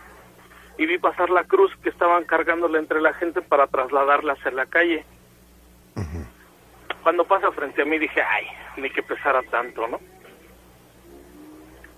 Y 0.77 0.87
vi 0.87 0.99
pasar 0.99 1.31
la 1.31 1.44
cruz 1.44 1.73
que 1.83 1.90
estaban 1.90 2.25
cargándola 2.25 2.79
entre 2.79 3.01
la 3.01 3.12
gente 3.14 3.42
para 3.42 3.66
trasladarla 3.66 4.35
hacia 4.35 4.51
la 4.51 4.66
calle. 4.66 5.05
Cuando 7.03 7.25
pasa 7.25 7.51
frente 7.53 7.83
a 7.83 7.85
mí 7.87 7.99
dije, 7.99 8.20
ay, 8.23 8.46
ni 8.77 8.90
que 8.90 9.03
pesara 9.03 9.42
tanto, 9.44 9.87
¿no? 9.87 9.99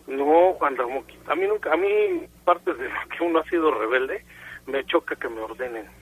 No, 0.06 0.54
cuando 0.58 0.84
a 1.26 1.34
mí 1.34 1.46
nunca, 1.46 1.72
a 1.72 1.76
mí 1.76 2.26
parte 2.44 2.74
de 2.74 2.88
que 3.16 3.24
uno 3.24 3.40
ha 3.40 3.44
sido 3.44 3.72
rebelde, 3.72 4.24
me 4.66 4.84
choca 4.84 5.16
que 5.16 5.28
me 5.28 5.40
ordenen. 5.40 6.01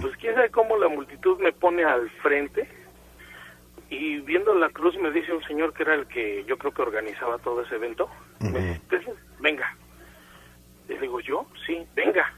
Pues 0.00 0.16
quién 0.16 0.34
sabe 0.34 0.50
cómo 0.50 0.76
la 0.76 0.88
multitud 0.88 1.38
me 1.38 1.52
pone 1.52 1.84
al 1.84 2.10
frente 2.22 2.68
y 3.88 4.18
viendo 4.20 4.54
la 4.54 4.68
cruz 4.70 4.96
me 4.98 5.10
dice 5.10 5.32
un 5.32 5.42
señor 5.44 5.72
que 5.72 5.82
era 5.82 5.94
el 5.94 6.06
que 6.06 6.44
yo 6.44 6.56
creo 6.58 6.72
que 6.72 6.82
organizaba 6.82 7.38
todo 7.38 7.62
ese 7.62 7.76
evento, 7.76 8.08
me 8.40 8.48
dice, 8.50 8.80
"Usted, 8.96 9.12
venga. 9.40 9.76
Le 10.88 10.98
digo, 10.98 11.20
¿yo? 11.20 11.46
Sí, 11.66 11.86
venga. 11.94 12.32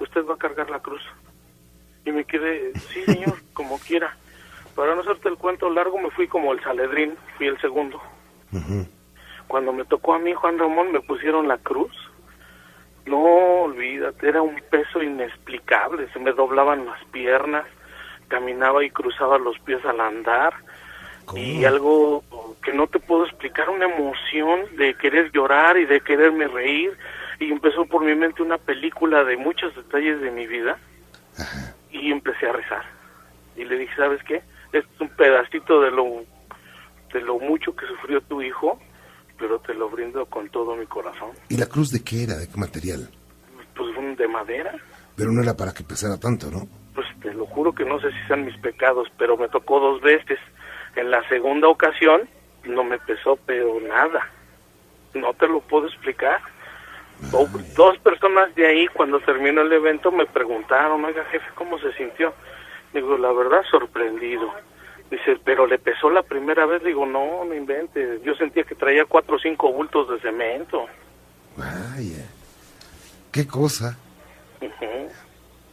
Usted 0.00 0.24
va 0.24 0.34
a 0.34 0.38
cargar 0.38 0.68
la 0.70 0.80
cruz. 0.80 1.02
Y 2.04 2.12
me 2.12 2.24
quedé, 2.24 2.72
sí 2.74 3.02
señor, 3.04 3.34
como 3.52 3.78
quiera. 3.78 4.16
Para 4.74 4.94
no 4.94 5.00
hacerte 5.00 5.28
el 5.28 5.36
cuento 5.36 5.70
largo, 5.70 5.98
me 6.00 6.10
fui 6.10 6.28
como 6.28 6.52
el 6.52 6.62
Saledrín, 6.62 7.14
fui 7.36 7.46
el 7.46 7.60
segundo. 7.60 8.00
Cuando 9.48 9.72
me 9.72 9.84
tocó 9.84 10.14
a 10.14 10.18
mí, 10.18 10.34
Juan 10.34 10.58
Ramón, 10.58 10.92
me 10.92 11.00
pusieron 11.00 11.48
la 11.48 11.58
cruz. 11.58 11.92
No, 13.06 13.62
olvídate, 13.62 14.28
era 14.28 14.42
un 14.42 14.60
peso 14.68 15.02
inexplicable. 15.02 16.08
Se 16.12 16.18
me 16.18 16.32
doblaban 16.32 16.86
las 16.86 17.02
piernas, 17.06 17.64
caminaba 18.28 18.84
y 18.84 18.90
cruzaba 18.90 19.38
los 19.38 19.58
pies 19.60 19.84
al 19.84 20.00
andar. 20.00 20.54
Y 21.34 21.64
algo 21.64 22.22
que 22.62 22.72
no 22.72 22.86
te 22.86 22.98
puedo 22.98 23.24
explicar, 23.24 23.68
una 23.70 23.86
emoción 23.86 24.76
de 24.76 24.94
querer 24.94 25.30
llorar 25.32 25.76
y 25.76 25.84
de 25.84 26.00
quererme 26.00 26.48
reír. 26.48 26.96
Y 27.38 27.52
empezó 27.52 27.84
por 27.86 28.04
mi 28.04 28.14
mente 28.14 28.42
una 28.42 28.58
película 28.58 29.24
de 29.24 29.36
muchos 29.36 29.74
detalles 29.76 30.20
de 30.20 30.30
mi 30.30 30.46
vida. 30.46 30.78
Y 31.90 32.10
empecé 32.10 32.48
a 32.48 32.52
rezar. 32.52 32.84
Y 33.56 33.64
le 33.64 33.78
dije, 33.78 33.94
¿sabes 33.96 34.22
qué? 34.24 34.42
Este 34.72 34.78
es 34.78 35.00
un 35.00 35.08
pedacito 35.10 35.80
de 35.80 35.90
lo, 35.90 36.24
de 37.12 37.20
lo 37.20 37.38
mucho 37.38 37.74
que 37.74 37.86
sufrió 37.86 38.20
tu 38.20 38.42
hijo, 38.42 38.80
pero 39.38 39.58
te 39.60 39.74
lo 39.74 39.88
brindo 39.90 40.24
con 40.26 40.48
todo 40.50 40.76
mi 40.76 40.86
corazón. 40.86 41.30
¿Y 41.48 41.56
la 41.56 41.66
cruz 41.66 41.90
de 41.90 42.02
qué 42.02 42.24
era? 42.24 42.36
¿De 42.36 42.48
qué 42.48 42.56
material? 42.58 43.08
Pues 43.74 43.94
de 44.16 44.28
madera. 44.28 44.74
Pero 45.16 45.30
no 45.32 45.42
era 45.42 45.54
para 45.56 45.72
que 45.72 45.84
pesara 45.84 46.18
tanto, 46.18 46.50
¿no? 46.50 46.66
Pues 46.94 47.06
te 47.20 47.32
lo 47.34 47.46
juro 47.46 47.72
que 47.74 47.84
no 47.84 48.00
sé 48.00 48.10
si 48.10 48.26
sean 48.26 48.44
mis 48.44 48.56
pecados, 48.58 49.08
pero 49.18 49.36
me 49.36 49.48
tocó 49.48 49.80
dos 49.80 50.00
veces. 50.00 50.38
En 50.94 51.10
la 51.10 51.26
segunda 51.28 51.68
ocasión 51.68 52.28
no 52.64 52.84
me 52.84 52.98
pesó, 52.98 53.38
pero 53.46 53.78
nada. 53.80 54.30
No 55.14 55.34
te 55.34 55.46
lo 55.48 55.60
puedo 55.60 55.86
explicar. 55.86 56.40
Do- 57.30 57.48
dos 57.76 57.98
personas 57.98 58.54
de 58.54 58.66
ahí, 58.66 58.86
cuando 58.88 59.20
terminó 59.20 59.62
el 59.62 59.72
evento, 59.72 60.10
me 60.12 60.26
preguntaron, 60.26 61.04
oiga 61.04 61.24
jefe, 61.26 61.46
¿cómo 61.54 61.78
se 61.78 61.92
sintió? 61.94 62.34
Digo, 62.92 63.16
la 63.18 63.32
verdad, 63.32 63.62
sorprendido. 63.70 64.50
Dice, 65.10 65.38
pero 65.44 65.66
le 65.66 65.78
pesó 65.78 66.10
la 66.10 66.22
primera 66.22 66.66
vez. 66.66 66.82
Digo, 66.82 67.06
no, 67.06 67.44
no 67.44 67.54
invente. 67.54 68.20
Yo 68.24 68.34
sentía 68.34 68.64
que 68.64 68.74
traía 68.74 69.04
cuatro 69.04 69.36
o 69.36 69.38
cinco 69.38 69.72
bultos 69.72 70.08
de 70.10 70.20
cemento. 70.20 70.86
Vaya. 71.56 72.26
Qué 73.30 73.46
cosa. 73.46 73.96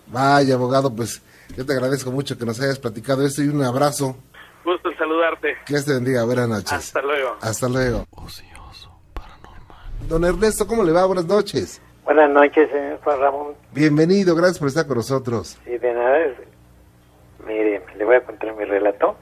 Vaya, 0.08 0.56
abogado, 0.56 0.94
pues 0.96 1.22
yo 1.56 1.66
te 1.66 1.74
agradezco 1.74 2.12
mucho 2.12 2.38
que 2.38 2.46
nos 2.46 2.60
hayas 2.62 2.78
platicado 2.78 3.26
esto 3.26 3.42
y 3.42 3.48
un 3.48 3.64
abrazo. 3.64 4.16
Gusto 4.64 4.92
en 4.92 4.98
saludarte. 4.98 5.58
Que 5.66 5.82
te 5.82 5.94
bendiga. 5.94 6.24
Buenas 6.24 6.48
noches. 6.50 6.72
Hasta 6.74 7.02
luego. 7.02 7.38
Hasta 7.42 7.70
luego. 7.70 8.06
Don 10.08 10.24
Ernesto, 10.26 10.68
¿cómo 10.68 10.84
le 10.84 10.92
va? 10.92 11.06
Buenas 11.06 11.26
noches. 11.26 11.82
Buenas 12.04 12.30
noches, 12.30 12.70
señor 12.70 13.00
Juan 13.04 13.20
Ramón. 13.20 13.54
Bienvenido, 13.72 14.36
gracias 14.36 14.60
por 14.60 14.68
estar 14.68 14.86
con 14.86 14.98
nosotros. 14.98 15.58
Y 15.66 15.78
de 15.78 15.94
nada, 15.94 16.20
es- 16.26 16.38
mire, 17.46 17.82
le 17.96 18.06
voy 18.06 18.16
a 18.16 18.22
contar 18.22 18.54
mi 18.56 18.66
relato. 18.66 19.16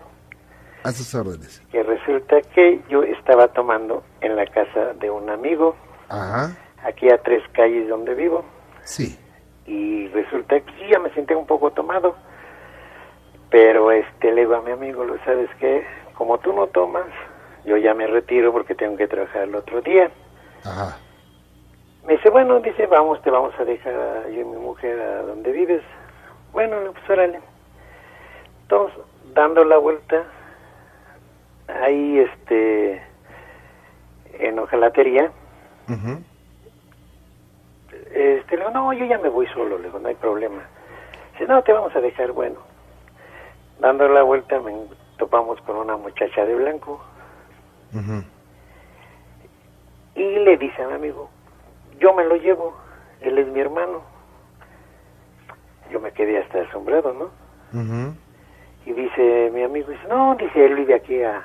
A 0.84 0.92
sus 0.92 1.14
órdenes. 1.14 1.62
Que 1.72 1.84
resulta 1.84 2.42
que 2.42 2.82
yo 2.90 3.04
estaba 3.04 3.48
tomando 3.50 4.04
en 4.22 4.36
la 4.36 4.46
casa 4.48 4.94
de 4.94 5.10
un 5.12 5.30
amigo, 5.30 5.76
Ajá. 6.10 6.56
aquí 6.84 7.10
a 7.10 7.18
tres 7.20 7.44
calles 7.54 7.88
donde 7.88 8.16
vivo. 8.16 8.44
Sí. 8.84 9.18
Y 9.68 10.08
resulta 10.08 10.60
que 10.60 10.72
sí, 10.74 10.88
ya 10.92 11.00
me 11.00 11.14
sentía 11.14 11.38
un 11.38 11.46
poco 11.46 11.72
tomado. 11.72 12.16
Pero 13.52 13.92
este, 13.92 14.32
le 14.32 14.42
digo 14.42 14.56
a 14.56 14.62
mi 14.62 14.72
amigo, 14.72 15.04
¿lo 15.04 15.18
sabes 15.24 15.50
qué? 15.60 15.86
Como 16.16 16.40
tú 16.40 16.54
no 16.54 16.68
tomas, 16.68 17.06
yo 17.66 17.78
ya 17.78 17.94
me 17.94 18.08
retiro 18.08 18.52
porque 18.52 18.74
tengo 18.76 18.98
que 18.98 19.08
trabajar 19.08 19.44
el 19.44 19.56
otro 19.56 19.82
día. 19.82 20.10
Ajá. 20.64 20.98
Me 22.06 22.14
dice, 22.14 22.30
bueno, 22.32 22.60
dice, 22.60 22.88
vamos, 22.88 23.22
te 23.22 23.30
vamos 23.30 23.54
a 23.60 23.64
dejar 23.64 24.28
yo 24.32 24.42
y 24.42 24.44
mi 24.44 24.58
mujer 24.58 25.00
a 25.00 25.22
donde 25.24 25.52
vives. 25.52 25.84
Bueno, 26.52 26.78
pues 26.94 27.10
órale. 27.10 27.40
Entonces, 28.72 29.04
dando 29.34 29.66
la 29.66 29.78
vuelta, 29.78 30.24
ahí, 31.68 32.20
este, 32.20 33.04
en 34.40 34.60
hojalatería, 34.60 35.30
Ujú. 35.90 36.24
este, 38.14 38.56
le 38.56 38.58
digo, 38.58 38.70
no, 38.72 38.94
yo 38.94 39.04
ya 39.04 39.18
me 39.18 39.28
voy 39.28 39.46
solo, 39.48 39.78
le 39.78 39.88
digo, 39.88 40.00
no 40.00 40.08
hay 40.08 40.16
problema. 40.16 40.64
Dice, 41.34 41.48
no, 41.48 41.62
te 41.64 41.74
vamos 41.74 41.94
a 41.98 42.00
dejar, 42.00 42.32
bueno. 42.32 42.60
Dando 43.80 44.08
la 44.08 44.24
vuelta, 44.24 44.58
me 44.62 44.74
topamos 45.18 45.60
con 45.64 45.76
una 45.76 45.98
muchacha 45.98 46.46
de 46.46 46.56
blanco 46.56 47.04
y 50.16 50.22
le 50.22 50.56
dice 50.56 50.82
a 50.82 50.88
mi 50.88 50.94
amigo, 50.94 51.30
yo 52.00 52.14
me 52.14 52.24
lo 52.24 52.38
llevo, 52.38 52.78
él 53.20 53.38
es 53.38 53.48
mi 53.48 53.60
hermano. 53.60 54.02
Yo 55.92 56.00
me 56.00 56.14
quedé 56.14 56.38
hasta 56.38 56.62
asombrado, 56.62 57.12
¿no? 57.12 57.32
Y 58.86 58.94
dice 58.94 59.52
mi 59.54 59.64
amigo, 59.64 59.90
dice, 59.90 60.08
no, 60.10 60.36
dice, 60.36 60.66
él 60.66 60.76
vive 60.76 60.96
aquí 60.96 61.22
a 61.22 61.44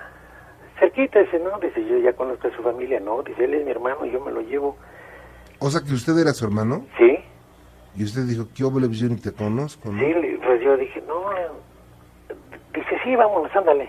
cerquita, 0.79 1.21
dice, 1.21 1.39
no, 1.39 1.59
dice, 1.59 1.85
yo 1.85 1.99
ya 1.99 2.13
conozco 2.15 2.49
a 2.49 2.57
su 2.57 2.63
familia, 2.63 3.01
no, 3.01 3.23
dice, 3.23 3.45
él 3.45 3.55
es 3.55 3.65
mi 3.65 3.71
hermano, 3.71 4.05
yo 4.07 4.21
me 4.21 4.33
lo 4.33 4.41
llevo. 4.41 4.77
O 5.59 5.71
sea 5.71 5.81
que 5.81 5.95
usted 5.95 6.19
era 6.19 6.33
su 6.33 6.45
hermano 6.45 6.85
Sí, 6.99 7.19
y 7.97 8.05
usted 8.05 8.23
dijo, 8.23 8.47
¿qué 8.55 8.63
obvio 8.65 8.89
yo 8.91 9.09
ni 9.09 9.17
te 9.17 9.33
conozco? 9.33 9.91
¿no? 9.91 9.99
sí, 9.99 10.39
pues 10.45 10.63
yo 10.63 10.77
dije, 10.77 11.03
no, 11.07 11.25
dice, 12.75 13.01
sí, 13.03 13.17
vámonos, 13.17 13.55
ándale. 13.57 13.89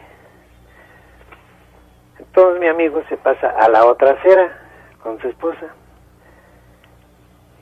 Entonces 2.20 2.60
mi 2.60 2.68
amigo 2.68 3.02
se 3.10 3.18
pasa 3.18 3.50
a 3.50 3.68
la 3.70 3.86
otra 3.86 4.12
acera 4.12 4.58
con 5.04 5.20
su 5.20 5.28
esposa. 5.28 5.74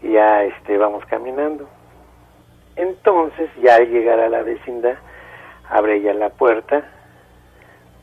Y 0.02 0.12
ya 0.12 0.44
este, 0.44 0.78
vamos 0.78 1.04
caminando. 1.06 1.68
Entonces, 2.76 3.50
ya 3.62 3.76
al 3.76 3.90
llegar 3.90 4.20
a 4.20 4.30
la 4.30 4.44
vecindad, 4.44 4.98
abre 5.70 5.98
ella 5.98 6.14
la 6.14 6.30
puerta, 6.30 6.84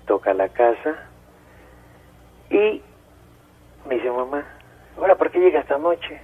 toca 0.06 0.34
la 0.34 0.48
casa 0.48 0.94
y 2.50 2.82
me 3.88 3.94
dice, 3.96 4.10
mamá, 4.10 4.44
ahora, 4.98 5.16
¿por 5.16 5.30
qué 5.30 5.38
llega 5.40 5.60
esta 5.60 5.78
noche? 5.78 6.20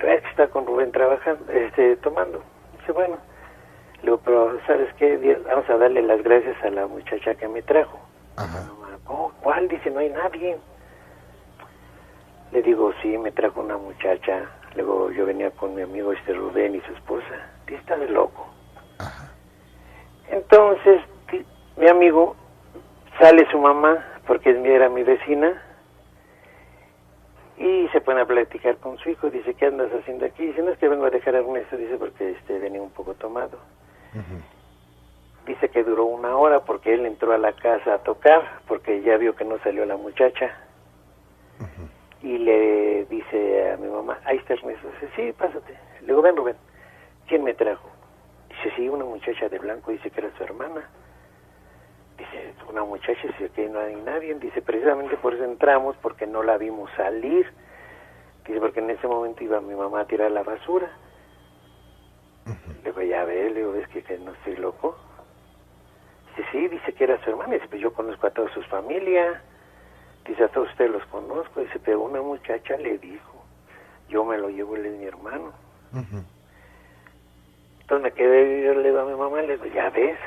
Que 0.00 0.14
está 0.30 0.48
con 0.48 0.66
Rubén 0.66 0.92
trabajando, 0.92 1.50
este, 1.52 1.96
tomando. 1.96 2.42
Dice, 2.80 2.92
bueno, 2.92 3.16
le 3.98 4.02
digo, 4.02 4.18
pero 4.24 4.58
¿sabes 4.66 4.92
qué? 4.94 5.16
Vamos 5.48 5.68
a 5.70 5.76
darle 5.76 6.02
las 6.02 6.22
gracias 6.22 6.56
a 6.62 6.70
la 6.70 6.86
muchacha 6.86 7.34
que 7.34 7.48
me 7.48 7.62
trajo. 7.62 7.98
Ajá. 8.36 8.64
"¿Cómo? 9.04 9.32
¿Cuál? 9.42 9.68
Dice, 9.68 9.90
no 9.90 10.00
hay 10.00 10.10
nadie. 10.10 10.56
Le 12.52 12.62
digo, 12.62 12.92
sí, 13.02 13.16
me 13.18 13.32
trajo 13.32 13.60
una 13.60 13.76
muchacha. 13.76 14.44
Luego 14.74 15.10
yo 15.12 15.24
venía 15.26 15.50
con 15.52 15.74
mi 15.74 15.82
amigo 15.82 16.12
este 16.12 16.32
Rubén 16.34 16.74
y 16.74 16.80
su 16.82 16.92
esposa. 16.92 17.48
Dice, 17.66 17.80
estás 17.80 17.98
loco. 18.10 18.46
Ajá. 18.98 19.30
Entonces, 20.30 21.02
mi 21.76 21.88
amigo 21.88 22.36
sale 23.18 23.48
su 23.50 23.58
mamá, 23.58 24.04
porque 24.26 24.50
era 24.50 24.88
mi 24.88 25.02
vecina, 25.02 25.62
y 27.56 27.88
se 27.88 28.00
pone 28.00 28.22
a 28.22 28.26
platicar 28.26 28.76
con 28.78 28.98
su 28.98 29.10
hijo. 29.10 29.30
Dice, 29.30 29.54
¿qué 29.54 29.66
andas 29.66 29.90
haciendo 29.92 30.26
aquí? 30.26 30.46
Dice, 30.46 30.62
no 30.62 30.70
es 30.70 30.78
que 30.78 30.88
vengo 30.88 31.04
a 31.04 31.10
dejar 31.10 31.36
a 31.36 31.38
Ernesto, 31.38 31.76
dice, 31.76 31.96
porque 31.96 32.32
este 32.32 32.58
venía 32.58 32.82
un 32.82 32.90
poco 32.90 33.14
tomado. 33.14 33.58
Dice 35.46 35.68
que 35.68 35.84
duró 35.84 36.06
una 36.06 36.36
hora 36.36 36.60
porque 36.60 36.94
él 36.94 37.04
entró 37.04 37.32
a 37.32 37.38
la 37.38 37.52
casa 37.52 37.94
a 37.94 37.98
tocar, 37.98 38.60
porque 38.66 39.02
ya 39.02 39.16
vio 39.18 39.36
que 39.36 39.44
no 39.44 39.58
salió 39.58 39.84
la 39.84 39.96
muchacha. 39.96 40.58
Y 42.22 42.38
le 42.38 43.04
dice 43.04 43.72
a 43.72 43.76
mi 43.76 43.88
mamá, 43.88 44.18
ahí 44.24 44.38
está 44.38 44.54
Ernesto. 44.54 44.88
Dice, 44.88 45.12
sí, 45.14 45.32
pásate. 45.32 45.74
Le 46.00 46.06
digo, 46.06 46.22
ven 46.22 46.36
Rubén, 46.36 46.56
¿quién 47.28 47.44
me 47.44 47.52
trajo? 47.54 47.88
Dice, 48.64 48.76
sí, 48.76 48.88
una 48.88 49.04
muchacha 49.04 49.50
de 49.50 49.58
blanco, 49.58 49.90
dice 49.90 50.10
que 50.10 50.20
era 50.20 50.34
su 50.38 50.42
hermana. 50.42 50.88
Dice, 52.16 52.54
una 52.66 52.82
muchacha, 52.82 53.20
dice 53.22 53.50
que 53.50 53.68
no 53.68 53.78
hay 53.78 53.94
nadie. 53.96 54.34
Dice, 54.36 54.62
precisamente 54.62 55.18
por 55.18 55.34
eso 55.34 55.44
entramos, 55.44 55.96
porque 56.00 56.26
no 56.26 56.42
la 56.42 56.56
vimos 56.56 56.90
salir. 56.96 57.46
Dice, 58.46 58.60
porque 58.60 58.80
en 58.80 58.88
ese 58.88 59.06
momento 59.06 59.44
iba 59.44 59.60
mi 59.60 59.74
mamá 59.74 60.00
a 60.00 60.06
tirar 60.06 60.30
la 60.30 60.42
basura. 60.42 60.90
Le 62.82 62.90
digo, 62.90 63.02
ya 63.02 63.24
ve, 63.26 63.50
le 63.50 63.60
digo, 63.60 63.72
¿ves 63.72 63.86
que, 63.88 64.02
que 64.02 64.16
no 64.18 64.32
estoy 64.32 64.56
loco? 64.56 64.96
Dice, 66.30 66.48
sí, 66.50 66.68
dice 66.68 66.94
que 66.94 67.04
era 67.04 67.22
su 67.22 67.28
hermana. 67.28 67.52
Dice, 67.52 67.68
pues 67.68 67.82
yo 67.82 67.92
conozco 67.92 68.26
a 68.28 68.30
toda 68.30 68.50
su 68.54 68.62
familia. 68.62 69.42
Dice, 70.26 70.42
a 70.42 70.48
todos 70.48 70.70
ustedes 70.70 70.90
los 70.90 71.04
conozco. 71.06 71.60
Dice, 71.60 71.78
pero 71.80 72.00
una 72.00 72.22
muchacha 72.22 72.78
le 72.78 72.96
dijo, 72.96 73.44
yo 74.08 74.24
me 74.24 74.38
lo 74.38 74.48
llevo, 74.48 74.74
él 74.76 74.86
es 74.86 74.94
mi 74.94 75.04
hermano. 75.04 75.52
Ujú. 75.92 76.24
Entonces 77.84 78.02
me 78.02 78.12
quedé, 78.12 78.64
yo 78.64 78.72
le 78.74 78.88
digo 78.88 79.00
a 79.00 79.04
mi 79.04 79.14
mamá, 79.14 79.42
le 79.42 79.58
digo, 79.58 79.66
ya 79.74 79.90
ves. 79.90 80.18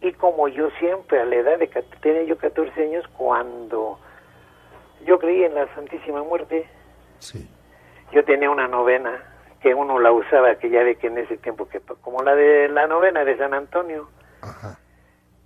Y 0.00 0.12
como 0.14 0.48
yo 0.48 0.70
siempre, 0.78 1.20
a 1.20 1.26
la 1.26 1.36
edad 1.36 1.58
de, 1.58 1.66
tenía 2.00 2.22
yo 2.22 2.38
14 2.38 2.82
años, 2.82 3.06
cuando 3.18 3.98
yo 5.04 5.18
creí 5.18 5.44
en 5.44 5.54
la 5.54 5.72
Santísima 5.74 6.22
Muerte, 6.22 6.66
Sí. 7.18 7.46
yo 8.12 8.24
tenía 8.24 8.50
una 8.50 8.66
novena 8.66 9.22
que 9.60 9.74
uno 9.74 9.98
la 9.98 10.10
usaba, 10.10 10.54
que 10.56 10.70
ya 10.70 10.82
ve 10.82 10.96
que 10.96 11.08
en 11.08 11.18
ese 11.18 11.36
tiempo, 11.36 11.68
que 11.68 11.80
como 12.00 12.22
la 12.22 12.34
de 12.34 12.68
la 12.68 12.86
novena 12.86 13.24
de 13.26 13.36
San 13.36 13.52
Antonio, 13.52 14.08
Ajá. 14.40 14.78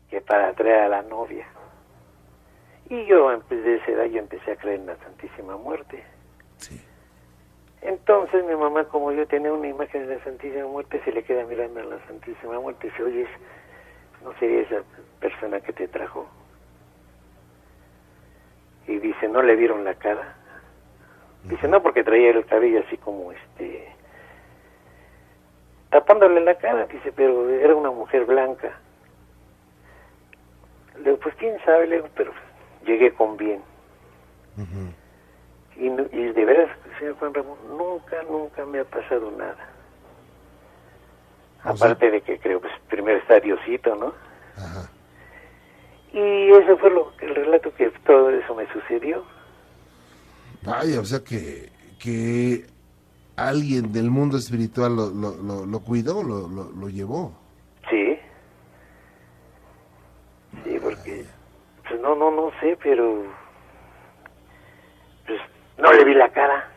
que 0.08 0.20
para 0.20 0.52
traer 0.52 0.82
a 0.84 0.88
la 0.88 1.02
novia. 1.02 1.48
Y 2.88 3.04
yo, 3.06 3.28
pues, 3.48 3.64
de 3.64 3.74
esa 3.76 3.90
edad, 3.90 4.04
yo 4.04 4.20
empecé 4.20 4.52
a 4.52 4.56
creer 4.56 4.78
en 4.78 4.86
la 4.86 4.96
Santísima 4.98 5.56
Muerte. 5.56 6.04
Sí. 6.58 6.80
Entonces 7.86 8.44
mi 8.44 8.56
mamá, 8.56 8.82
como 8.84 9.12
yo 9.12 9.28
tenía 9.28 9.52
una 9.52 9.68
imagen 9.68 10.08
de 10.08 10.16
la 10.16 10.24
Santísima 10.24 10.66
Muerte, 10.66 11.00
se 11.04 11.12
le 11.12 11.22
queda 11.22 11.44
mirando 11.44 11.78
a 11.80 11.84
la 11.84 12.06
Santísima 12.08 12.58
Muerte 12.58 12.88
y 12.88 12.90
dice, 12.90 13.02
oye, 13.04 13.26
¿no 14.24 14.32
sería 14.40 14.62
esa 14.62 14.82
persona 15.20 15.60
que 15.60 15.72
te 15.72 15.86
trajo? 15.86 16.26
Y 18.88 18.98
dice, 18.98 19.28
¿no 19.28 19.40
le 19.40 19.54
vieron 19.54 19.84
la 19.84 19.94
cara? 19.94 20.34
Dice, 21.44 21.68
no, 21.68 21.80
porque 21.80 22.02
traía 22.02 22.30
el 22.30 22.44
cabello 22.46 22.82
así 22.84 22.96
como 22.96 23.30
este... 23.30 23.88
tapándole 25.90 26.40
la 26.40 26.56
cara, 26.56 26.86
dice, 26.86 27.12
pero 27.12 27.48
era 27.50 27.76
una 27.76 27.92
mujer 27.92 28.24
blanca. 28.24 28.80
Le 30.96 31.04
digo, 31.04 31.18
pues 31.18 31.36
quién 31.36 31.56
sabe, 31.64 31.86
le 31.86 31.96
digo, 31.96 32.08
pero 32.16 32.32
llegué 32.84 33.12
con 33.12 33.36
bien. 33.36 33.62
Y, 35.78 35.86
y 35.88 36.32
de 36.32 36.44
veras, 36.44 36.70
señor 36.98 37.16
Juan 37.18 37.34
Ramón, 37.34 37.58
nunca, 37.68 38.22
nunca 38.30 38.64
me 38.64 38.80
ha 38.80 38.84
pasado 38.84 39.30
nada. 39.32 39.56
Sea- 41.62 41.72
Aparte 41.72 42.10
de 42.10 42.20
que 42.22 42.38
creo, 42.38 42.60
pues 42.60 42.72
primero 42.88 43.18
está 43.18 43.40
Diosito, 43.40 43.94
¿no? 43.96 44.12
Ajá. 44.56 44.90
Y 46.12 46.50
eso 46.52 46.78
fue 46.78 46.90
lo, 46.90 47.12
el 47.20 47.34
relato 47.34 47.74
que 47.74 47.90
todo 48.06 48.30
eso 48.30 48.54
me 48.54 48.66
sucedió. 48.72 49.24
Vaya, 50.62 51.00
o 51.00 51.04
sea 51.04 51.20
que, 51.22 51.70
que 51.98 52.66
alguien 53.36 53.92
del 53.92 54.10
mundo 54.10 54.38
espiritual 54.38 54.96
lo, 54.96 55.10
lo, 55.10 55.36
lo, 55.36 55.66
lo 55.66 55.80
cuidó, 55.80 56.22
lo, 56.22 56.48
lo, 56.48 56.70
lo 56.72 56.88
llevó. 56.88 57.32
Sí. 57.90 58.18
Sí, 60.64 60.78
porque, 60.82 61.24
pues 61.86 62.00
no, 62.00 62.14
no, 62.14 62.30
no 62.30 62.50
sé, 62.60 62.78
pero, 62.82 63.24
no 65.78 65.92
le 65.92 66.04
vi 66.04 66.14
la 66.14 66.28
cara. 66.30 66.70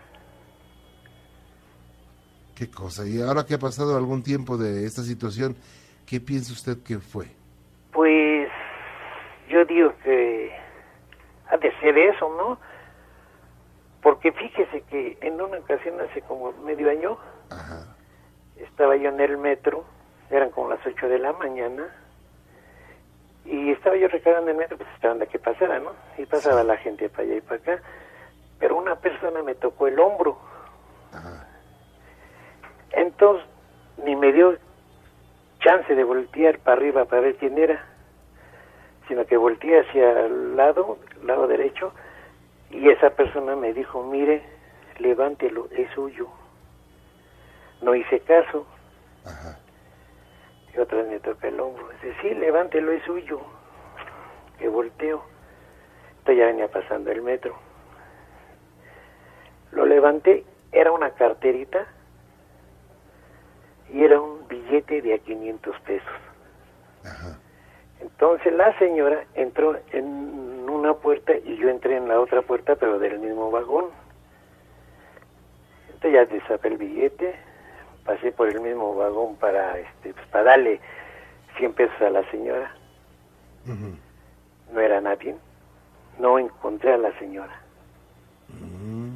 Qué 2.55 2.69
cosa. 2.69 3.07
Y 3.07 3.21
ahora 3.21 3.45
que 3.45 3.53
ha 3.53 3.59
pasado 3.59 3.95
algún 3.95 4.21
tiempo 4.21 4.57
de 4.57 4.85
esta 4.85 5.01
situación, 5.01 5.55
¿qué 6.05 6.19
piensa 6.19 6.51
usted 6.51 6.83
que 6.83 6.99
fue? 6.99 7.27
Pues 7.93 8.49
yo 9.49 9.63
digo 9.65 9.93
que 10.03 10.51
ha 11.49 11.57
de 11.57 11.71
ser 11.79 11.97
eso, 11.97 12.29
¿no? 12.37 12.59
Porque 14.01 14.31
fíjese 14.31 14.81
que 14.89 15.17
en 15.21 15.41
una 15.41 15.57
ocasión 15.57 15.99
hace 16.01 16.21
como 16.21 16.51
medio 16.63 16.89
año 16.89 17.17
Ajá. 17.49 17.95
estaba 18.57 18.95
yo 18.95 19.09
en 19.09 19.19
el 19.19 19.37
metro, 19.37 19.85
eran 20.29 20.51
como 20.51 20.69
las 20.69 20.85
8 20.85 21.07
de 21.07 21.19
la 21.19 21.33
mañana, 21.33 21.87
y 23.45 23.71
estaba 23.71 23.97
yo 23.97 24.07
recargando 24.07 24.51
el 24.51 24.57
metro, 24.57 24.77
pues 24.77 24.89
esperando 24.93 25.23
a 25.23 25.27
que 25.27 25.39
pasara, 25.39 25.79
¿no? 25.79 25.91
Y 26.17 26.25
pasaba 26.25 26.63
la 26.63 26.77
gente 26.77 27.09
para 27.09 27.23
allá 27.23 27.35
y 27.35 27.41
para 27.41 27.55
acá, 27.55 27.81
pero 28.59 28.75
una 28.77 28.95
persona 28.95 29.41
me 29.43 29.55
tocó 29.55 29.87
el 29.87 29.99
hombro, 29.99 30.37
Ajá. 31.13 31.47
entonces 32.91 33.45
ni 34.03 34.15
me 34.15 34.31
dio 34.31 34.57
chance 35.59 35.93
de 35.93 36.03
voltear 36.03 36.59
para 36.59 36.77
arriba 36.77 37.05
para 37.05 37.21
ver 37.21 37.35
quién 37.35 37.57
era, 37.57 37.83
sino 39.07 39.25
que 39.25 39.37
volteé 39.37 39.79
hacia 39.79 40.25
el 40.25 40.55
lado, 40.55 40.97
lado 41.23 41.47
derecho, 41.47 41.93
y 42.69 42.89
esa 42.89 43.09
persona 43.11 43.55
me 43.55 43.73
dijo, 43.73 44.03
mire, 44.03 44.43
levántelo, 44.99 45.67
es 45.71 45.89
suyo. 45.91 46.27
No 47.81 47.95
hice 47.95 48.19
caso, 48.19 48.67
Ajá. 49.25 49.57
y 50.73 50.79
otra 50.79 50.99
vez 50.99 51.07
me 51.07 51.19
toca 51.19 51.47
el 51.47 51.59
hombro. 51.59 51.87
Dice, 51.89 52.15
sí, 52.21 52.35
levántelo, 52.35 52.91
es 52.91 53.03
suyo. 53.03 53.41
Que 54.59 54.67
volteo. 54.67 55.23
Entonces 56.19 56.37
ya 56.37 56.45
venía 56.45 56.67
pasando 56.67 57.11
el 57.11 57.21
metro. 57.21 57.55
Lo 59.71 59.85
levanté, 59.85 60.43
era 60.71 60.91
una 60.91 61.11
carterita 61.11 61.87
y 63.93 64.03
era 64.03 64.19
un 64.19 64.47
billete 64.47 65.01
de 65.01 65.13
a 65.15 65.17
500 65.19 65.79
pesos. 65.81 66.07
Ajá. 67.03 67.37
Entonces 68.01 68.53
la 68.53 68.77
señora 68.79 69.25
entró 69.33 69.77
en 69.91 70.69
una 70.69 70.93
puerta 70.93 71.33
y 71.35 71.57
yo 71.57 71.69
entré 71.69 71.97
en 71.97 72.07
la 72.07 72.19
otra 72.19 72.41
puerta, 72.41 72.75
pero 72.75 72.99
del 72.99 73.19
mismo 73.19 73.51
vagón. 73.51 73.85
Entonces 75.87 76.13
ya 76.13 76.25
destapé 76.25 76.69
el 76.69 76.77
billete, 76.77 77.35
pasé 78.05 78.31
por 78.31 78.47
el 78.47 78.61
mismo 78.61 78.95
vagón 78.95 79.35
para, 79.35 79.77
este, 79.77 80.13
pues, 80.13 80.25
para 80.27 80.45
darle 80.45 80.79
100 81.57 81.73
pesos 81.73 82.01
a 82.01 82.09
la 82.09 82.29
señora. 82.31 82.73
No 84.73 84.79
era 84.79 85.01
nadie. 85.01 85.35
No 86.17 86.39
encontré 86.39 86.93
a 86.93 86.97
la 86.97 87.17
señora. 87.19 87.61
Mm, 88.47 89.08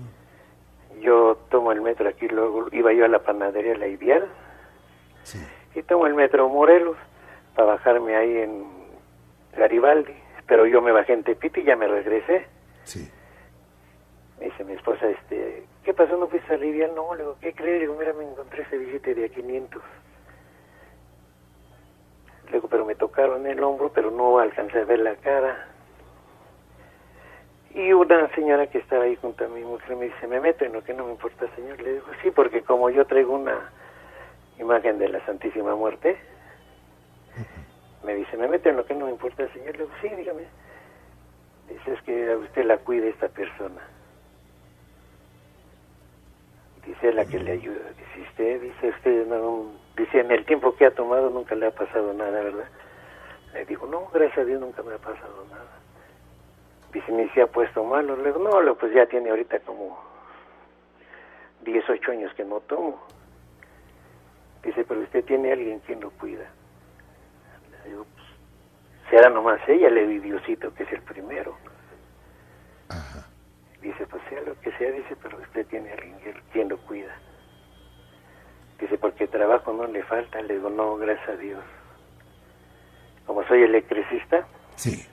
Yo 1.02 1.38
tomo 1.50 1.72
el 1.72 1.82
metro 1.82 2.08
aquí, 2.08 2.28
luego 2.28 2.68
iba 2.72 2.94
yo 2.94 3.06
a 3.06 3.08
la 3.10 3.20
panadería 3.20 3.76
La 3.78 3.88
Ibial 3.88 4.26
Sí. 5.24 5.40
y 5.76 5.84
tomo 5.84 6.08
el 6.08 6.14
metro 6.14 6.48
Morelos. 6.50 6.98
para 7.56 7.74
bajarme 7.74 8.16
ahí 8.16 8.38
en 8.38 8.66
Garibaldi, 9.56 10.14
pero 10.48 10.66
yo 10.66 10.82
me 10.82 10.92
bajé 10.92 11.14
en 11.14 11.24
Tepito 11.24 11.60
y 11.60 11.64
ya 11.66 11.76
me 11.76 11.88
regresé. 11.88 12.48
Sí. 12.84 13.12
Me 14.40 14.46
dice 14.46 14.64
mi 14.64 14.74
esposa, 14.74 15.08
este, 15.08 15.64
¿qué 15.84 15.94
pasó? 15.94 16.18
¿No 16.18 16.28
fuiste 16.28 16.52
a 16.52 16.56
aliviar? 16.56 16.92
No, 16.94 17.14
le 17.14 17.22
digo, 17.22 17.38
¿qué 17.40 17.54
crees? 17.54 17.74
Le 17.76 17.80
digo, 17.82 17.96
mira, 18.00 18.12
me 18.14 18.24
encontré 18.24 18.64
ese 18.64 18.78
billete 18.80 19.14
de 19.14 19.26
a 19.26 19.30
500. 19.30 19.82
Le 22.48 22.52
digo, 22.54 22.68
pero 22.68 22.86
me 22.86 22.96
tocaron 22.96 23.46
el 23.46 23.64
hombro, 23.64 23.92
pero 23.94 24.10
no 24.12 24.40
alcancé 24.40 24.80
a 24.80 24.86
ver 24.86 25.00
la 25.00 25.16
cara. 25.18 25.68
Y 27.74 27.92
una 27.92 28.30
señora 28.36 28.68
que 28.68 28.78
estaba 28.78 29.06
ahí 29.06 29.16
junto 29.16 29.46
a 29.46 29.48
mi 29.48 29.64
mujer 29.64 29.96
me 29.96 30.06
dice, 30.06 30.28
¿me 30.28 30.40
meto 30.40 30.64
en 30.64 30.74
lo 30.74 30.84
que 30.84 30.94
no 30.94 31.06
me 31.06 31.12
importa, 31.12 31.48
señor? 31.56 31.82
Le 31.82 31.94
digo, 31.94 32.06
sí, 32.22 32.30
porque 32.30 32.62
como 32.62 32.92
yo 32.92 33.06
traigo 33.06 33.34
una 33.34 33.72
imagen 34.60 35.00
de 35.00 35.10
la 35.10 35.26
Santísima 35.26 35.76
Muerte, 35.76 36.16
me 38.04 38.14
dice, 38.14 38.38
¿me 38.38 38.48
meto 38.48 38.70
en 38.70 38.78
lo 38.78 38.86
que 38.86 38.94
no 38.94 39.06
me 39.06 39.12
importa, 39.12 39.52
señor? 39.54 39.76
Le 39.76 39.86
digo, 39.86 39.96
sí, 40.02 40.10
dígame. 40.10 40.44
Dice, 41.68 41.94
es 41.94 42.02
que 42.04 42.32
a 42.32 42.38
usted 42.38 42.64
la 42.64 42.78
cuida 42.78 43.08
esta 43.08 43.30
persona. 43.30 43.82
Dice 46.86 47.12
la 47.12 47.26
que 47.26 47.40
le 47.40 47.54
ayuda. 47.54 47.90
Dice, 47.98 48.30
usted, 48.30 48.62
dice 48.62 48.90
usted, 48.90 49.26
no, 49.26 49.72
dice, 49.98 50.20
en 50.20 50.30
el 50.30 50.46
tiempo 50.46 50.76
que 50.76 50.86
ha 50.86 50.92
tomado 50.92 51.32
nunca 51.32 51.56
le 51.56 51.66
ha 51.66 51.72
pasado 51.72 52.14
nada, 52.14 52.40
¿verdad? 52.44 52.70
Le 53.54 53.66
digo, 53.66 53.88
no, 53.88 54.10
gracias 54.14 54.40
a 54.40 54.46
Dios 54.46 54.62
nunca 54.62 54.84
me 54.84 54.94
ha 54.94 55.00
pasado 55.00 55.46
nada. 55.50 55.80
Dice, 56.94 57.12
ni 57.12 57.28
se 57.30 57.42
ha 57.42 57.48
puesto 57.48 57.84
malo. 57.84 58.16
Le 58.16 58.32
digo, 58.32 58.40
no, 58.40 58.76
pues 58.76 58.94
ya 58.94 59.06
tiene 59.08 59.32
ahorita 59.32 59.60
como 59.62 60.00
18 61.62 62.12
años 62.12 62.34
que 62.36 62.46
no 62.46 62.60
tomo. 62.62 63.02
Dice, 64.64 64.84
pero 64.84 65.02
usted 65.02 65.26
tiene 65.26 65.52
alguien 65.52 65.80
quien 65.80 66.00
lo 66.02 66.12
cuida. 66.12 66.46
Le 67.72 67.90
digo, 67.90 68.06
pues, 68.14 69.10
será 69.10 69.30
nomás 69.30 69.60
ella, 69.68 69.90
le 69.90 70.08
di 70.08 70.20
Diosito, 70.20 70.74
que 70.74 70.84
es 70.84 70.92
el 70.94 71.02
primero. 71.02 71.58
Ajá. 72.90 73.28
Dice, 73.82 74.06
pues 74.06 74.22
sea 74.30 74.42
lo 74.42 74.58
que 74.62 74.72
sea, 74.78 74.92
dice, 74.92 75.16
pero 75.22 75.38
usted 75.40 75.66
tiene 75.68 75.92
alguien 75.92 76.16
quien 76.52 76.70
lo 76.70 76.78
cuida. 76.78 77.14
Dice, 78.80 78.98
porque 78.98 79.28
trabajo 79.28 79.74
no 79.74 79.88
le 79.88 80.04
falta. 80.04 80.42
Le 80.42 80.56
digo, 80.56 80.70
no, 80.70 80.96
gracias 80.98 81.30
a 81.30 81.36
Dios. 81.38 81.64
Como 83.26 83.44
soy 83.48 83.64
electricista, 83.64 84.46
Sí. 84.76 85.08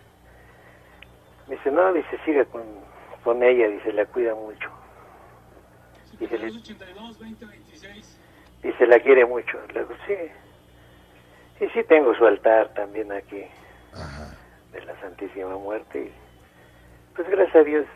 Me 1.51 1.57
dice, 1.57 1.71
no, 1.73 1.93
dice, 1.93 2.19
siga 2.25 2.45
con, 2.47 2.63
con 3.25 3.43
ella, 3.43 3.69
dice, 3.69 3.93
la 3.93 4.07
cuida 4.07 4.35
mucho. 4.35 4.71
Dice, 6.19 6.39
le- 6.39 6.53
dice, 8.63 8.87
la 8.87 8.99
quiere 9.01 9.27
mucho. 9.27 9.59
Le 9.75 9.81
digo, 9.81 9.95
sí. 10.07 10.15
Y 11.65 11.69
sí 11.71 11.81
tengo 11.89 12.15
su 12.15 12.25
altar 12.25 12.73
también 12.75 13.11
aquí, 13.13 13.45
Ajá. 13.93 14.35
de 14.73 14.81
la 14.85 14.99
Santísima 15.01 15.57
Muerte. 15.59 16.05
Y, 16.07 16.13
pues 17.17 17.29
gracias 17.29 17.57
a 17.57 17.65
Dios. 17.65 17.87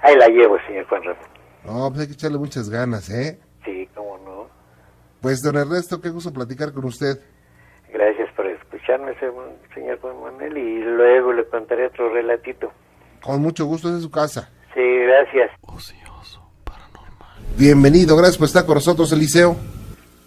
Ahí 0.00 0.14
la 0.16 0.28
llevo, 0.28 0.58
señor 0.66 0.86
Juan 0.88 1.02
Ramón. 1.02 1.24
No, 1.64 1.88
pues 1.88 2.00
hay 2.02 2.06
que 2.08 2.12
echarle 2.12 2.38
muchas 2.38 2.68
ganas, 2.70 3.08
¿eh? 3.10 3.40
Sí, 3.64 3.88
cómo 3.94 4.18
no. 4.18 4.48
Pues, 5.20 5.42
don 5.42 5.56
Ernesto, 5.56 6.00
qué 6.00 6.10
gusto 6.10 6.32
platicar 6.32 6.72
con 6.72 6.84
usted. 6.84 7.18
Gracias 7.92 8.30
por 8.34 8.46
escucharme, 8.86 9.14
se- 9.18 9.74
señor 9.74 9.98
Juan 10.00 10.20
Manuel, 10.20 10.56
y 10.56 10.80
luego 10.84 11.32
le 11.32 11.44
contaré 11.46 11.86
otro 11.86 12.12
relatito. 12.12 12.70
Con 13.22 13.40
mucho 13.42 13.66
gusto, 13.66 13.94
es 13.94 14.02
su 14.02 14.10
casa. 14.10 14.50
Sí, 14.74 14.80
gracias. 14.80 15.50
Bienvenido, 17.56 18.16
gracias 18.16 18.36
por 18.36 18.46
estar 18.46 18.66
con 18.66 18.74
nosotros, 18.74 19.10
Eliseo. 19.12 19.56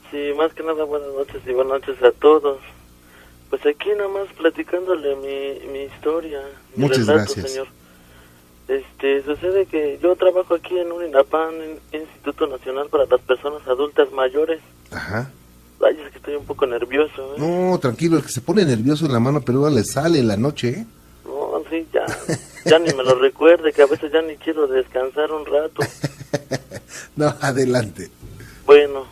Sí, 0.10 0.32
más 0.36 0.52
que 0.54 0.64
nada 0.64 0.84
buenas 0.84 1.10
noches 1.14 1.42
y 1.46 1.54
buenas 1.54 1.80
noches 1.82 2.02
a 2.04 2.12
todos. 2.12 2.60
Pues 3.52 3.64
aquí 3.68 3.90
nada 3.96 4.08
más 4.10 4.28
platicándole 4.36 5.16
mi, 5.16 5.68
mi 5.72 5.80
historia. 5.84 6.42
mi 6.76 6.84
Muchas 6.86 7.06
relato, 7.06 7.34
gracias. 7.36 7.52
Señor. 7.52 7.68
Este, 8.68 9.24
sucede 9.24 9.66
que 9.68 10.00
yo 10.02 10.16
trabajo 10.16 10.56
aquí 10.56 10.78
en 10.80 10.92
un 10.92 11.06
INAPAN, 11.06 11.54
Instituto 11.92 12.48
Nacional 12.48 12.88
para 12.90 13.06
las 13.06 13.22
Personas 13.22 13.68
Adultas 13.68 14.12
Mayores. 14.12 14.60
Ajá. 14.92 15.32
Ay, 15.86 15.98
es 16.06 16.12
que 16.12 16.18
estoy 16.18 16.36
un 16.36 16.46
poco 16.46 16.66
nervioso, 16.66 17.36
¿eh? 17.36 17.40
No, 17.40 17.78
tranquilo, 17.80 18.18
el 18.18 18.24
que 18.24 18.30
se 18.30 18.42
pone 18.42 18.66
nervioso 18.66 19.06
en 19.06 19.14
la 19.14 19.20
mano 19.20 19.42
peluda 19.42 19.70
le 19.70 19.84
sale 19.84 20.20
en 20.20 20.28
la 20.28 20.38
noche, 20.38 20.70
¿eh? 20.70 20.86
No, 21.26 21.64
sí, 21.70 21.88
ya, 21.94 22.06
ya 22.66 22.80
ni 22.80 22.94
me 22.94 23.04
lo 23.04 23.16
recuerde, 23.16 23.72
que 23.72 23.82
a 23.82 23.88
veces 23.88 24.12
ya 24.12 24.22
ni 24.22 24.36
quiero 24.38 24.68
descansar 24.68 25.32
un 25.32 25.46
rato. 25.46 25.82
No, 27.16 27.36
adelante. 27.42 28.10
Bueno, 28.66 29.06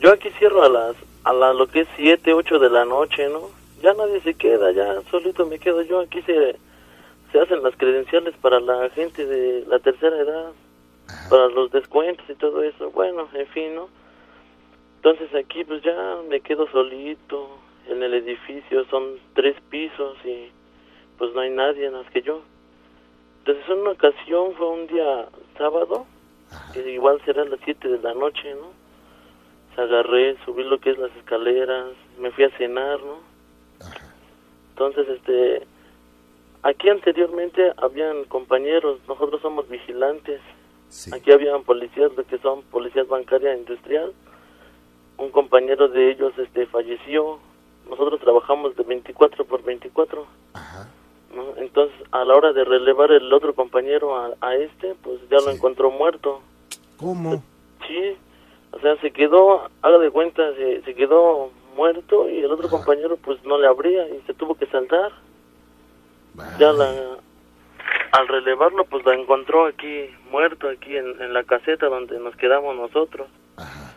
yo 0.00 0.12
aquí 0.12 0.28
cierro 0.38 0.64
a 0.64 0.68
las 0.68 0.96
a 1.24 1.32
la, 1.32 1.52
lo 1.54 1.66
que 1.66 1.80
es 1.80 1.88
7, 1.96 2.34
8 2.34 2.58
de 2.58 2.68
la 2.68 2.84
noche, 2.84 3.28
¿no? 3.28 3.48
Ya 3.82 3.94
nadie 3.94 4.20
se 4.20 4.34
queda, 4.34 4.70
ya 4.72 5.00
solito 5.10 5.46
me 5.46 5.58
quedo 5.58 5.82
yo. 5.82 6.00
Aquí 6.00 6.20
se, 6.22 6.56
se 7.30 7.40
hacen 7.40 7.62
las 7.62 7.74
credenciales 7.76 8.34
para 8.40 8.60
la 8.60 8.90
gente 8.90 9.24
de 9.24 9.64
la 9.66 9.78
tercera 9.78 10.16
edad, 10.18 10.52
para 11.30 11.48
los 11.48 11.70
descuentos 11.72 12.24
y 12.28 12.34
todo 12.34 12.62
eso. 12.62 12.90
Bueno, 12.90 13.28
en 13.34 13.46
fin, 13.48 13.74
¿no? 13.74 13.88
Entonces 15.04 15.34
aquí 15.34 15.64
pues 15.64 15.82
ya 15.82 16.20
me 16.28 16.40
quedo 16.40 16.70
solito 16.70 17.58
en 17.88 18.04
el 18.04 18.14
edificio, 18.14 18.84
son 18.84 19.18
tres 19.34 19.56
pisos 19.68 20.16
y 20.24 20.48
pues 21.18 21.34
no 21.34 21.40
hay 21.40 21.50
nadie 21.50 21.90
más 21.90 22.08
que 22.10 22.22
yo. 22.22 22.42
Entonces 23.38 23.64
en 23.68 23.80
una 23.80 23.90
ocasión 23.90 24.54
fue 24.56 24.68
un 24.68 24.86
día 24.86 25.26
sábado, 25.58 26.06
que 26.72 26.88
igual 26.88 27.20
será 27.24 27.42
a 27.42 27.46
las 27.46 27.58
7 27.64 27.88
de 27.88 27.98
la 27.98 28.14
noche, 28.14 28.54
¿no? 28.54 28.70
Se 29.74 29.80
agarré, 29.80 30.36
subí 30.44 30.62
lo 30.62 30.78
que 30.78 30.90
es 30.90 30.98
las 30.98 31.10
escaleras, 31.16 31.88
me 32.20 32.30
fui 32.30 32.44
a 32.44 32.56
cenar, 32.56 33.00
¿no? 33.00 33.18
Entonces, 34.70 35.08
este, 35.08 35.66
aquí 36.62 36.88
anteriormente 36.88 37.72
habían 37.78 38.22
compañeros, 38.24 39.00
nosotros 39.08 39.42
somos 39.42 39.68
vigilantes, 39.68 40.40
Sí. 40.88 41.10
aquí 41.12 41.32
habían 41.32 41.64
policías, 41.64 42.12
lo 42.16 42.22
que 42.24 42.38
son 42.38 42.62
policías 42.64 43.08
bancaria 43.08 43.52
e 43.54 43.58
industrial, 43.58 44.12
un 45.22 45.30
compañero 45.30 45.88
de 45.88 46.10
ellos, 46.10 46.32
este, 46.36 46.66
falleció, 46.66 47.38
nosotros 47.88 48.20
trabajamos 48.20 48.74
de 48.76 48.82
24 48.82 49.44
por 49.44 49.62
24, 49.62 50.26
Ajá. 50.54 50.88
¿no? 51.34 51.56
Entonces, 51.56 51.96
a 52.10 52.24
la 52.24 52.34
hora 52.34 52.52
de 52.52 52.64
relevar 52.64 53.12
el 53.12 53.32
otro 53.32 53.54
compañero 53.54 54.16
a, 54.16 54.32
a 54.40 54.56
este, 54.56 54.94
pues 55.02 55.20
ya 55.30 55.38
lo 55.38 55.50
encontró 55.50 55.90
muerto. 55.90 56.40
¿Cómo? 56.96 57.42
Sí, 57.86 58.16
o 58.72 58.80
sea, 58.80 58.96
se 58.96 59.10
quedó, 59.12 59.68
haga 59.82 59.98
de 59.98 60.10
cuenta, 60.10 60.54
se, 60.54 60.82
se 60.82 60.94
quedó 60.94 61.50
muerto 61.76 62.28
y 62.28 62.40
el 62.40 62.50
otro 62.50 62.66
Ajá. 62.66 62.76
compañero 62.76 63.16
pues 63.16 63.42
no 63.44 63.58
le 63.58 63.66
abría 63.66 64.08
y 64.08 64.20
se 64.26 64.34
tuvo 64.34 64.54
que 64.56 64.66
saltar. 64.66 65.12
Ya 66.58 66.72
la, 66.72 66.90
al 68.12 68.28
relevarlo 68.28 68.84
pues 68.86 69.04
la 69.04 69.14
encontró 69.14 69.66
aquí 69.66 70.06
muerto, 70.30 70.68
aquí 70.68 70.96
en, 70.96 71.20
en 71.20 71.32
la 71.34 71.44
caseta 71.44 71.86
donde 71.86 72.18
nos 72.18 72.34
quedamos 72.36 72.74
nosotros. 72.74 73.28
Ajá. 73.56 73.91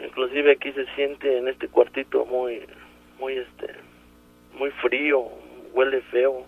Inclusive 0.00 0.52
aquí 0.52 0.72
se 0.72 0.86
siente 0.94 1.38
en 1.38 1.48
este 1.48 1.68
cuartito 1.68 2.24
muy, 2.26 2.62
muy 3.18 3.38
este, 3.38 3.74
muy 4.58 4.70
frío, 4.82 5.24
huele 5.72 6.00
feo. 6.02 6.46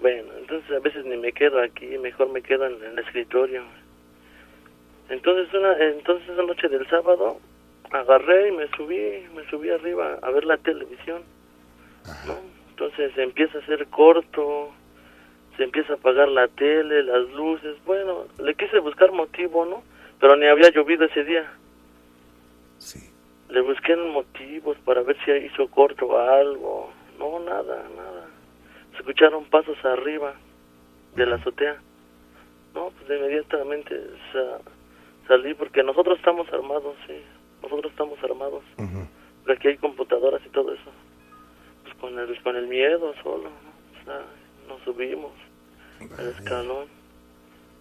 Bueno, 0.00 0.32
entonces 0.38 0.70
a 0.70 0.80
veces 0.80 1.04
ni 1.04 1.16
me 1.16 1.32
quedo 1.32 1.60
aquí, 1.60 1.86
mejor 1.98 2.30
me 2.30 2.42
quedo 2.42 2.66
en, 2.66 2.82
el 2.82 2.98
escritorio. 2.98 3.62
Entonces 5.08 5.52
una, 5.54 5.76
entonces 5.78 6.28
esa 6.28 6.42
noche 6.42 6.68
del 6.68 6.88
sábado 6.88 7.38
agarré 7.90 8.48
y 8.48 8.52
me 8.52 8.68
subí, 8.68 9.26
me 9.34 9.44
subí 9.50 9.70
arriba 9.70 10.18
a 10.22 10.30
ver 10.30 10.44
la 10.44 10.56
televisión, 10.56 11.22
¿no? 12.26 12.36
Entonces 12.70 13.16
empieza 13.18 13.58
a 13.58 13.60
hacer 13.60 13.86
corto, 13.86 14.72
se 15.56 15.64
empieza 15.64 15.92
a 15.92 15.96
apagar 15.96 16.28
la 16.28 16.48
tele, 16.48 17.02
las 17.02 17.30
luces, 17.30 17.76
bueno, 17.84 18.24
le 18.42 18.54
quise 18.54 18.78
buscar 18.80 19.12
motivo, 19.12 19.64
¿no? 19.64 19.82
Pero 20.20 20.36
ni 20.36 20.46
había 20.46 20.70
llovido 20.70 21.04
ese 21.04 21.22
día. 21.24 21.50
Sí. 22.84 23.10
Le 23.48 23.60
busqué 23.60 23.96
motivos 23.96 24.76
para 24.84 25.02
ver 25.02 25.16
si 25.24 25.30
hizo 25.30 25.68
corto 25.68 26.06
o 26.06 26.18
algo. 26.18 26.90
No, 27.18 27.38
nada, 27.40 27.84
nada. 27.96 28.26
Se 28.92 28.98
escucharon 28.98 29.44
pasos 29.46 29.76
arriba 29.84 30.34
de 31.14 31.26
la 31.26 31.36
azotea. 31.36 31.76
No, 32.74 32.90
pues 32.90 33.18
inmediatamente 33.18 33.94
sa- 34.32 34.58
salí 35.28 35.54
porque 35.54 35.82
nosotros 35.82 36.18
estamos 36.18 36.50
armados, 36.52 36.96
sí. 37.06 37.14
Nosotros 37.62 37.92
estamos 37.92 38.18
armados. 38.22 38.62
Ujú. 38.78 39.06
Pero 39.44 39.58
aquí 39.58 39.68
hay 39.68 39.76
computadoras 39.78 40.42
y 40.44 40.48
todo 40.50 40.72
eso. 40.72 40.90
Pues 41.84 41.94
con 41.96 42.18
el, 42.18 42.42
con 42.42 42.56
el 42.56 42.66
miedo 42.66 43.14
solo, 43.22 43.44
¿no? 43.50 44.00
O 44.00 44.04
sea, 44.04 44.20
nos 44.68 44.80
subimos 44.82 45.32
el 46.18 46.28
escalón. 46.30 46.86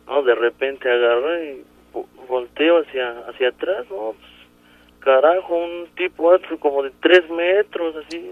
No, 0.08 0.22
de 0.24 0.36
repente 0.36 0.92
agarré 0.92 1.54
y 1.54 1.66
vo- 1.94 2.06
volteo 2.28 2.80
hacia, 2.82 3.20
hacia 3.30 3.50
atrás, 3.50 3.86
¿no? 3.90 4.14
Pues, 4.20 4.33
carajo, 5.04 5.56
un 5.56 5.88
tipo 5.96 6.32
alto 6.32 6.58
como 6.60 6.84
de 6.84 6.92
tres 7.02 7.30
metros, 7.30 7.96
así, 8.06 8.32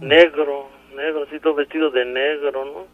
negro, 0.00 0.68
negro, 0.94 1.24
así 1.28 1.38
todo 1.40 1.54
vestido 1.54 1.90
de 1.90 2.04
negro, 2.04 2.64
¿no? 2.64 2.86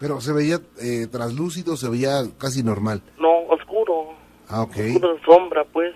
Pero 0.00 0.20
se 0.20 0.32
veía 0.32 0.58
eh, 0.80 1.06
traslúcido, 1.10 1.76
se 1.76 1.88
veía 1.90 2.22
casi 2.38 2.62
normal. 2.62 3.02
No, 3.18 3.40
oscuro, 3.48 4.14
Ah, 4.48 4.62
ok. 4.62 4.76
oscuro, 4.78 5.18
sombra, 5.24 5.64
pues, 5.64 5.94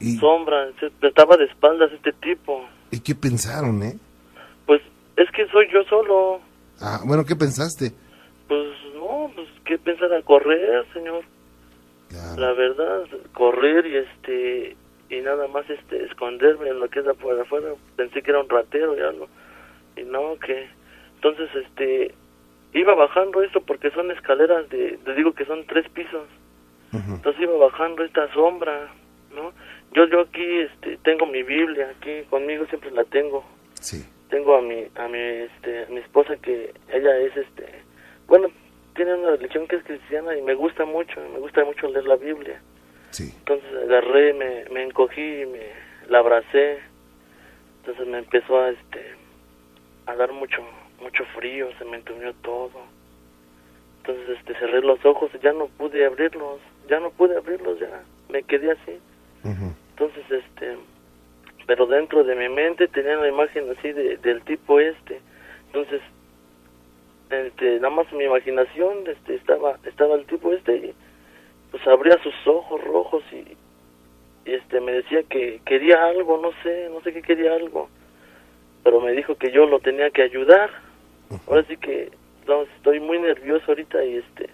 Y, 0.00 0.16
sombra, 0.16 0.68
se- 0.80 0.92
estaba 1.06 1.36
de 1.36 1.44
espaldas 1.44 1.90
este 1.92 2.12
tipo. 2.14 2.64
y 2.90 2.96
¿Y 2.96 3.00
qué 3.00 3.14
pensaron, 3.14 3.82
eh? 3.82 3.96
Pues 4.66 4.82
es 5.16 5.30
que 5.30 5.46
soy 5.48 5.66
yo 5.72 5.82
solo. 5.84 6.40
Ah, 6.80 7.00
bueno, 7.04 7.24
¿qué 7.24 7.34
pensaste? 7.36 7.92
Pues 8.48 8.68
no, 8.94 9.30
pues 9.34 9.48
qué 9.64 9.78
pensar 9.78 10.12
a 10.12 10.22
correr, 10.22 10.84
señor. 10.92 11.22
La 12.36 12.52
verdad, 12.52 13.02
correr 13.34 13.86
y 13.86 13.96
este 13.96 14.76
y 15.08 15.20
nada 15.20 15.46
más 15.48 15.68
este 15.70 16.04
esconderme 16.04 16.68
en 16.68 16.80
lo 16.80 16.88
que 16.88 17.00
es 17.00 17.06
afuera 17.06 17.42
afuera. 17.42 17.68
Pensé 17.96 18.22
que 18.22 18.30
era 18.30 18.40
un 18.40 18.48
ratero 18.48 18.96
y 18.96 19.00
algo. 19.00 19.28
Y 19.96 20.02
no, 20.02 20.36
que 20.38 20.68
entonces 21.14 21.48
este 21.54 22.14
iba 22.72 22.94
bajando 22.94 23.42
esto 23.42 23.60
porque 23.60 23.90
son 23.90 24.10
escaleras 24.10 24.68
de, 24.68 24.98
te 25.04 25.14
digo 25.14 25.32
que 25.32 25.44
son 25.44 25.64
tres 25.66 25.88
pisos. 25.90 26.26
Entonces 26.92 27.42
iba 27.42 27.56
bajando 27.58 28.04
esta 28.04 28.32
sombra, 28.32 28.90
¿no? 29.34 29.52
Yo 29.92 30.06
yo 30.06 30.20
aquí 30.20 30.60
este 30.60 30.96
tengo 30.98 31.26
mi 31.26 31.42
Biblia 31.42 31.92
aquí 31.98 32.22
conmigo 32.30 32.64
siempre 32.66 32.90
la 32.90 33.04
tengo. 33.04 33.44
Sí. 33.74 34.04
Tengo 34.30 34.56
a 34.56 34.62
mi 34.62 34.86
a 34.94 35.08
mi 35.08 35.18
este 35.18 35.84
a 35.84 35.88
mi 35.88 35.98
esposa 35.98 36.36
que 36.36 36.72
ella 36.88 37.18
es 37.18 37.36
este 37.36 37.86
bueno, 38.26 38.48
tiene 38.94 39.14
una 39.14 39.30
religión 39.30 39.66
que 39.68 39.76
es 39.76 39.84
cristiana 39.84 40.36
y 40.36 40.42
me 40.42 40.54
gusta 40.54 40.84
mucho, 40.84 41.20
me 41.32 41.38
gusta 41.38 41.64
mucho 41.64 41.88
leer 41.88 42.06
la 42.06 42.16
Biblia. 42.16 42.60
Sí. 43.10 43.32
Entonces 43.38 43.68
agarré, 43.84 44.32
me, 44.34 44.64
me 44.72 44.82
encogí, 44.82 45.44
me 45.46 45.60
la 46.08 46.18
abracé. 46.18 46.78
Entonces 47.80 48.06
me 48.06 48.18
empezó 48.18 48.60
a 48.60 48.70
este 48.70 49.14
a 50.06 50.14
dar 50.14 50.32
mucho 50.32 50.62
mucho 51.00 51.24
frío, 51.36 51.68
se 51.78 51.84
me 51.84 51.96
entumió 51.96 52.32
todo. 52.42 52.82
Entonces 53.98 54.38
este 54.38 54.54
cerré 54.58 54.80
los 54.80 55.04
ojos 55.04 55.30
y 55.34 55.38
ya 55.38 55.52
no 55.52 55.66
pude 55.66 56.04
abrirlos, 56.04 56.60
ya 56.88 57.00
no 57.00 57.10
pude 57.10 57.36
abrirlos, 57.36 57.78
ya 57.80 58.02
me 58.28 58.42
quedé 58.42 58.72
así. 58.72 58.98
Entonces 59.44 60.24
este 60.30 60.76
pero 61.66 61.86
dentro 61.86 62.22
de 62.22 62.36
mi 62.36 62.48
mente 62.48 62.86
tenía 62.88 63.18
una 63.18 63.28
imagen 63.28 63.68
así 63.76 63.92
de, 63.92 64.16
del 64.18 64.42
tipo 64.42 64.78
este. 64.80 65.20
Entonces 65.66 66.00
este, 67.30 67.76
nada 67.80 67.90
más 67.90 68.12
mi 68.12 68.24
imaginación 68.24 69.06
este 69.06 69.34
estaba 69.34 69.78
estaba 69.84 70.14
el 70.14 70.26
tipo 70.26 70.52
este 70.52 70.76
y 70.76 70.94
pues 71.70 71.86
abría 71.86 72.20
sus 72.22 72.34
ojos 72.46 72.82
rojos 72.82 73.22
y, 73.32 73.56
y 74.48 74.54
este 74.54 74.80
me 74.80 74.92
decía 74.92 75.22
que 75.24 75.60
quería 75.64 76.04
algo, 76.06 76.40
no 76.40 76.50
sé, 76.62 76.88
no 76.90 77.00
sé 77.02 77.12
qué 77.12 77.22
quería 77.22 77.54
algo 77.54 77.88
pero 78.86 79.00
me 79.00 79.10
dijo 79.10 79.34
que 79.34 79.50
yo 79.50 79.66
lo 79.66 79.80
tenía 79.80 80.10
que 80.10 80.22
ayudar. 80.22 80.70
Ahora 81.48 81.64
sí 81.68 81.76
que 81.76 82.12
no, 82.46 82.62
estoy 82.76 83.00
muy 83.00 83.18
nervioso 83.18 83.64
ahorita 83.66 84.04
y 84.04 84.18
este 84.18 84.48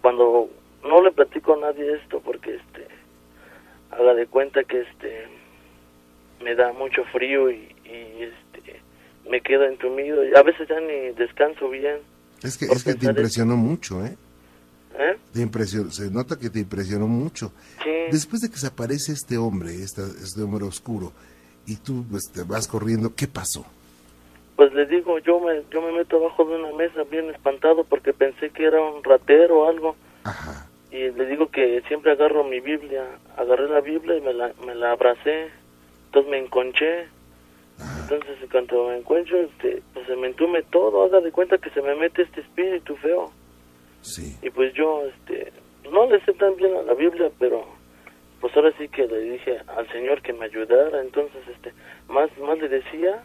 cuando 0.00 0.50
no 0.82 1.00
le 1.00 1.12
platico 1.12 1.54
a 1.54 1.58
nadie 1.58 1.94
esto 1.94 2.20
porque 2.24 2.56
este 2.56 2.88
haga 3.92 4.14
de 4.14 4.26
cuenta 4.26 4.64
que 4.64 4.80
este 4.80 5.28
me 6.42 6.56
da 6.56 6.72
mucho 6.72 7.04
frío 7.12 7.52
y, 7.52 7.72
y 7.84 8.22
este 8.24 8.80
me 9.30 9.40
quedo 9.40 9.62
entumido 9.62 10.24
y 10.24 10.34
a 10.34 10.42
veces 10.42 10.66
ya 10.68 10.80
ni 10.80 11.14
descanso 11.14 11.68
bien. 11.68 11.98
Es 12.42 12.58
que, 12.58 12.64
es 12.64 12.82
que 12.82 12.94
te 12.94 13.06
impresionó 13.06 13.56
mucho, 13.56 14.04
¿eh? 14.04 14.16
¿Eh? 14.98 15.16
Te 15.32 15.40
impresionó, 15.40 15.90
se 15.90 16.10
nota 16.10 16.38
que 16.38 16.50
te 16.50 16.60
impresionó 16.60 17.06
mucho. 17.06 17.52
Sí. 17.82 17.90
Después 18.10 18.42
de 18.42 18.50
que 18.50 18.58
se 18.58 18.66
aparece 18.66 19.12
este 19.12 19.38
hombre, 19.38 19.74
esta, 19.74 20.02
este 20.02 20.42
hombre 20.42 20.64
oscuro, 20.64 21.12
y 21.66 21.76
tú 21.76 22.04
pues, 22.10 22.30
te 22.32 22.42
vas 22.42 22.66
corriendo, 22.66 23.14
¿qué 23.14 23.26
pasó? 23.26 23.64
Pues 24.56 24.72
le 24.74 24.86
digo, 24.86 25.18
yo 25.20 25.40
me, 25.40 25.62
yo 25.70 25.80
me 25.80 25.92
meto 25.92 26.16
abajo 26.16 26.44
de 26.44 26.56
una 26.56 26.72
mesa 26.76 27.02
bien 27.10 27.30
espantado 27.30 27.84
porque 27.84 28.12
pensé 28.12 28.50
que 28.50 28.64
era 28.64 28.80
un 28.80 29.02
ratero 29.02 29.62
o 29.62 29.68
algo. 29.68 29.96
Ajá. 30.24 30.68
Y 30.90 31.10
le 31.10 31.26
digo 31.26 31.48
que 31.48 31.82
siempre 31.88 32.12
agarro 32.12 32.44
mi 32.44 32.60
Biblia. 32.60 33.04
Agarré 33.36 33.68
la 33.68 33.80
Biblia 33.80 34.16
y 34.18 34.20
me 34.20 34.34
la, 34.34 34.52
me 34.66 34.74
la 34.74 34.92
abracé. 34.92 35.48
Entonces 36.06 36.30
me 36.30 36.38
enconché. 36.38 37.08
Entonces 38.02 38.36
cuando 38.50 38.88
me 38.88 38.98
encuentro, 38.98 39.38
este, 39.40 39.82
pues 39.94 40.06
se 40.06 40.16
me 40.16 40.28
entume 40.28 40.62
todo. 40.64 41.04
Haga 41.04 41.20
de 41.20 41.32
cuenta 41.32 41.56
que 41.58 41.70
se 41.70 41.80
me 41.80 41.94
mete 41.94 42.22
este 42.22 42.42
espíritu 42.42 42.94
feo. 42.96 43.32
Sí. 44.02 44.36
Y 44.42 44.50
pues 44.50 44.74
yo, 44.74 45.04
este, 45.06 45.52
no 45.90 46.06
le 46.06 46.20
sé 46.24 46.32
tan 46.34 46.56
bien 46.56 46.76
a 46.76 46.82
la 46.82 46.94
Biblia, 46.94 47.30
pero 47.38 47.64
pues 48.40 48.54
ahora 48.56 48.72
sí 48.76 48.88
que 48.88 49.06
le 49.06 49.20
dije 49.20 49.60
al 49.68 49.88
Señor 49.92 50.20
que 50.20 50.32
me 50.32 50.46
ayudara. 50.46 51.00
Entonces, 51.00 51.40
este, 51.48 51.72
más, 52.08 52.28
más 52.38 52.58
le 52.58 52.68
decía 52.68 53.22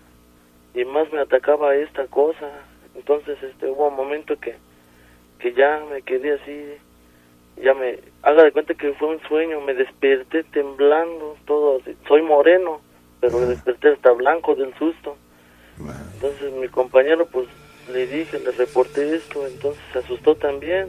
y 0.75 0.85
más 0.85 1.11
me 1.11 1.19
atacaba 1.19 1.75
esta 1.75 2.05
cosa. 2.05 2.51
Entonces, 2.95 3.41
este, 3.41 3.67
hubo 3.67 3.87
un 3.87 3.95
momento 3.95 4.39
que, 4.39 4.55
que 5.39 5.53
ya 5.53 5.83
me 5.91 6.03
quedé 6.03 6.33
así, 6.33 6.77
ya 7.63 7.73
me, 7.73 7.99
haga 8.21 8.43
de 8.43 8.51
cuenta 8.51 8.75
que 8.75 8.93
fue 8.93 9.07
un 9.09 9.21
sueño, 9.21 9.59
me 9.61 9.73
desperté 9.73 10.43
temblando, 10.43 11.35
todo 11.45 11.79
así. 11.79 11.95
Soy 12.07 12.21
moreno, 12.21 12.81
pero 13.19 13.39
me 13.39 13.47
desperté 13.47 13.89
hasta 13.89 14.11
blanco 14.11 14.53
del 14.53 14.73
susto. 14.75 15.17
Entonces 16.13 16.53
mi 16.53 16.67
compañero, 16.67 17.27
pues, 17.27 17.47
le 17.91 18.07
dije, 18.07 18.39
le 18.39 18.51
reporté 18.51 19.15
esto, 19.15 19.45
entonces 19.47 19.81
se 19.93 19.99
asustó 19.99 20.35
también. 20.35 20.87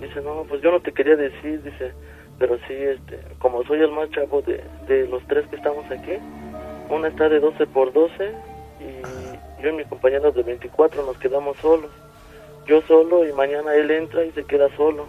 Dice, 0.00 0.20
no, 0.20 0.44
pues 0.48 0.62
yo 0.62 0.70
no 0.70 0.80
te 0.80 0.92
quería 0.92 1.16
decir, 1.16 1.62
dice, 1.62 1.92
pero 2.38 2.56
sí, 2.66 2.74
este, 2.74 3.20
como 3.38 3.64
soy 3.64 3.80
el 3.80 3.90
más 3.90 4.10
chavo 4.10 4.42
de, 4.42 4.62
de 4.86 5.08
los 5.08 5.26
tres 5.26 5.46
que 5.48 5.56
estamos 5.56 5.84
aquí, 5.90 6.18
una 6.90 7.08
está 7.08 7.28
de 7.28 7.40
12 7.40 7.66
por 7.66 7.92
12 7.92 8.32
y 8.80 9.62
yo 9.62 9.70
y 9.70 9.72
mi 9.72 9.84
compañero 9.84 10.30
de 10.30 10.42
24 10.42 11.04
nos 11.04 11.18
quedamos 11.18 11.56
solos. 11.58 11.90
Yo 12.66 12.82
solo 12.82 13.26
y 13.26 13.32
mañana 13.32 13.74
él 13.74 13.90
entra 13.90 14.24
y 14.24 14.30
se 14.32 14.44
queda 14.44 14.68
solo. 14.76 15.06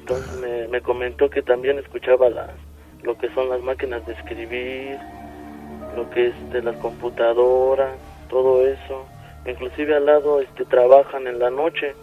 Entonces 0.00 0.36
me, 0.40 0.68
me 0.68 0.80
comentó 0.80 1.30
que 1.30 1.42
también 1.42 1.78
escuchaba 1.78 2.28
las, 2.28 2.50
lo 3.02 3.16
que 3.18 3.28
son 3.34 3.48
las 3.48 3.62
máquinas 3.62 4.04
de 4.06 4.14
escribir, 4.14 4.98
lo 5.96 6.10
que 6.10 6.28
es 6.28 6.50
de 6.50 6.62
las 6.62 6.76
computadoras, 6.76 7.92
todo 8.28 8.66
eso. 8.66 9.06
Inclusive 9.46 9.96
al 9.96 10.06
lado 10.06 10.40
este 10.40 10.64
trabajan 10.64 11.26
en 11.26 11.38
la 11.38 11.50
noche, 11.50 11.94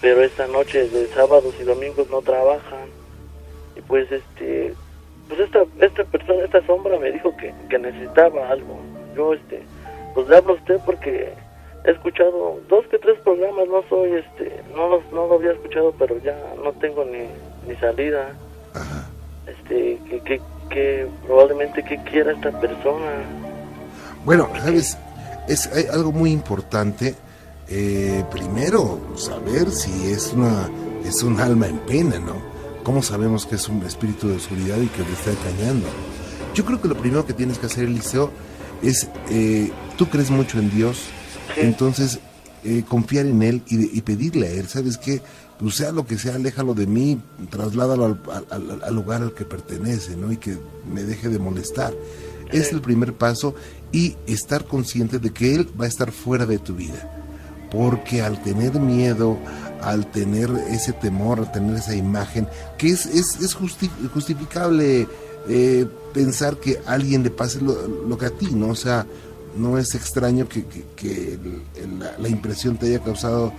pero 0.00 0.22
esta 0.22 0.46
noche 0.48 0.88
de 0.88 1.06
sábados 1.08 1.54
y 1.60 1.64
domingos 1.64 2.10
no 2.10 2.22
trabajan. 2.22 2.88
Y 3.76 3.80
pues 3.82 4.10
este 4.10 4.74
pues 5.28 5.40
esta 5.40 5.64
esta 5.80 6.04
persona, 6.04 6.44
esta 6.44 6.64
sombra 6.66 6.98
me 6.98 7.12
dijo 7.12 7.36
que, 7.36 7.54
que 7.68 7.78
necesitaba 7.78 8.48
algo. 8.50 8.80
Yo 9.16 9.34
este 9.34 9.62
pues 10.14 10.28
le 10.28 10.36
hablo 10.36 10.54
a 10.54 10.56
usted 10.56 10.80
porque 10.84 11.32
he 11.84 11.90
escuchado 11.90 12.60
dos 12.68 12.84
que 12.88 12.98
tres 12.98 13.18
programas, 13.20 13.68
no 13.68 13.84
soy 13.88 14.14
este 14.14 14.60
no 14.74 14.88
los, 14.88 15.12
no 15.12 15.28
lo 15.28 15.34
había 15.34 15.52
escuchado, 15.52 15.94
pero 15.96 16.18
ya 16.18 16.36
no 16.62 16.72
tengo 16.72 17.04
ni, 17.04 17.28
ni 17.68 17.76
salida. 17.76 18.34
Este 19.46 19.98
que, 20.10 20.20
que, 20.22 20.40
que 20.70 21.06
probablemente 21.26 21.84
que 21.84 21.96
quiera 22.02 22.32
esta 22.32 22.50
persona. 22.60 23.22
Bueno, 24.24 24.50
sabes, 24.60 24.98
es 25.48 25.66
hay 25.68 25.84
algo 25.92 26.12
muy 26.12 26.30
importante. 26.32 27.14
Eh, 27.68 28.24
primero, 28.30 29.00
saber 29.16 29.70
si 29.72 29.90
es 30.06 30.32
una 30.32 30.70
es 31.04 31.22
un 31.22 31.40
alma 31.40 31.66
en 31.66 31.78
pena, 31.80 32.18
¿no? 32.18 32.34
¿Cómo 32.84 33.02
sabemos 33.02 33.44
que 33.46 33.56
es 33.56 33.68
un 33.68 33.82
espíritu 33.82 34.28
de 34.28 34.36
oscuridad 34.36 34.78
y 34.80 34.86
que 34.86 35.02
te 35.02 35.12
está 35.12 35.30
engañando? 35.50 35.86
Yo 36.54 36.64
creo 36.64 36.80
que 36.80 36.88
lo 36.88 36.96
primero 36.96 37.26
que 37.26 37.32
tienes 37.32 37.58
que 37.58 37.66
hacer, 37.66 37.84
Eliseo, 37.84 38.30
es, 38.82 39.08
eh, 39.30 39.72
tú 39.98 40.06
crees 40.08 40.30
mucho 40.30 40.58
en 40.60 40.70
Dios, 40.70 40.98
entonces 41.56 42.20
eh, 42.64 42.84
confiar 42.88 43.26
en 43.26 43.42
Él 43.42 43.62
y, 43.68 44.00
pedirle 44.02 44.46
a 44.46 44.50
Él, 44.52 44.68
¿sabes 44.68 44.96
qué? 44.98 45.20
Pues 45.58 45.74
sea 45.76 45.90
lo 45.92 46.06
que 46.06 46.18
sea, 46.18 46.36
aléjalo 46.36 46.74
de 46.74 46.86
mí, 46.86 47.20
trasládalo 47.50 48.04
al, 48.04 48.20
al- 48.32 48.46
al- 48.70 48.82
al 48.84 48.94
lugar 48.94 49.22
al 49.22 49.34
que 49.34 49.44
pertenece, 49.44 50.16
¿no? 50.16 50.30
Y 50.32 50.36
que 50.36 50.56
me 50.92 51.02
deje 51.02 51.28
de 51.28 51.38
molestar. 51.38 51.92
Es 52.52 52.72
el 52.72 52.80
primer 52.80 53.12
paso 53.14 53.54
y 53.92 54.16
estar 54.26 54.64
consciente 54.66 55.18
de 55.18 55.30
que 55.30 55.54
Él 55.54 55.68
va 55.80 55.84
a 55.84 55.88
estar 55.88 56.12
fuera 56.12 56.46
de 56.46 56.58
tu 56.58 56.74
vida. 56.74 57.10
Porque 57.70 58.22
al 58.22 58.42
tener 58.42 58.78
miedo, 58.80 59.36
al 59.82 60.10
tener 60.10 60.50
ese 60.70 60.92
temor, 60.92 61.38
al 61.40 61.52
tener 61.52 61.76
esa 61.76 61.94
imagen, 61.94 62.48
que 62.78 62.88
es, 62.88 63.06
es, 63.06 63.40
es 63.40 63.56
justi- 63.56 63.90
justificable 64.14 65.06
eh, 65.48 65.86
pensar 66.12 66.56
que 66.58 66.80
a 66.86 66.92
alguien 66.92 67.22
le 67.22 67.30
pase 67.30 67.60
lo, 67.60 67.86
lo 68.08 68.16
que 68.18 68.26
a 68.26 68.30
ti, 68.30 68.48
¿no? 68.52 68.68
O 68.68 68.74
sea, 68.74 69.06
no 69.56 69.78
es 69.78 69.94
extraño 69.94 70.48
que, 70.48 70.64
que- 70.66 70.84
que 70.96 71.34
el- 71.34 71.62
el- 71.76 71.98
la, 71.98 72.16
la 72.18 72.28
impresión 72.28 72.76
te 72.76 72.86
haya 72.86 73.00
causado 73.00 73.52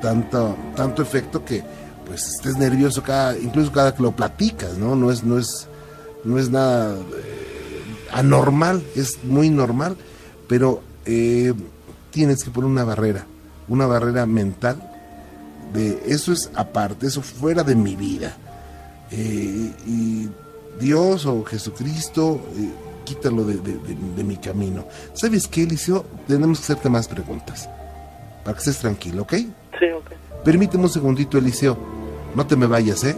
tanto, 0.00 0.56
tanto 0.76 1.02
efecto 1.02 1.44
que 1.44 1.62
pues 2.06 2.26
estés 2.28 2.56
nervioso 2.56 3.02
cada, 3.02 3.38
incluso 3.38 3.70
cada 3.70 3.94
que 3.94 4.02
lo 4.02 4.10
platicas, 4.14 4.76
¿no? 4.76 4.96
No 4.96 5.10
es, 5.12 5.22
no 5.24 5.38
es, 5.38 5.66
no 6.24 6.38
es 6.38 6.50
nada 6.50 6.96
eh, 6.96 7.51
anormal, 8.12 8.82
es 8.94 9.24
muy 9.24 9.50
normal, 9.50 9.96
pero 10.48 10.82
eh, 11.06 11.52
tienes 12.10 12.44
que 12.44 12.50
poner 12.50 12.70
una 12.70 12.84
barrera, 12.84 13.26
una 13.68 13.86
barrera 13.86 14.26
mental 14.26 14.88
de 15.72 16.02
eso 16.06 16.32
es 16.32 16.50
aparte, 16.54 17.06
eso 17.06 17.22
fuera 17.22 17.62
de 17.62 17.74
mi 17.74 17.96
vida. 17.96 18.36
Eh, 19.10 19.70
y 19.86 20.28
Dios 20.80 21.26
o 21.26 21.42
Jesucristo, 21.44 22.40
eh, 22.56 22.70
quítalo 23.04 23.44
de, 23.44 23.54
de- 23.56 23.78
de- 23.78 24.14
de 24.16 24.24
mi 24.24 24.36
camino. 24.36 24.86
¿Sabes 25.14 25.48
qué, 25.48 25.62
Eliseo? 25.62 26.04
Tenemos 26.28 26.58
que 26.58 26.64
hacerte 26.64 26.88
más 26.90 27.08
preguntas, 27.08 27.68
para 28.44 28.54
que 28.54 28.58
estés 28.60 28.78
tranquilo, 28.78 29.22
¿ok? 29.22 29.32
Sí, 29.32 29.86
ok. 29.96 30.44
Permíteme 30.44 30.84
un 30.84 30.90
segundito, 30.90 31.38
Eliseo. 31.38 31.78
No 32.34 32.46
te 32.46 32.56
me 32.56 32.66
vayas, 32.66 33.04
¿eh? 33.04 33.16